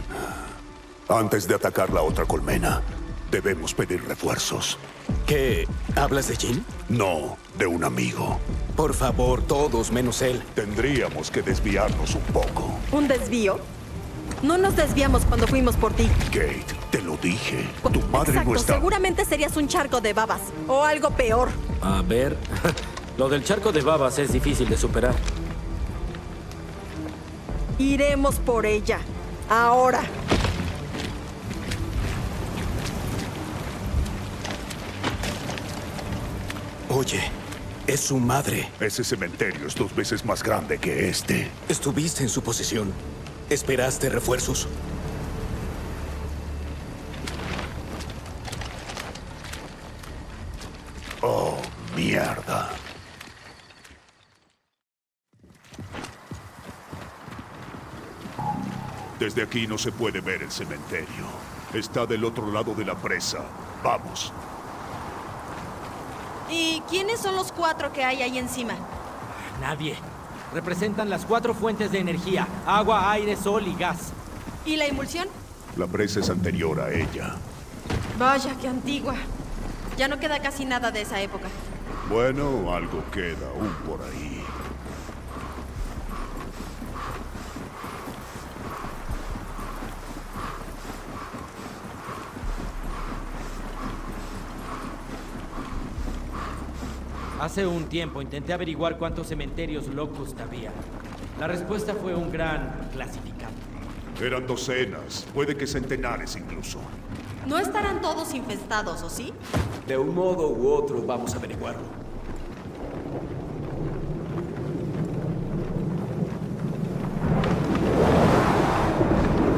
Antes 1.14 1.48
de 1.48 1.54
atacar 1.54 1.92
la 1.92 2.02
otra 2.02 2.26
colmena, 2.26 2.82
debemos 3.30 3.76
pedir 3.76 4.04
refuerzos. 4.08 4.80
¿Qué? 5.28 5.68
¿Hablas 5.96 6.28
de 6.28 6.36
Jin? 6.36 6.66
No, 6.90 7.38
de 7.56 7.68
un 7.68 7.84
amigo. 7.84 8.40
Por 8.76 8.96
favor, 8.96 9.44
todos 9.44 9.92
menos 9.92 10.24
él. 10.24 10.42
Tendríamos 10.56 11.30
que 11.30 11.44
desviarnos 11.44 12.16
un 12.16 12.24
poco. 12.34 12.74
¿Un 12.92 13.08
desvío? 13.08 13.60
No 14.42 14.58
nos 14.58 14.76
desviamos 14.76 15.24
cuando 15.26 15.46
fuimos 15.46 15.76
por 15.76 15.94
ti. 15.94 16.10
Kate, 16.32 16.66
te 16.90 17.00
lo 17.04 17.16
dije. 17.18 17.68
Tu 17.84 18.02
madre 18.08 18.32
Exacto, 18.32 18.50
no 18.54 18.56
está. 18.60 18.74
seguramente 18.74 19.24
serías 19.24 19.56
un 19.56 19.68
charco 19.68 20.02
de 20.02 20.14
babas. 20.14 20.42
O 20.68 20.84
algo 20.84 21.12
peor. 21.12 21.50
A 21.84 22.02
ver, 22.02 22.36
lo 23.20 23.30
del 23.30 23.44
charco 23.44 23.72
de 23.72 23.82
babas 23.82 24.18
es 24.18 24.34
difícil 24.34 24.68
de 24.68 24.78
superar. 24.78 25.14
Iremos 27.78 28.40
por 28.40 28.66
ella. 28.66 29.00
Ahora. 29.48 30.02
Oye, 37.04 37.22
es 37.86 38.00
su 38.00 38.18
madre. 38.18 38.70
Ese 38.80 39.04
cementerio 39.04 39.68
es 39.68 39.76
dos 39.76 39.94
veces 39.94 40.24
más 40.24 40.42
grande 40.42 40.78
que 40.78 41.10
este. 41.10 41.52
Estuviste 41.68 42.24
en 42.24 42.30
su 42.30 42.42
posición. 42.42 42.94
¿Esperaste 43.50 44.10
refuerzos? 44.10 44.70
Oh, 51.22 51.58
mierda. 51.94 52.70
Desde 59.20 59.44
aquí 59.44 59.68
no 59.68 59.78
se 59.78 59.92
puede 59.92 60.22
ver 60.22 60.42
el 60.42 60.52
cementerio. 60.52 61.26
Está 61.74 62.06
del 62.06 62.24
otro 62.24 62.50
lado 62.50 62.74
de 62.74 62.86
la 62.86 62.96
presa. 62.96 63.40
Vamos. 63.84 64.32
¿Y 66.54 66.84
quiénes 66.88 67.20
son 67.20 67.36
los 67.36 67.52
cuatro 67.52 67.92
que 67.92 68.04
hay 68.04 68.22
ahí 68.22 68.38
encima? 68.38 68.76
Nadie. 69.60 69.96
Representan 70.54 71.10
las 71.10 71.26
cuatro 71.26 71.56
fuentes 71.56 71.92
de 71.92 71.98
energía. 71.98 72.48
Agua, 72.68 73.12
aire, 73.12 73.36
sol 73.36 73.68
y 73.68 73.74
gas. 73.74 74.12
¿Y 74.64 74.76
la 74.76 74.86
emulsión? 74.86 75.28
La 75.78 75.88
presa 75.88 76.20
es 76.20 76.30
anterior 76.30 76.80
a 76.80 76.92
ella. 76.92 77.34
Vaya, 78.20 78.56
qué 78.62 78.68
antigua. 78.68 79.16
Ya 79.98 80.08
no 80.08 80.20
queda 80.20 80.44
casi 80.44 80.66
nada 80.66 80.92
de 80.92 81.02
esa 81.02 81.20
época. 81.22 81.48
Bueno, 82.08 82.72
algo 82.72 83.04
queda 83.12 83.48
aún 83.48 83.74
por 83.88 84.04
ahí. 84.04 84.33
Hace 97.40 97.66
un 97.66 97.86
tiempo 97.86 98.22
intenté 98.22 98.54
averiguar 98.54 98.98
cuántos 98.98 99.28
cementerios 99.28 99.88
Locust 99.88 100.40
había. 100.40 100.72
La 101.40 101.48
respuesta 101.48 101.94
fue 101.94 102.14
un 102.16 102.32
gran 102.32 102.90
clasificante. 102.94 103.54
Eran 104.22 104.46
docenas, 104.46 105.26
puede 105.34 105.58
que 105.58 105.68
centenares 105.68 106.36
incluso. 106.36 106.80
No 107.48 107.58
estarán 107.58 108.02
todos 108.02 108.34
infestados, 108.34 109.02
¿o 109.02 109.10
sí? 109.10 109.34
De 109.88 109.98
un 109.98 110.14
modo 110.14 110.50
u 110.50 110.70
otro 110.72 111.02
vamos 111.02 111.34
a 111.34 111.38
averiguarlo. 111.38 111.82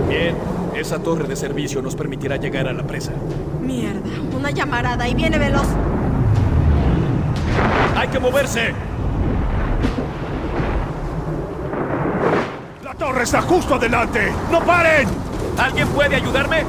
Bien, 0.09 0.35
esa 0.75 0.99
torre 0.99 1.27
de 1.27 1.35
servicio 1.35 1.81
nos 1.81 1.95
permitirá 1.95 2.37
llegar 2.37 2.67
a 2.67 2.73
la 2.73 2.83
presa. 2.87 3.11
Mierda, 3.61 4.01
una 4.35 4.49
llamarada 4.49 5.07
y 5.07 5.13
viene 5.13 5.37
veloz. 5.37 5.67
¡Hay 8.05 8.11
que 8.11 8.19
moverse! 8.19 8.71
¡La 12.83 12.93
torre 12.93 13.23
está 13.23 13.41
justo 13.41 13.73
adelante! 13.73 14.31
¡No 14.51 14.63
paren! 14.63 15.07
¿Alguien 15.57 15.87
puede 15.87 16.17
ayudarme? 16.17 16.65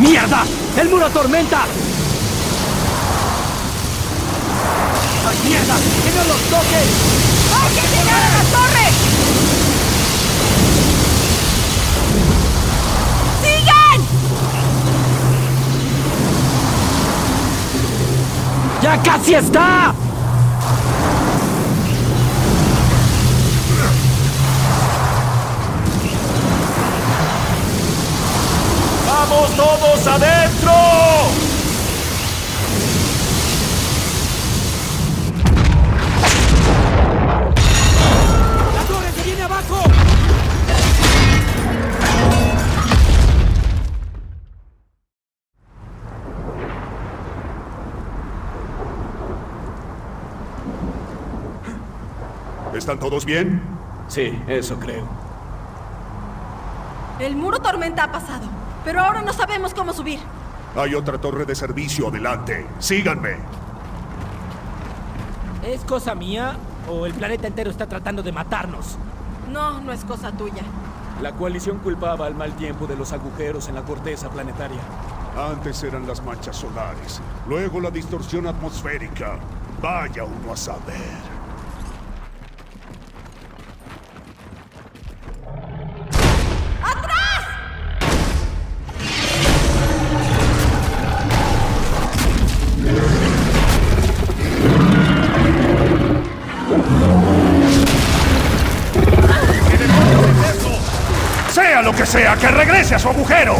¡Mierda! 0.00 0.44
¡El 0.78 0.88
muro 0.88 1.10
tormenta! 1.10 1.66
Mierda! 5.44 5.76
¡Que 6.02 6.10
no 6.16 6.24
los 6.24 6.40
toquen! 6.50 6.86
¡Hay 7.54 7.70
que 7.74 7.84
llegar 7.96 8.22
a 8.22 8.30
la 8.36 8.42
torre! 8.54 8.86
¡Sigan! 13.42 14.00
¡Ya 18.82 19.02
casi 19.02 19.34
está! 19.34 19.94
¡Vamos 29.06 29.56
todos 29.56 30.06
adentro! 30.06 31.43
¿Están 52.84 52.98
todos 52.98 53.24
bien? 53.24 53.62
Sí, 54.08 54.38
eso 54.46 54.78
creo. 54.78 55.08
El 57.18 57.34
muro 57.34 57.58
tormenta 57.58 58.04
ha 58.04 58.12
pasado, 58.12 58.46
pero 58.84 59.00
ahora 59.00 59.22
no 59.22 59.32
sabemos 59.32 59.72
cómo 59.72 59.94
subir. 59.94 60.18
Hay 60.76 60.94
otra 60.94 61.16
torre 61.16 61.46
de 61.46 61.54
servicio 61.54 62.08
adelante. 62.08 62.66
Síganme. 62.78 63.36
¿Es 65.66 65.80
cosa 65.86 66.14
mía 66.14 66.58
o 66.86 67.06
el 67.06 67.14
planeta 67.14 67.46
entero 67.46 67.70
está 67.70 67.86
tratando 67.86 68.22
de 68.22 68.32
matarnos? 68.32 68.98
No, 69.50 69.80
no 69.80 69.90
es 69.90 70.04
cosa 70.04 70.30
tuya. 70.32 70.64
La 71.22 71.32
coalición 71.32 71.78
culpaba 71.78 72.26
al 72.26 72.34
mal 72.34 72.52
tiempo 72.52 72.86
de 72.86 72.96
los 72.96 73.14
agujeros 73.14 73.66
en 73.70 73.76
la 73.76 73.82
corteza 73.82 74.28
planetaria. 74.28 74.82
Antes 75.38 75.82
eran 75.84 76.06
las 76.06 76.22
manchas 76.22 76.56
solares, 76.56 77.22
luego 77.48 77.80
la 77.80 77.90
distorsión 77.90 78.46
atmosférica. 78.46 79.38
Vaya 79.80 80.24
uno 80.24 80.52
a 80.52 80.56
saber. 80.58 81.33
Sea, 102.14 102.36
que 102.36 102.46
regrese 102.46 102.94
a 102.94 102.98
su 103.00 103.08
agujero. 103.08 103.56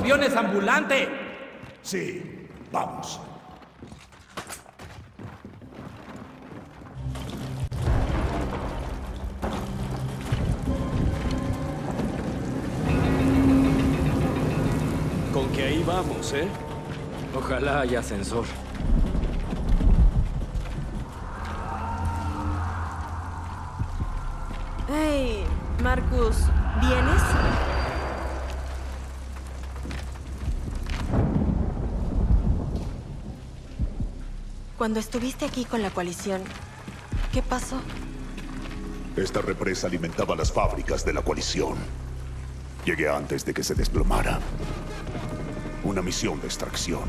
Portaaviones 0.00 0.36
ambulante. 0.36 1.08
Sí, 1.82 2.29
Cuando 34.80 34.98
estuviste 34.98 35.44
aquí 35.44 35.66
con 35.66 35.82
la 35.82 35.90
coalición, 35.90 36.40
¿qué 37.34 37.42
pasó? 37.42 37.78
Esta 39.14 39.42
represa 39.42 39.88
alimentaba 39.88 40.34
las 40.34 40.50
fábricas 40.50 41.04
de 41.04 41.12
la 41.12 41.20
coalición. 41.20 41.74
Llegué 42.86 43.06
antes 43.10 43.44
de 43.44 43.52
que 43.52 43.62
se 43.62 43.74
desplomara. 43.74 44.40
Una 45.84 46.00
misión 46.00 46.40
de 46.40 46.46
extracción. 46.46 47.02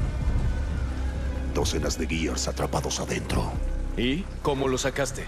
Docenas 1.56 1.98
de 1.98 2.08
Gears 2.08 2.50
atrapados 2.50 3.00
adentro. 3.00 3.54
¿Y 3.96 4.26
cómo 4.42 4.68
lo 4.68 4.78
sacaste? 4.78 5.24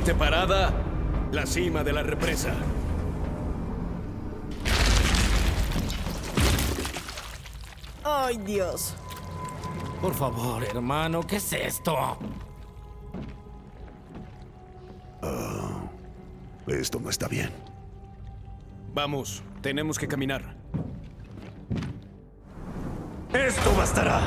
Siguiente 0.00 0.14
parada. 0.14 0.72
La 1.32 1.46
cima 1.46 1.84
de 1.84 1.92
la 1.92 2.02
represa. 2.02 2.52
Ay, 8.02 8.38
Dios. 8.38 8.94
Por 10.00 10.14
favor, 10.14 10.64
hermano, 10.64 11.22
¿qué 11.26 11.36
es 11.36 11.52
esto? 11.52 11.96
Ah, 15.22 15.82
esto 16.66 16.98
no 16.98 17.10
está 17.10 17.28
bien. 17.28 17.50
Vamos, 18.94 19.42
tenemos 19.60 19.98
que 19.98 20.08
caminar. 20.08 20.56
Esto 23.32 23.72
bastará. 23.76 24.20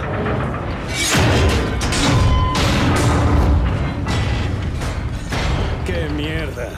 ¡Qué 5.85 6.07
mierda! 6.15 6.69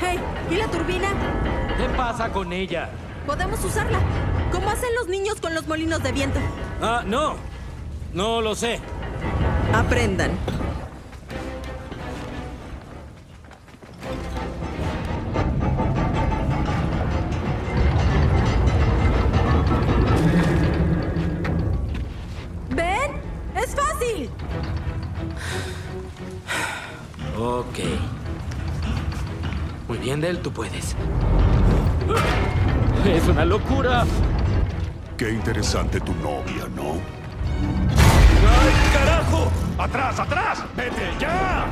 Hey, 0.00 0.18
¿y 0.50 0.54
la 0.54 0.66
turbina? 0.68 1.08
¿Qué 1.76 1.88
pasa 1.96 2.32
con 2.32 2.52
ella? 2.52 2.88
Podemos 3.26 3.62
usarla. 3.62 3.98
Como 4.50 4.70
hacen 4.70 4.94
los 4.94 5.08
niños 5.08 5.38
con 5.40 5.54
los 5.54 5.66
molinos 5.66 6.02
de 6.02 6.12
viento. 6.12 6.40
Ah, 6.80 7.02
no. 7.04 7.36
No 8.14 8.40
lo 8.40 8.54
sé. 8.54 8.80
Aprendan. 9.74 10.30
Muy 30.16 30.22
bien, 30.22 30.34
Del, 30.34 30.42
tú 30.42 30.50
puedes. 30.50 30.96
Es 33.04 33.28
una 33.28 33.44
locura. 33.44 34.04
Qué 35.18 35.30
interesante 35.30 36.00
tu 36.00 36.14
novia, 36.14 36.66
¿no? 36.74 36.94
¡Ay, 38.48 38.92
carajo! 38.94 39.50
¡Atrás, 39.78 40.18
atrás! 40.18 40.64
¡Vete 40.74 41.12
ya! 41.20 41.66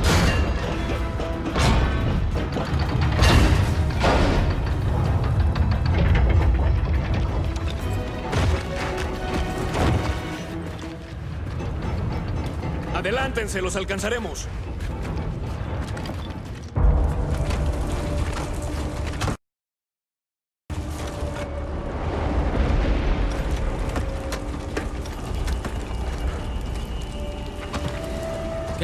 Adelántense, 12.94 13.62
los 13.62 13.76
alcanzaremos. 13.76 14.48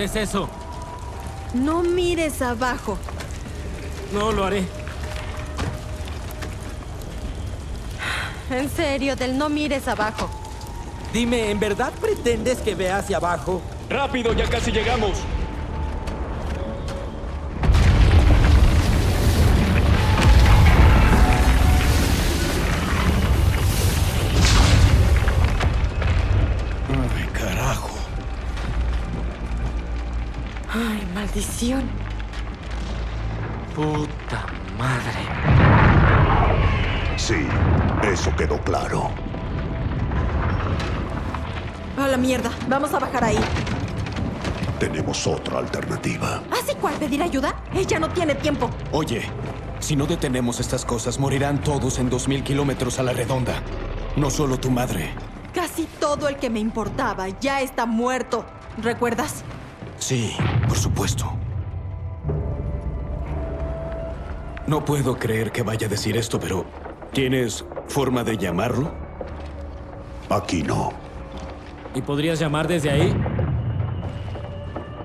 ¿Qué 0.01 0.05
es 0.05 0.17
eso? 0.17 0.49
No 1.53 1.83
mires 1.83 2.41
abajo. 2.41 2.97
No 4.15 4.33
lo 4.33 4.47
haré. 4.47 4.65
En 8.49 8.71
serio, 8.71 9.15
del 9.15 9.37
no 9.37 9.51
mires 9.51 9.87
abajo. 9.89 10.31
Dime, 11.13 11.51
¿en 11.51 11.61
verdad 11.61 11.93
pretendes 12.01 12.61
que 12.61 12.75
vea 12.75 12.97
hacia 12.97 13.19
abajo? 13.19 13.61
¡Rápido, 13.91 14.33
ya 14.33 14.49
casi 14.49 14.73
llegamos! 14.73 15.19
Maldición. 31.31 31.82
Puta 33.74 34.47
madre. 34.77 35.20
Sí, 37.16 37.47
Eso 38.02 38.35
quedó 38.35 38.59
claro. 38.62 39.11
A 41.97 42.09
la 42.09 42.16
mierda. 42.16 42.51
Vamos 42.69 42.93
a 42.94 42.98
bajar 42.98 43.24
ahí. 43.24 43.39
Tenemos 44.78 45.27
otra 45.27 45.59
alternativa. 45.59 46.43
¿Así 46.51 46.74
cuál 46.81 46.94
pedir 46.94 47.23
ayuda? 47.23 47.55
Ella 47.74 47.98
no 47.98 48.09
tiene 48.09 48.35
tiempo. 48.35 48.70
Oye, 48.90 49.23
si 49.81 49.94
no 49.94 50.07
detenemos 50.07 50.59
estas 50.61 50.85
cosas, 50.85 51.19
morirán 51.20 51.61
todos 51.61 51.98
en 51.98 52.11
2.000 52.11 52.43
kilómetros 52.43 52.98
a 52.98 53.02
la 53.02 53.12
redonda. 53.12 53.62
No 54.16 54.31
solo 54.31 54.59
tu 54.59 54.70
madre. 54.70 55.11
Casi 55.55 55.86
todo 56.01 56.28
el 56.28 56.36
que 56.36 56.48
me 56.48 56.59
importaba 56.59 57.28
ya 57.40 57.61
está 57.61 57.85
muerto. 57.85 58.47
¿Recuerdas? 58.82 59.44
Sí, 59.98 60.35
por 60.71 60.79
supuesto. 60.79 61.25
No 64.69 64.85
puedo 64.85 65.19
creer 65.19 65.51
que 65.51 65.65
vaya 65.65 65.89
a 65.89 65.91
decir 65.91 66.17
esto, 66.17 66.39
pero 66.39 66.65
¿tienes 67.13 67.65
forma 67.89 68.23
de 68.23 68.37
llamarlo? 68.37 68.93
Aquí 70.29 70.63
no. 70.63 70.93
¿Y 71.93 72.01
podrías 72.03 72.39
llamar 72.39 72.69
desde 72.69 72.89
ahí? 72.89 73.13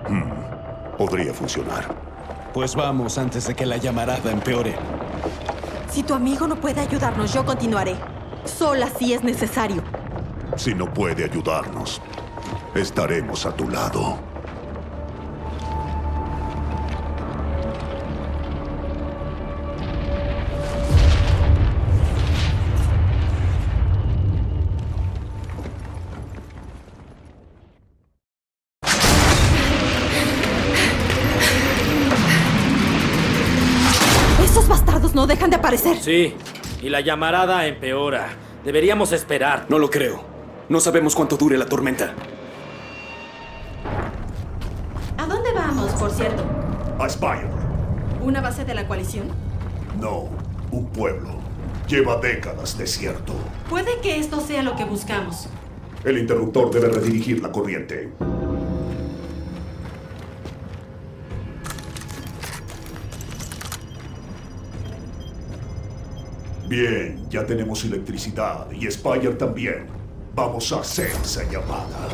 Hmm, 0.08 0.30
Podría 1.00 1.34
funcionar. 1.34 1.96
Pues 2.54 2.76
vamos 2.76 3.18
antes 3.18 3.48
de 3.48 3.56
que 3.56 3.66
la 3.66 3.78
llamarada 3.78 4.32
empeore. 4.32 4.76
Si 5.90 6.04
tu 6.04 6.14
amigo 6.14 6.48
no 6.48 6.58
puede 6.58 6.82
ayudarnos, 6.82 7.34
yo 7.34 7.44
continuaré. 7.44 7.96
Sola 8.44 8.88
si 9.00 9.14
es 9.16 9.24
necesario. 9.24 9.82
Si 10.58 10.76
no 10.76 10.94
puede 10.94 11.24
ayudarnos, 11.24 12.04
estaremos 12.76 13.48
a 13.48 13.56
tu 13.56 13.68
lado. 13.68 14.35
Sí, 35.94 36.34
y 36.82 36.90
la 36.90 37.02
llamarada 37.02 37.68
empeora. 37.68 38.30
Deberíamos 38.64 39.12
esperar. 39.12 39.68
No 39.70 39.78
lo 39.78 39.90
creo. 39.90 40.24
No 40.68 40.80
sabemos 40.80 41.14
cuánto 41.14 41.38
dure 41.38 41.58
la 41.58 41.68
tormenta. 41.68 42.14
¿A 45.18 45.26
dónde 45.28 45.52
vamos, 45.54 45.92
por 45.94 46.10
cierto? 46.10 46.44
A 47.00 47.08
Spire. 47.08 47.48
¿Una 48.24 48.42
base 48.42 48.66
de 48.66 48.74
la 48.74 48.88
coalición? 48.88 49.28
No, 50.00 50.30
un 50.72 50.88
pueblo. 50.88 51.36
Lleva 51.88 52.18
décadas 52.18 52.78
desierto. 52.78 53.34
Puede 53.70 54.00
que 54.02 54.20
esto 54.20 54.42
sea 54.42 54.64
lo 54.64 54.76
que 54.76 54.86
buscamos. 54.86 55.48
El 56.04 56.18
interruptor 56.18 56.72
debe 56.72 56.90
redirigir 56.90 57.44
la 57.44 57.52
corriente. 57.52 58.10
Bien, 66.78 67.16
ya 67.30 67.46
tenemos 67.46 67.86
electricidad 67.86 68.70
y 68.70 68.92
Spire 68.92 69.36
también. 69.36 69.86
Vamos 70.36 70.74
a 70.74 70.82
hacer 70.82 71.10
esa 71.24 71.50
llamada. 71.50 72.10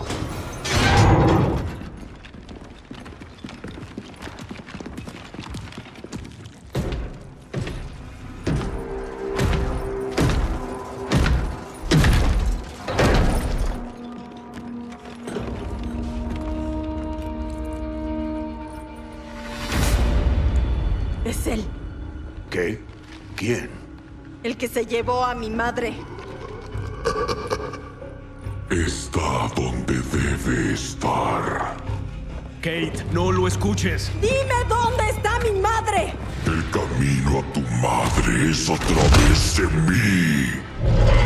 Llevó 25.02 25.26
a 25.26 25.34
mi 25.34 25.50
madre. 25.50 25.96
Está 28.70 29.50
donde 29.56 29.96
debe 29.96 30.74
estar. 30.74 31.76
Kate, 32.62 33.04
no 33.12 33.32
lo 33.32 33.48
escuches. 33.48 34.12
¡Dime 34.22 34.60
dónde 34.70 35.10
está 35.10 35.40
mi 35.40 35.60
madre! 35.60 36.14
El 36.46 36.64
camino 36.70 37.40
a 37.40 37.54
tu 37.54 37.62
madre 37.82 38.52
es 38.52 38.70
a 38.70 38.78
través 38.78 39.58
de 39.58 39.68
mí. 39.90 41.21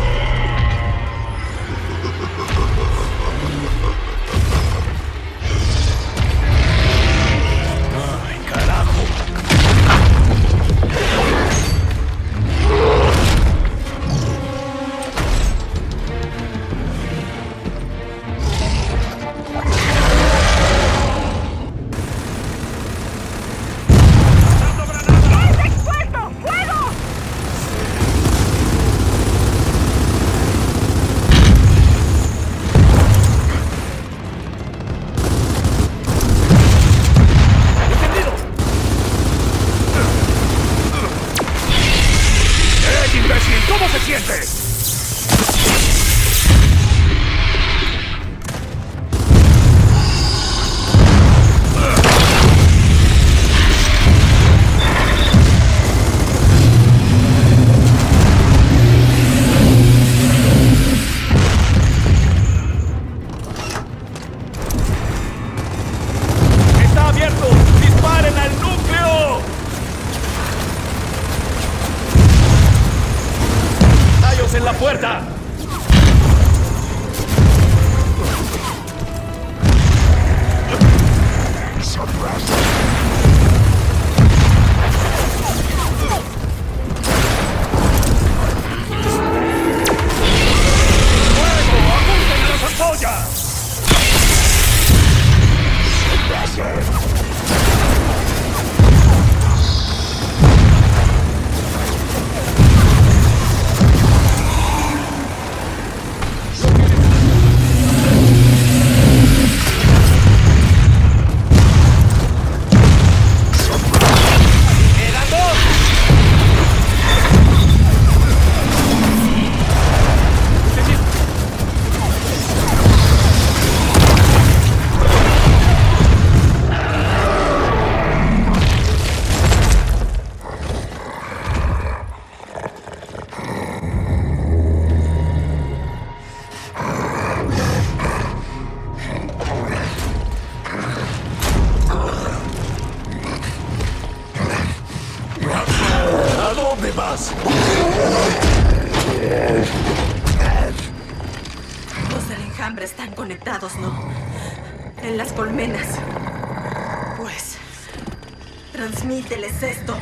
Transmíteles 158.75 159.63
esto. 159.63 159.97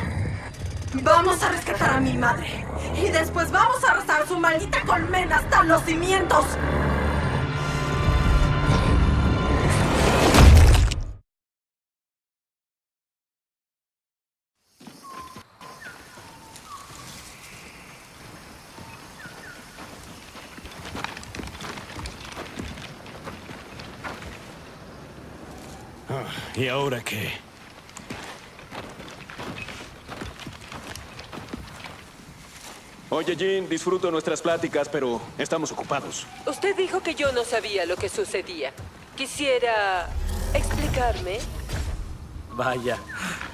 Vamos 0.94 1.40
a 1.44 1.48
rescatar 1.50 1.90
a 1.90 2.00
mi 2.00 2.14
madre. 2.14 2.66
Y 2.96 3.08
después 3.08 3.52
vamos 3.52 3.84
a 3.84 3.92
arrasar 3.92 4.26
su 4.26 4.36
maldita 4.38 4.80
colmena 4.82 5.36
hasta 5.36 5.62
los 5.62 5.82
cimientos. 5.84 6.44
Ah, 26.08 26.24
¿Y 26.56 26.66
ahora 26.66 27.00
qué? 27.04 27.43
Oye, 33.16 33.36
Jean, 33.36 33.68
disfruto 33.68 34.10
nuestras 34.10 34.42
pláticas, 34.42 34.88
pero 34.88 35.20
estamos 35.38 35.70
ocupados. 35.70 36.26
Usted 36.46 36.74
dijo 36.74 37.00
que 37.00 37.14
yo 37.14 37.30
no 37.30 37.44
sabía 37.44 37.86
lo 37.86 37.94
que 37.94 38.08
sucedía. 38.08 38.72
Quisiera 39.16 40.08
explicarme. 40.52 41.38
Vaya. 42.50 42.98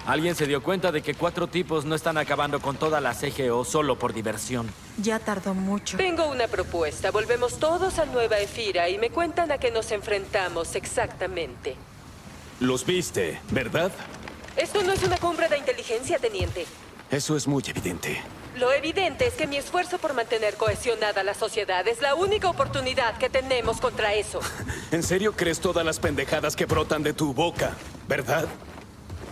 Alguien 0.07 0.35
se 0.35 0.47
dio 0.47 0.62
cuenta 0.62 0.91
de 0.91 1.03
que 1.03 1.12
cuatro 1.12 1.47
tipos 1.47 1.85
no 1.85 1.95
están 1.95 2.16
acabando 2.16 2.59
con 2.61 2.77
toda 2.77 3.03
la 3.03 3.12
CGO 3.12 3.66
solo 3.66 3.99
por 3.99 4.15
diversión. 4.15 4.73
Ya 4.97 5.19
tardó 5.19 5.53
mucho. 5.53 5.99
Tengo 5.99 6.31
una 6.31 6.49
propuesta. 6.49 7.11
Volvemos 7.11 7.59
todos 7.59 7.99
a 7.99 8.07
Nueva 8.07 8.39
Efira 8.39 8.89
y 8.89 8.97
me 8.97 9.11
cuentan 9.11 9.53
a 9.53 9.59
qué 9.59 9.70
nos 9.70 9.93
enfrentamos 9.93 10.74
exactamente. 10.74 11.77
Los 12.61 12.87
viste, 12.87 13.39
¿verdad? 13.51 13.93
Esto 14.57 14.82
no 14.82 14.95
es 14.95 15.03
una 15.03 15.19
cumbre 15.19 15.51
de 15.51 15.59
inteligencia, 15.59 16.19
teniente. 16.19 16.65
Eso 17.11 17.37
es 17.37 17.47
muy 17.47 17.62
evidente. 17.66 18.23
Lo 18.57 18.73
evidente 18.73 19.27
es 19.27 19.35
que 19.35 19.47
mi 19.47 19.57
esfuerzo 19.57 19.99
por 19.99 20.15
mantener 20.15 20.55
cohesionada 20.55 21.23
la 21.23 21.35
sociedad 21.35 21.87
es 21.87 22.03
la 22.03 22.15
única 22.15 22.49
oportunidad 22.49 23.17
que 23.17 23.31
tenemos 23.31 23.81
contra 23.81 24.15
eso. 24.15 24.41
¿En 24.91 25.03
serio 25.03 25.35
crees 25.37 25.61
todas 25.61 25.85
las 25.85 25.99
pendejadas 25.99 26.57
que 26.57 26.67
brotan 26.67 27.03
de 27.03 27.13
tu 27.13 27.33
boca? 27.33 27.77
¿Verdad? 28.09 28.47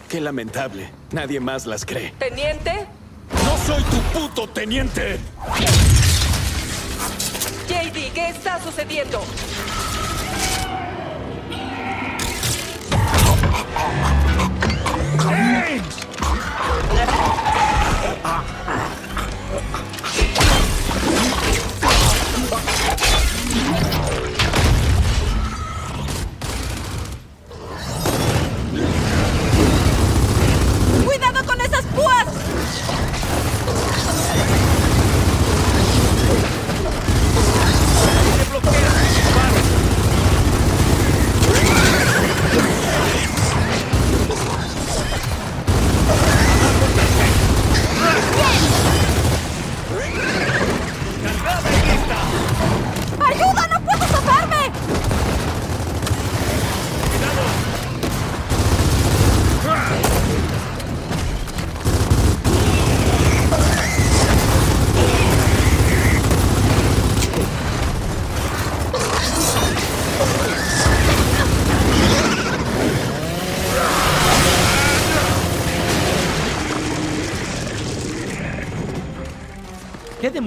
Qué 0.08 0.20
lamentable. 0.20 0.90
Nadie 1.10 1.40
más 1.40 1.66
las 1.66 1.84
cree. 1.84 2.14
¿Teniente? 2.18 2.86
¡No 3.44 3.58
soy 3.66 3.82
tu 3.84 4.00
puto 4.18 4.48
teniente! 4.48 5.18
JD, 7.68 8.12
¿qué 8.14 8.28
está 8.28 8.62
sucediendo? 8.62 9.20
¡Cuidado 15.18 16.08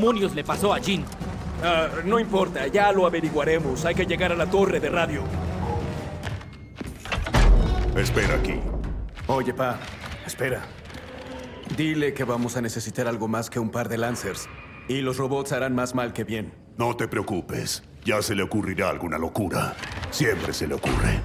demonios 0.01 0.33
le 0.33 0.43
pasó 0.43 0.73
a 0.73 0.79
Jean? 0.79 1.05
Ah, 1.63 1.87
no 2.05 2.19
importa, 2.19 2.65
ya 2.65 2.91
lo 2.91 3.05
averiguaremos. 3.05 3.85
Hay 3.85 3.93
que 3.93 4.07
llegar 4.07 4.31
a 4.31 4.35
la 4.35 4.47
torre 4.47 4.79
de 4.79 4.89
radio. 4.89 5.21
Espera 7.95 8.33
aquí. 8.33 8.55
Oye, 9.27 9.53
pa, 9.53 9.79
espera. 10.25 10.63
Dile 11.77 12.15
que 12.15 12.23
vamos 12.23 12.57
a 12.57 12.61
necesitar 12.61 13.07
algo 13.07 13.27
más 13.27 13.51
que 13.51 13.59
un 13.59 13.69
par 13.69 13.89
de 13.89 13.99
Lancers. 13.99 14.49
Y 14.87 15.01
los 15.01 15.17
robots 15.17 15.51
harán 15.51 15.75
más 15.75 15.93
mal 15.93 16.13
que 16.13 16.23
bien. 16.23 16.51
No 16.77 16.95
te 16.95 17.07
preocupes. 17.07 17.83
Ya 18.03 18.23
se 18.23 18.33
le 18.33 18.41
ocurrirá 18.41 18.89
alguna 18.89 19.19
locura. 19.19 19.75
Siempre 20.09 20.51
se 20.51 20.67
le 20.67 20.73
ocurre. 20.73 21.21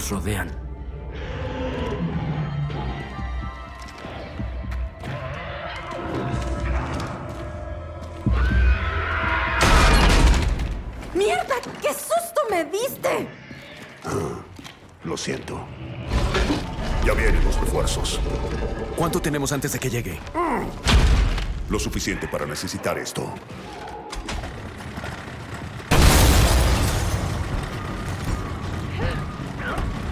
Nos 0.00 0.08
rodean. 0.08 0.48
¡Mierda! 11.12 11.44
¡Qué 11.82 11.88
susto 11.92 12.40
me 12.50 12.64
diste! 12.64 13.28
Lo 15.04 15.18
siento. 15.18 15.66
Ya 17.04 17.12
vienen 17.12 17.44
los 17.44 17.60
refuerzos. 17.60 18.20
¿Cuánto 18.96 19.20
tenemos 19.20 19.52
antes 19.52 19.72
de 19.72 19.78
que 19.78 19.90
llegue? 19.90 20.18
Lo 21.68 21.78
suficiente 21.78 22.26
para 22.26 22.46
necesitar 22.46 22.96
esto. 22.98 23.34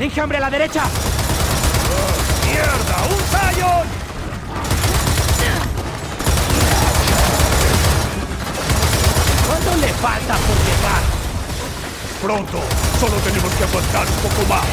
¡Enjambre 0.00 0.38
a 0.38 0.40
la 0.42 0.50
derecha! 0.50 0.84
¡Mierda! 2.46 3.02
¡Un 3.10 3.18
Zion! 3.32 3.86
¿Cuánto 9.48 9.76
le 9.80 9.92
falta 9.94 10.34
por 10.36 10.56
llegar? 10.66 11.02
Pronto. 12.22 12.60
Solo 13.00 13.16
tenemos 13.24 13.52
que 13.54 13.64
aguantar 13.64 14.06
un 14.06 14.28
poco 14.28 14.46
más. 14.48 14.66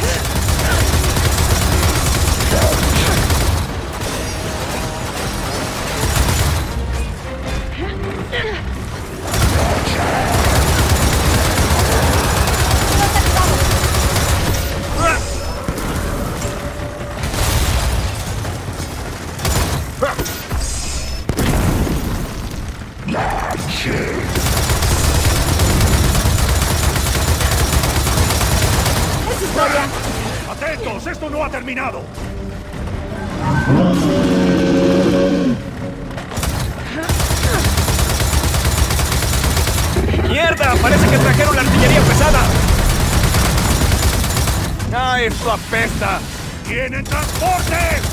Apesta! 45.56 46.20
¡Tienen 46.66 47.04
transporte! 47.04 48.05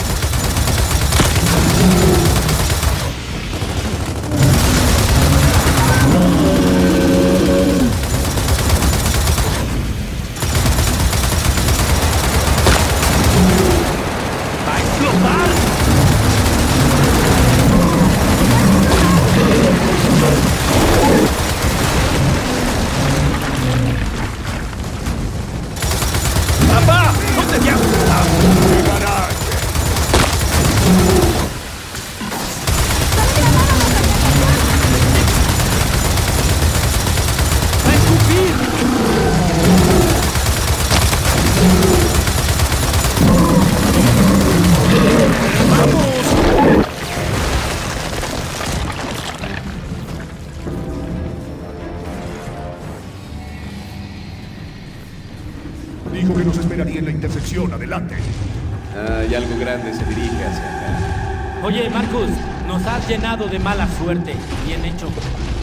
Suerte. 64.03 64.35
Bien 64.65 64.83
hecho. 64.83 65.07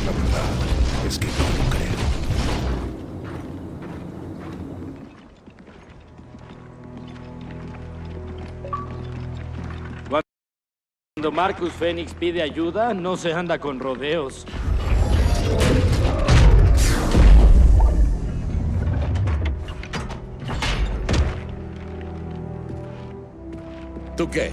La 0.07 0.12
verdad 0.12 1.07
es 1.07 1.19
que 1.19 1.27
no 1.27 1.33
lo 1.59 1.71
creo. 1.71 1.91
Cuando 11.17 11.33
Marcus 11.33 11.73
Phoenix 11.73 12.15
pide 12.15 12.41
ayuda, 12.41 12.95
no 12.95 13.17
se 13.17 13.33
anda 13.35 13.59
con 13.59 13.79
rodeos. 13.79 14.47
¿Tú 24.17 24.31
qué? 24.31 24.51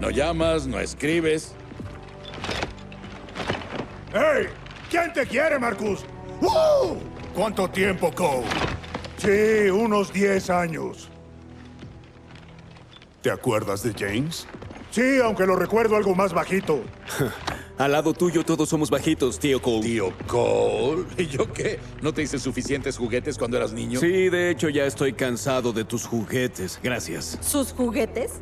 ¿No 0.00 0.10
llamas? 0.10 0.66
¿No 0.66 0.78
escribes? 0.80 1.54
Te 5.20 5.26
quiere, 5.26 5.58
Marcus? 5.58 6.00
¡Uh! 6.40 6.96
¿Cuánto 7.34 7.68
tiempo, 7.68 8.10
Cole? 8.10 8.46
Sí, 9.18 9.68
unos 9.70 10.10
10 10.12 10.48
años. 10.48 11.10
¿Te 13.20 13.30
acuerdas 13.30 13.82
de 13.82 13.92
James? 13.92 14.46
Sí, 14.90 15.18
aunque 15.22 15.44
lo 15.44 15.56
recuerdo 15.56 15.96
algo 15.96 16.14
más 16.14 16.32
bajito. 16.32 16.82
Al 17.78 17.92
lado 17.92 18.14
tuyo 18.14 18.44
todos 18.44 18.68
somos 18.70 18.88
bajitos, 18.88 19.38
tío 19.38 19.60
Cole. 19.60 19.82
¿Tío 19.82 20.12
Cole? 20.26 21.04
¿Y 21.18 21.26
yo 21.26 21.52
qué? 21.52 21.78
¿No 22.00 22.14
te 22.14 22.22
hice 22.22 22.38
suficientes 22.38 22.96
juguetes 22.96 23.36
cuando 23.36 23.58
eras 23.58 23.72
niño? 23.72 24.00
Sí, 24.00 24.30
de 24.30 24.50
hecho 24.50 24.70
ya 24.70 24.86
estoy 24.86 25.12
cansado 25.12 25.74
de 25.74 25.84
tus 25.84 26.06
juguetes. 26.06 26.80
Gracias. 26.82 27.38
¿Sus 27.42 27.72
juguetes? 27.72 28.40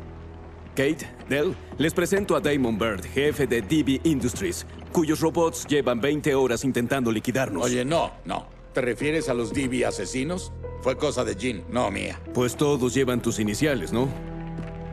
Kate, 0.79 1.09
Dell, 1.27 1.53
les 1.77 1.93
presento 1.93 2.37
a 2.37 2.39
Damon 2.39 2.77
Bird, 2.77 3.03
jefe 3.03 3.45
de 3.45 3.61
DB 3.61 3.99
Industries, 4.05 4.65
cuyos 4.91 5.19
robots 5.19 5.65
llevan 5.67 6.01
20 6.01 6.35
horas 6.35 6.63
intentando 6.63 7.11
liquidarnos. 7.11 7.63
Oye, 7.63 7.85
no, 7.85 8.11
no. 8.25 8.47
¿Te 8.73 8.81
refieres 8.81 9.29
a 9.29 9.33
los 9.33 9.53
DB 9.53 9.85
asesinos? 9.85 10.51
Fue 10.81 10.97
cosa 10.97 11.23
de 11.23 11.35
Jean, 11.35 11.63
no 11.69 11.89
mía. 11.91 12.19
Pues 12.33 12.55
todos 12.55 12.93
llevan 12.93 13.21
tus 13.21 13.39
iniciales, 13.39 13.91
¿no? 13.91 14.07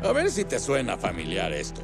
A 0.02 0.12
ver 0.12 0.30
si 0.30 0.44
te 0.44 0.58
suena 0.58 0.96
familiar 0.96 1.52
esto. 1.52 1.80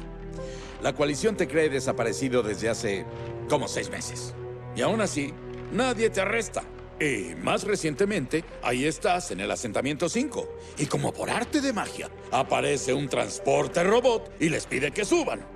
La 0.81 0.93
coalición 0.93 1.37
te 1.37 1.47
cree 1.47 1.69
desaparecido 1.69 2.43
desde 2.43 2.69
hace 2.69 3.05
como 3.49 3.67
seis 3.67 3.89
meses. 3.89 4.33
Y 4.75 4.81
aún 4.81 5.01
así, 5.01 5.33
nadie 5.71 6.09
te 6.09 6.21
arresta. 6.21 6.63
Y 6.99 7.35
más 7.41 7.63
recientemente, 7.63 8.43
ahí 8.61 8.85
estás 8.85 9.31
en 9.31 9.39
el 9.39 9.51
asentamiento 9.51 10.09
5. 10.09 10.47
Y 10.77 10.85
como 10.85 11.13
por 11.13 11.29
arte 11.29 11.61
de 11.61 11.73
magia, 11.73 12.09
aparece 12.31 12.93
un 12.93 13.07
transporte 13.07 13.83
robot 13.83 14.31
y 14.39 14.49
les 14.49 14.65
pide 14.65 14.91
que 14.91 15.05
suban. 15.05 15.52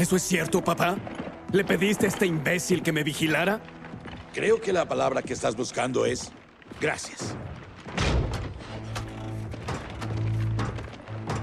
¿Eso 0.00 0.16
es 0.16 0.22
cierto, 0.22 0.64
papá? 0.64 0.96
¿Le 1.52 1.62
pediste 1.62 2.06
a 2.06 2.08
este 2.08 2.24
imbécil 2.24 2.82
que 2.82 2.90
me 2.90 3.04
vigilara? 3.04 3.60
Creo 4.32 4.58
que 4.58 4.72
la 4.72 4.88
palabra 4.88 5.20
que 5.20 5.34
estás 5.34 5.54
buscando 5.54 6.06
es 6.06 6.32
gracias. 6.80 7.34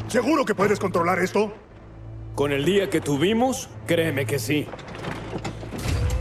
¿Seguro 0.07 0.43
que 0.43 0.55
puedes 0.55 0.79
controlar 0.79 1.19
esto? 1.19 1.53
Con 2.33 2.51
el 2.51 2.65
día 2.65 2.89
que 2.89 2.99
tuvimos, 2.99 3.69
créeme 3.85 4.25
que 4.25 4.39
sí. 4.39 4.65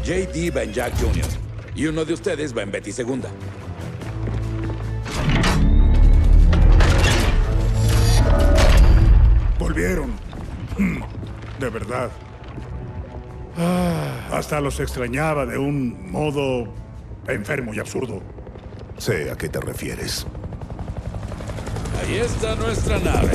JD 0.05 0.55
va 0.55 0.65
en 0.65 0.75
Jack 0.75 0.93
Jr. 1.01 1.25
Y 1.75 1.87
uno 1.87 2.05
de 2.05 2.13
ustedes 2.13 2.55
va 2.55 2.61
en 2.61 2.71
Betty 2.71 2.93
Segunda. 2.93 3.31
Volvieron. 9.59 10.11
Mm, 10.77 11.01
De 11.59 11.71
verdad. 11.71 12.11
Ah, 13.59 14.29
hasta 14.33 14.61
los 14.61 14.81
extrañaba 14.81 15.47
de 15.47 15.57
un 15.59 16.11
modo 16.11 16.69
enfermo 17.27 17.73
y 17.73 17.79
absurdo. 17.79 18.21
Sé 18.99 19.31
a 19.31 19.37
qué 19.37 19.49
te 19.49 19.61
refieres. 19.61 20.27
Ahí 22.03 22.17
está 22.17 22.55
nuestra 22.57 22.99
nave. 22.99 23.33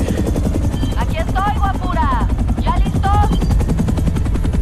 Aquí 0.96 1.16
estoy, 1.16 1.58
guapura. 1.58 2.28
¿Ya 2.60 2.76
listos? 2.78 3.38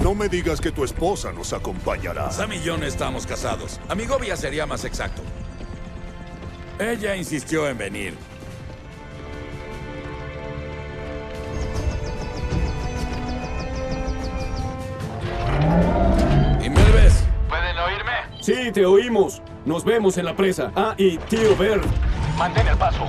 No 0.02 0.14
me 0.14 0.28
digas 0.28 0.60
que 0.60 0.72
tu 0.72 0.84
esposa 0.84 1.32
nos 1.32 1.52
acompañará. 1.52 2.30
Sam 2.30 2.52
y 2.54 2.60
yo 2.62 2.78
no 2.78 2.86
estamos 2.86 3.26
casados. 3.26 3.80
Amigovia 3.88 4.36
sería 4.36 4.66
más 4.66 4.84
exacto. 4.84 5.22
Ella 6.78 7.14
insistió 7.16 7.68
en 7.68 7.76
venir. 7.76 8.29
Sí, 18.40 18.72
te 18.72 18.86
oímos. 18.86 19.42
Nos 19.64 19.84
vemos 19.84 20.16
en 20.18 20.24
la 20.24 20.34
presa. 20.34 20.72
Ah, 20.74 20.94
y 20.96 21.18
tío 21.18 21.54
Bird. 21.56 21.84
Mantén 22.38 22.66
el 22.66 22.76
paso. 22.76 23.06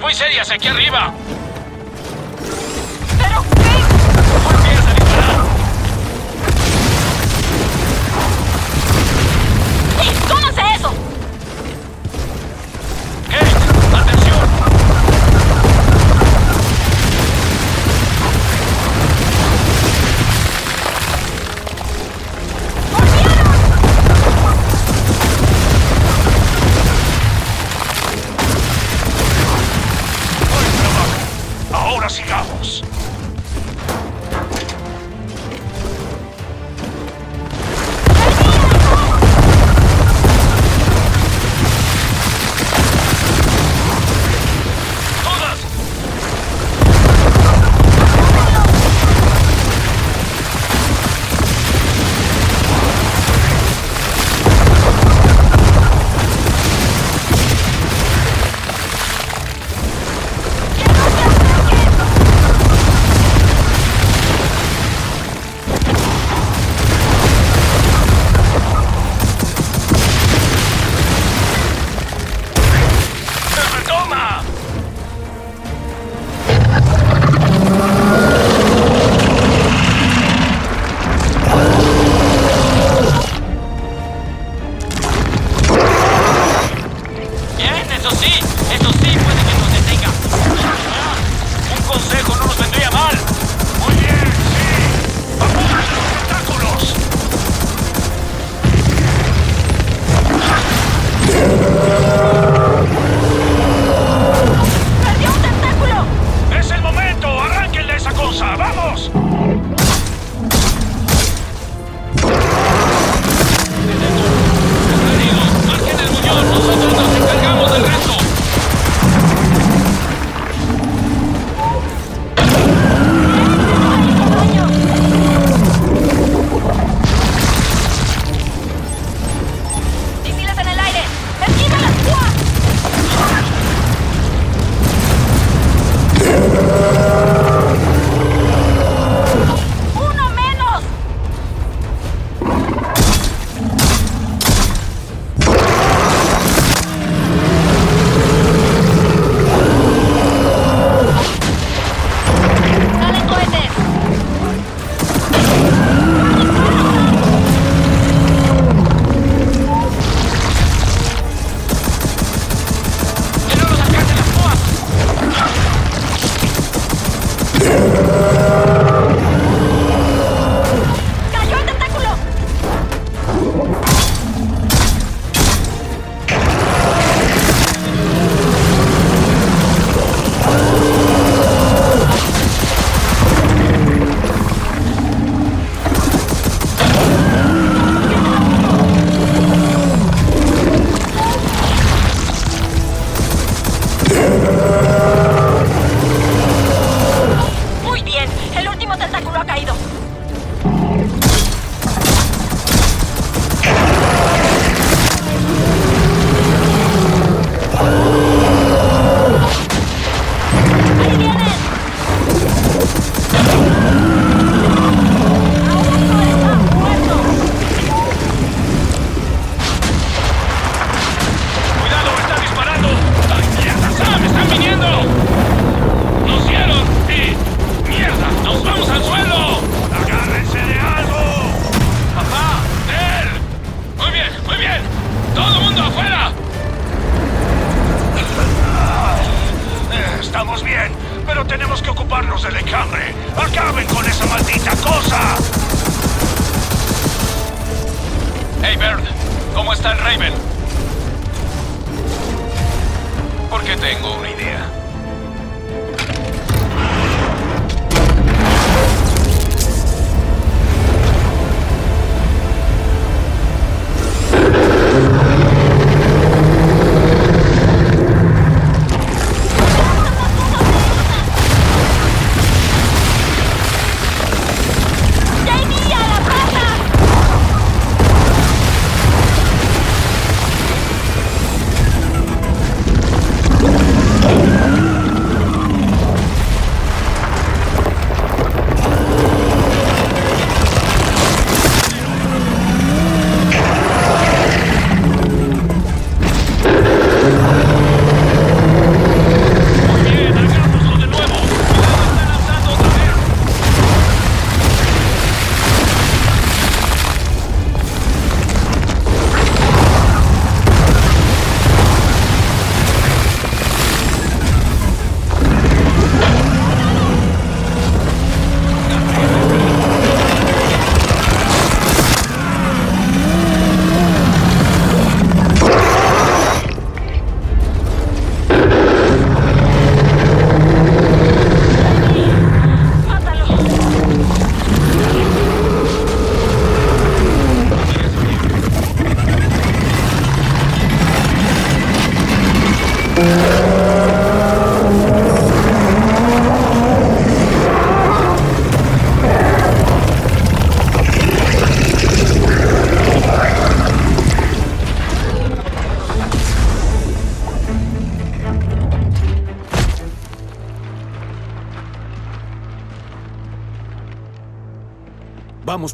Muy 0.00 0.14
serias 0.14 0.50
aquí 0.50 0.68
arriba. 0.68 1.12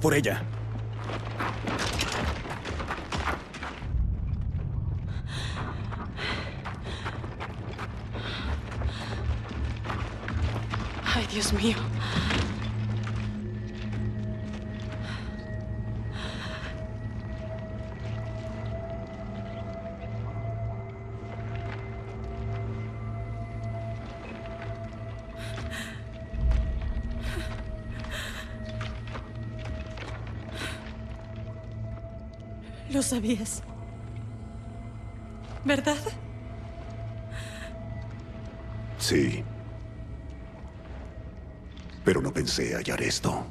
Por 0.01 0.15
ella. 0.15 0.48
Sabías. 33.19 33.63
¿Verdad? 35.65 35.97
Sí. 38.99 39.43
Pero 42.05 42.23
no 42.23 42.33
pensé 42.33 42.77
hallar 42.77 43.03
esto. 43.03 43.45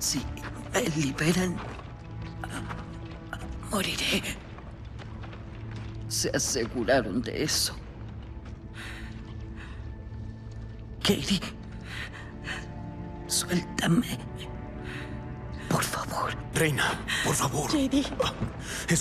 Si 0.00 0.20
me 0.72 0.82
liberan, 0.96 1.56
moriré. 3.70 4.22
Se 6.08 6.30
aseguraron 6.34 7.22
de 7.22 7.44
eso. 7.44 7.75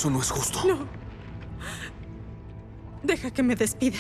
Eso 0.06 0.12
no 0.12 0.20
es 0.22 0.30
justo. 0.30 0.60
No. 0.68 0.78
Deja 3.02 3.32
que 3.32 3.42
me 3.42 3.56
despida. 3.56 3.98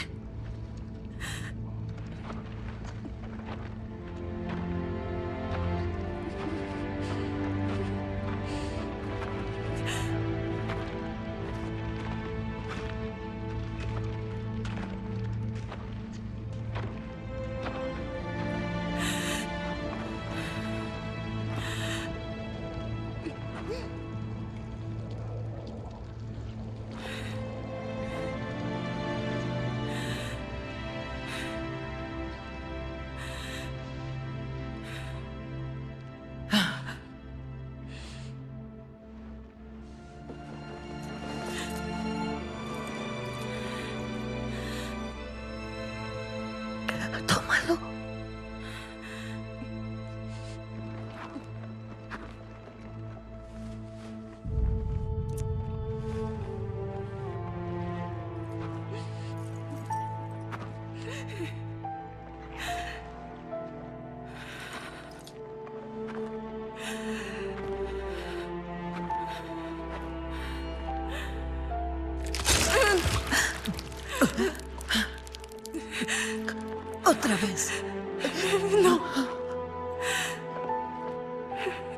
No. 78.81 79.01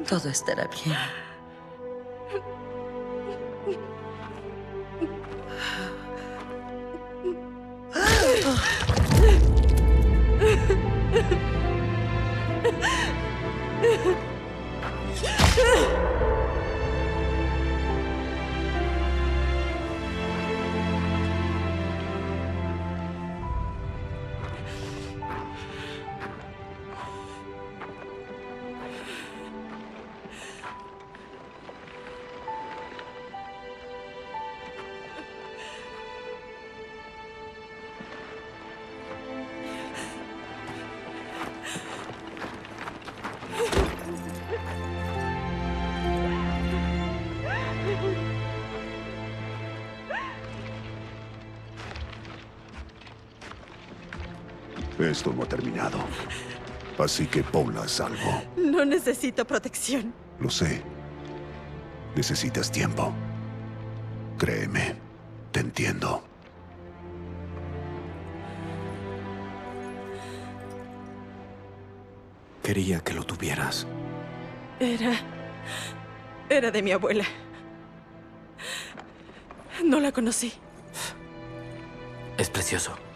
Todo 0.07 0.29
estará 0.29 0.67
bien. 0.67 0.97
Así 57.07 57.25
que 57.25 57.41
ponla 57.41 57.83
a 57.83 57.87
salvo. 57.87 58.43
No 58.57 58.83
necesito 58.83 59.47
protección. 59.47 60.13
Lo 60.41 60.49
sé. 60.49 60.81
Necesitas 62.17 62.69
tiempo. 62.69 63.13
Créeme. 64.37 64.93
Te 65.53 65.61
entiendo. 65.61 66.21
Quería 72.61 72.99
que 72.99 73.13
lo 73.13 73.23
tuvieras. 73.23 73.87
Era... 74.77 75.13
Era 76.49 76.71
de 76.71 76.81
mi 76.81 76.91
abuela. 76.91 77.23
No 79.81 80.01
la 80.01 80.11
conocí. 80.11 80.51
Es 82.37 82.49
precioso. 82.49 83.06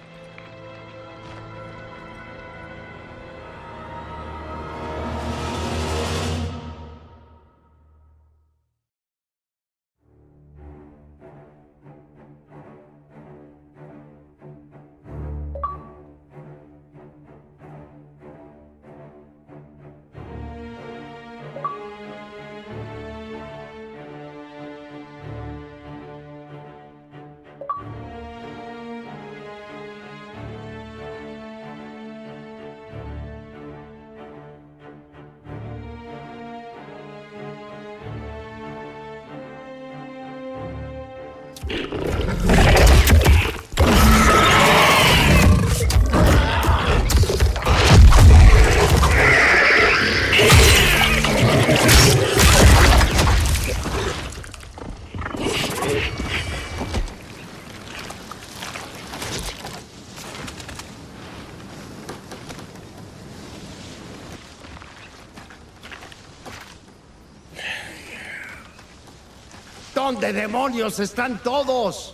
¿Dónde 70.21 70.39
demonios 70.39 70.99
están 70.99 71.41
todos? 71.41 72.13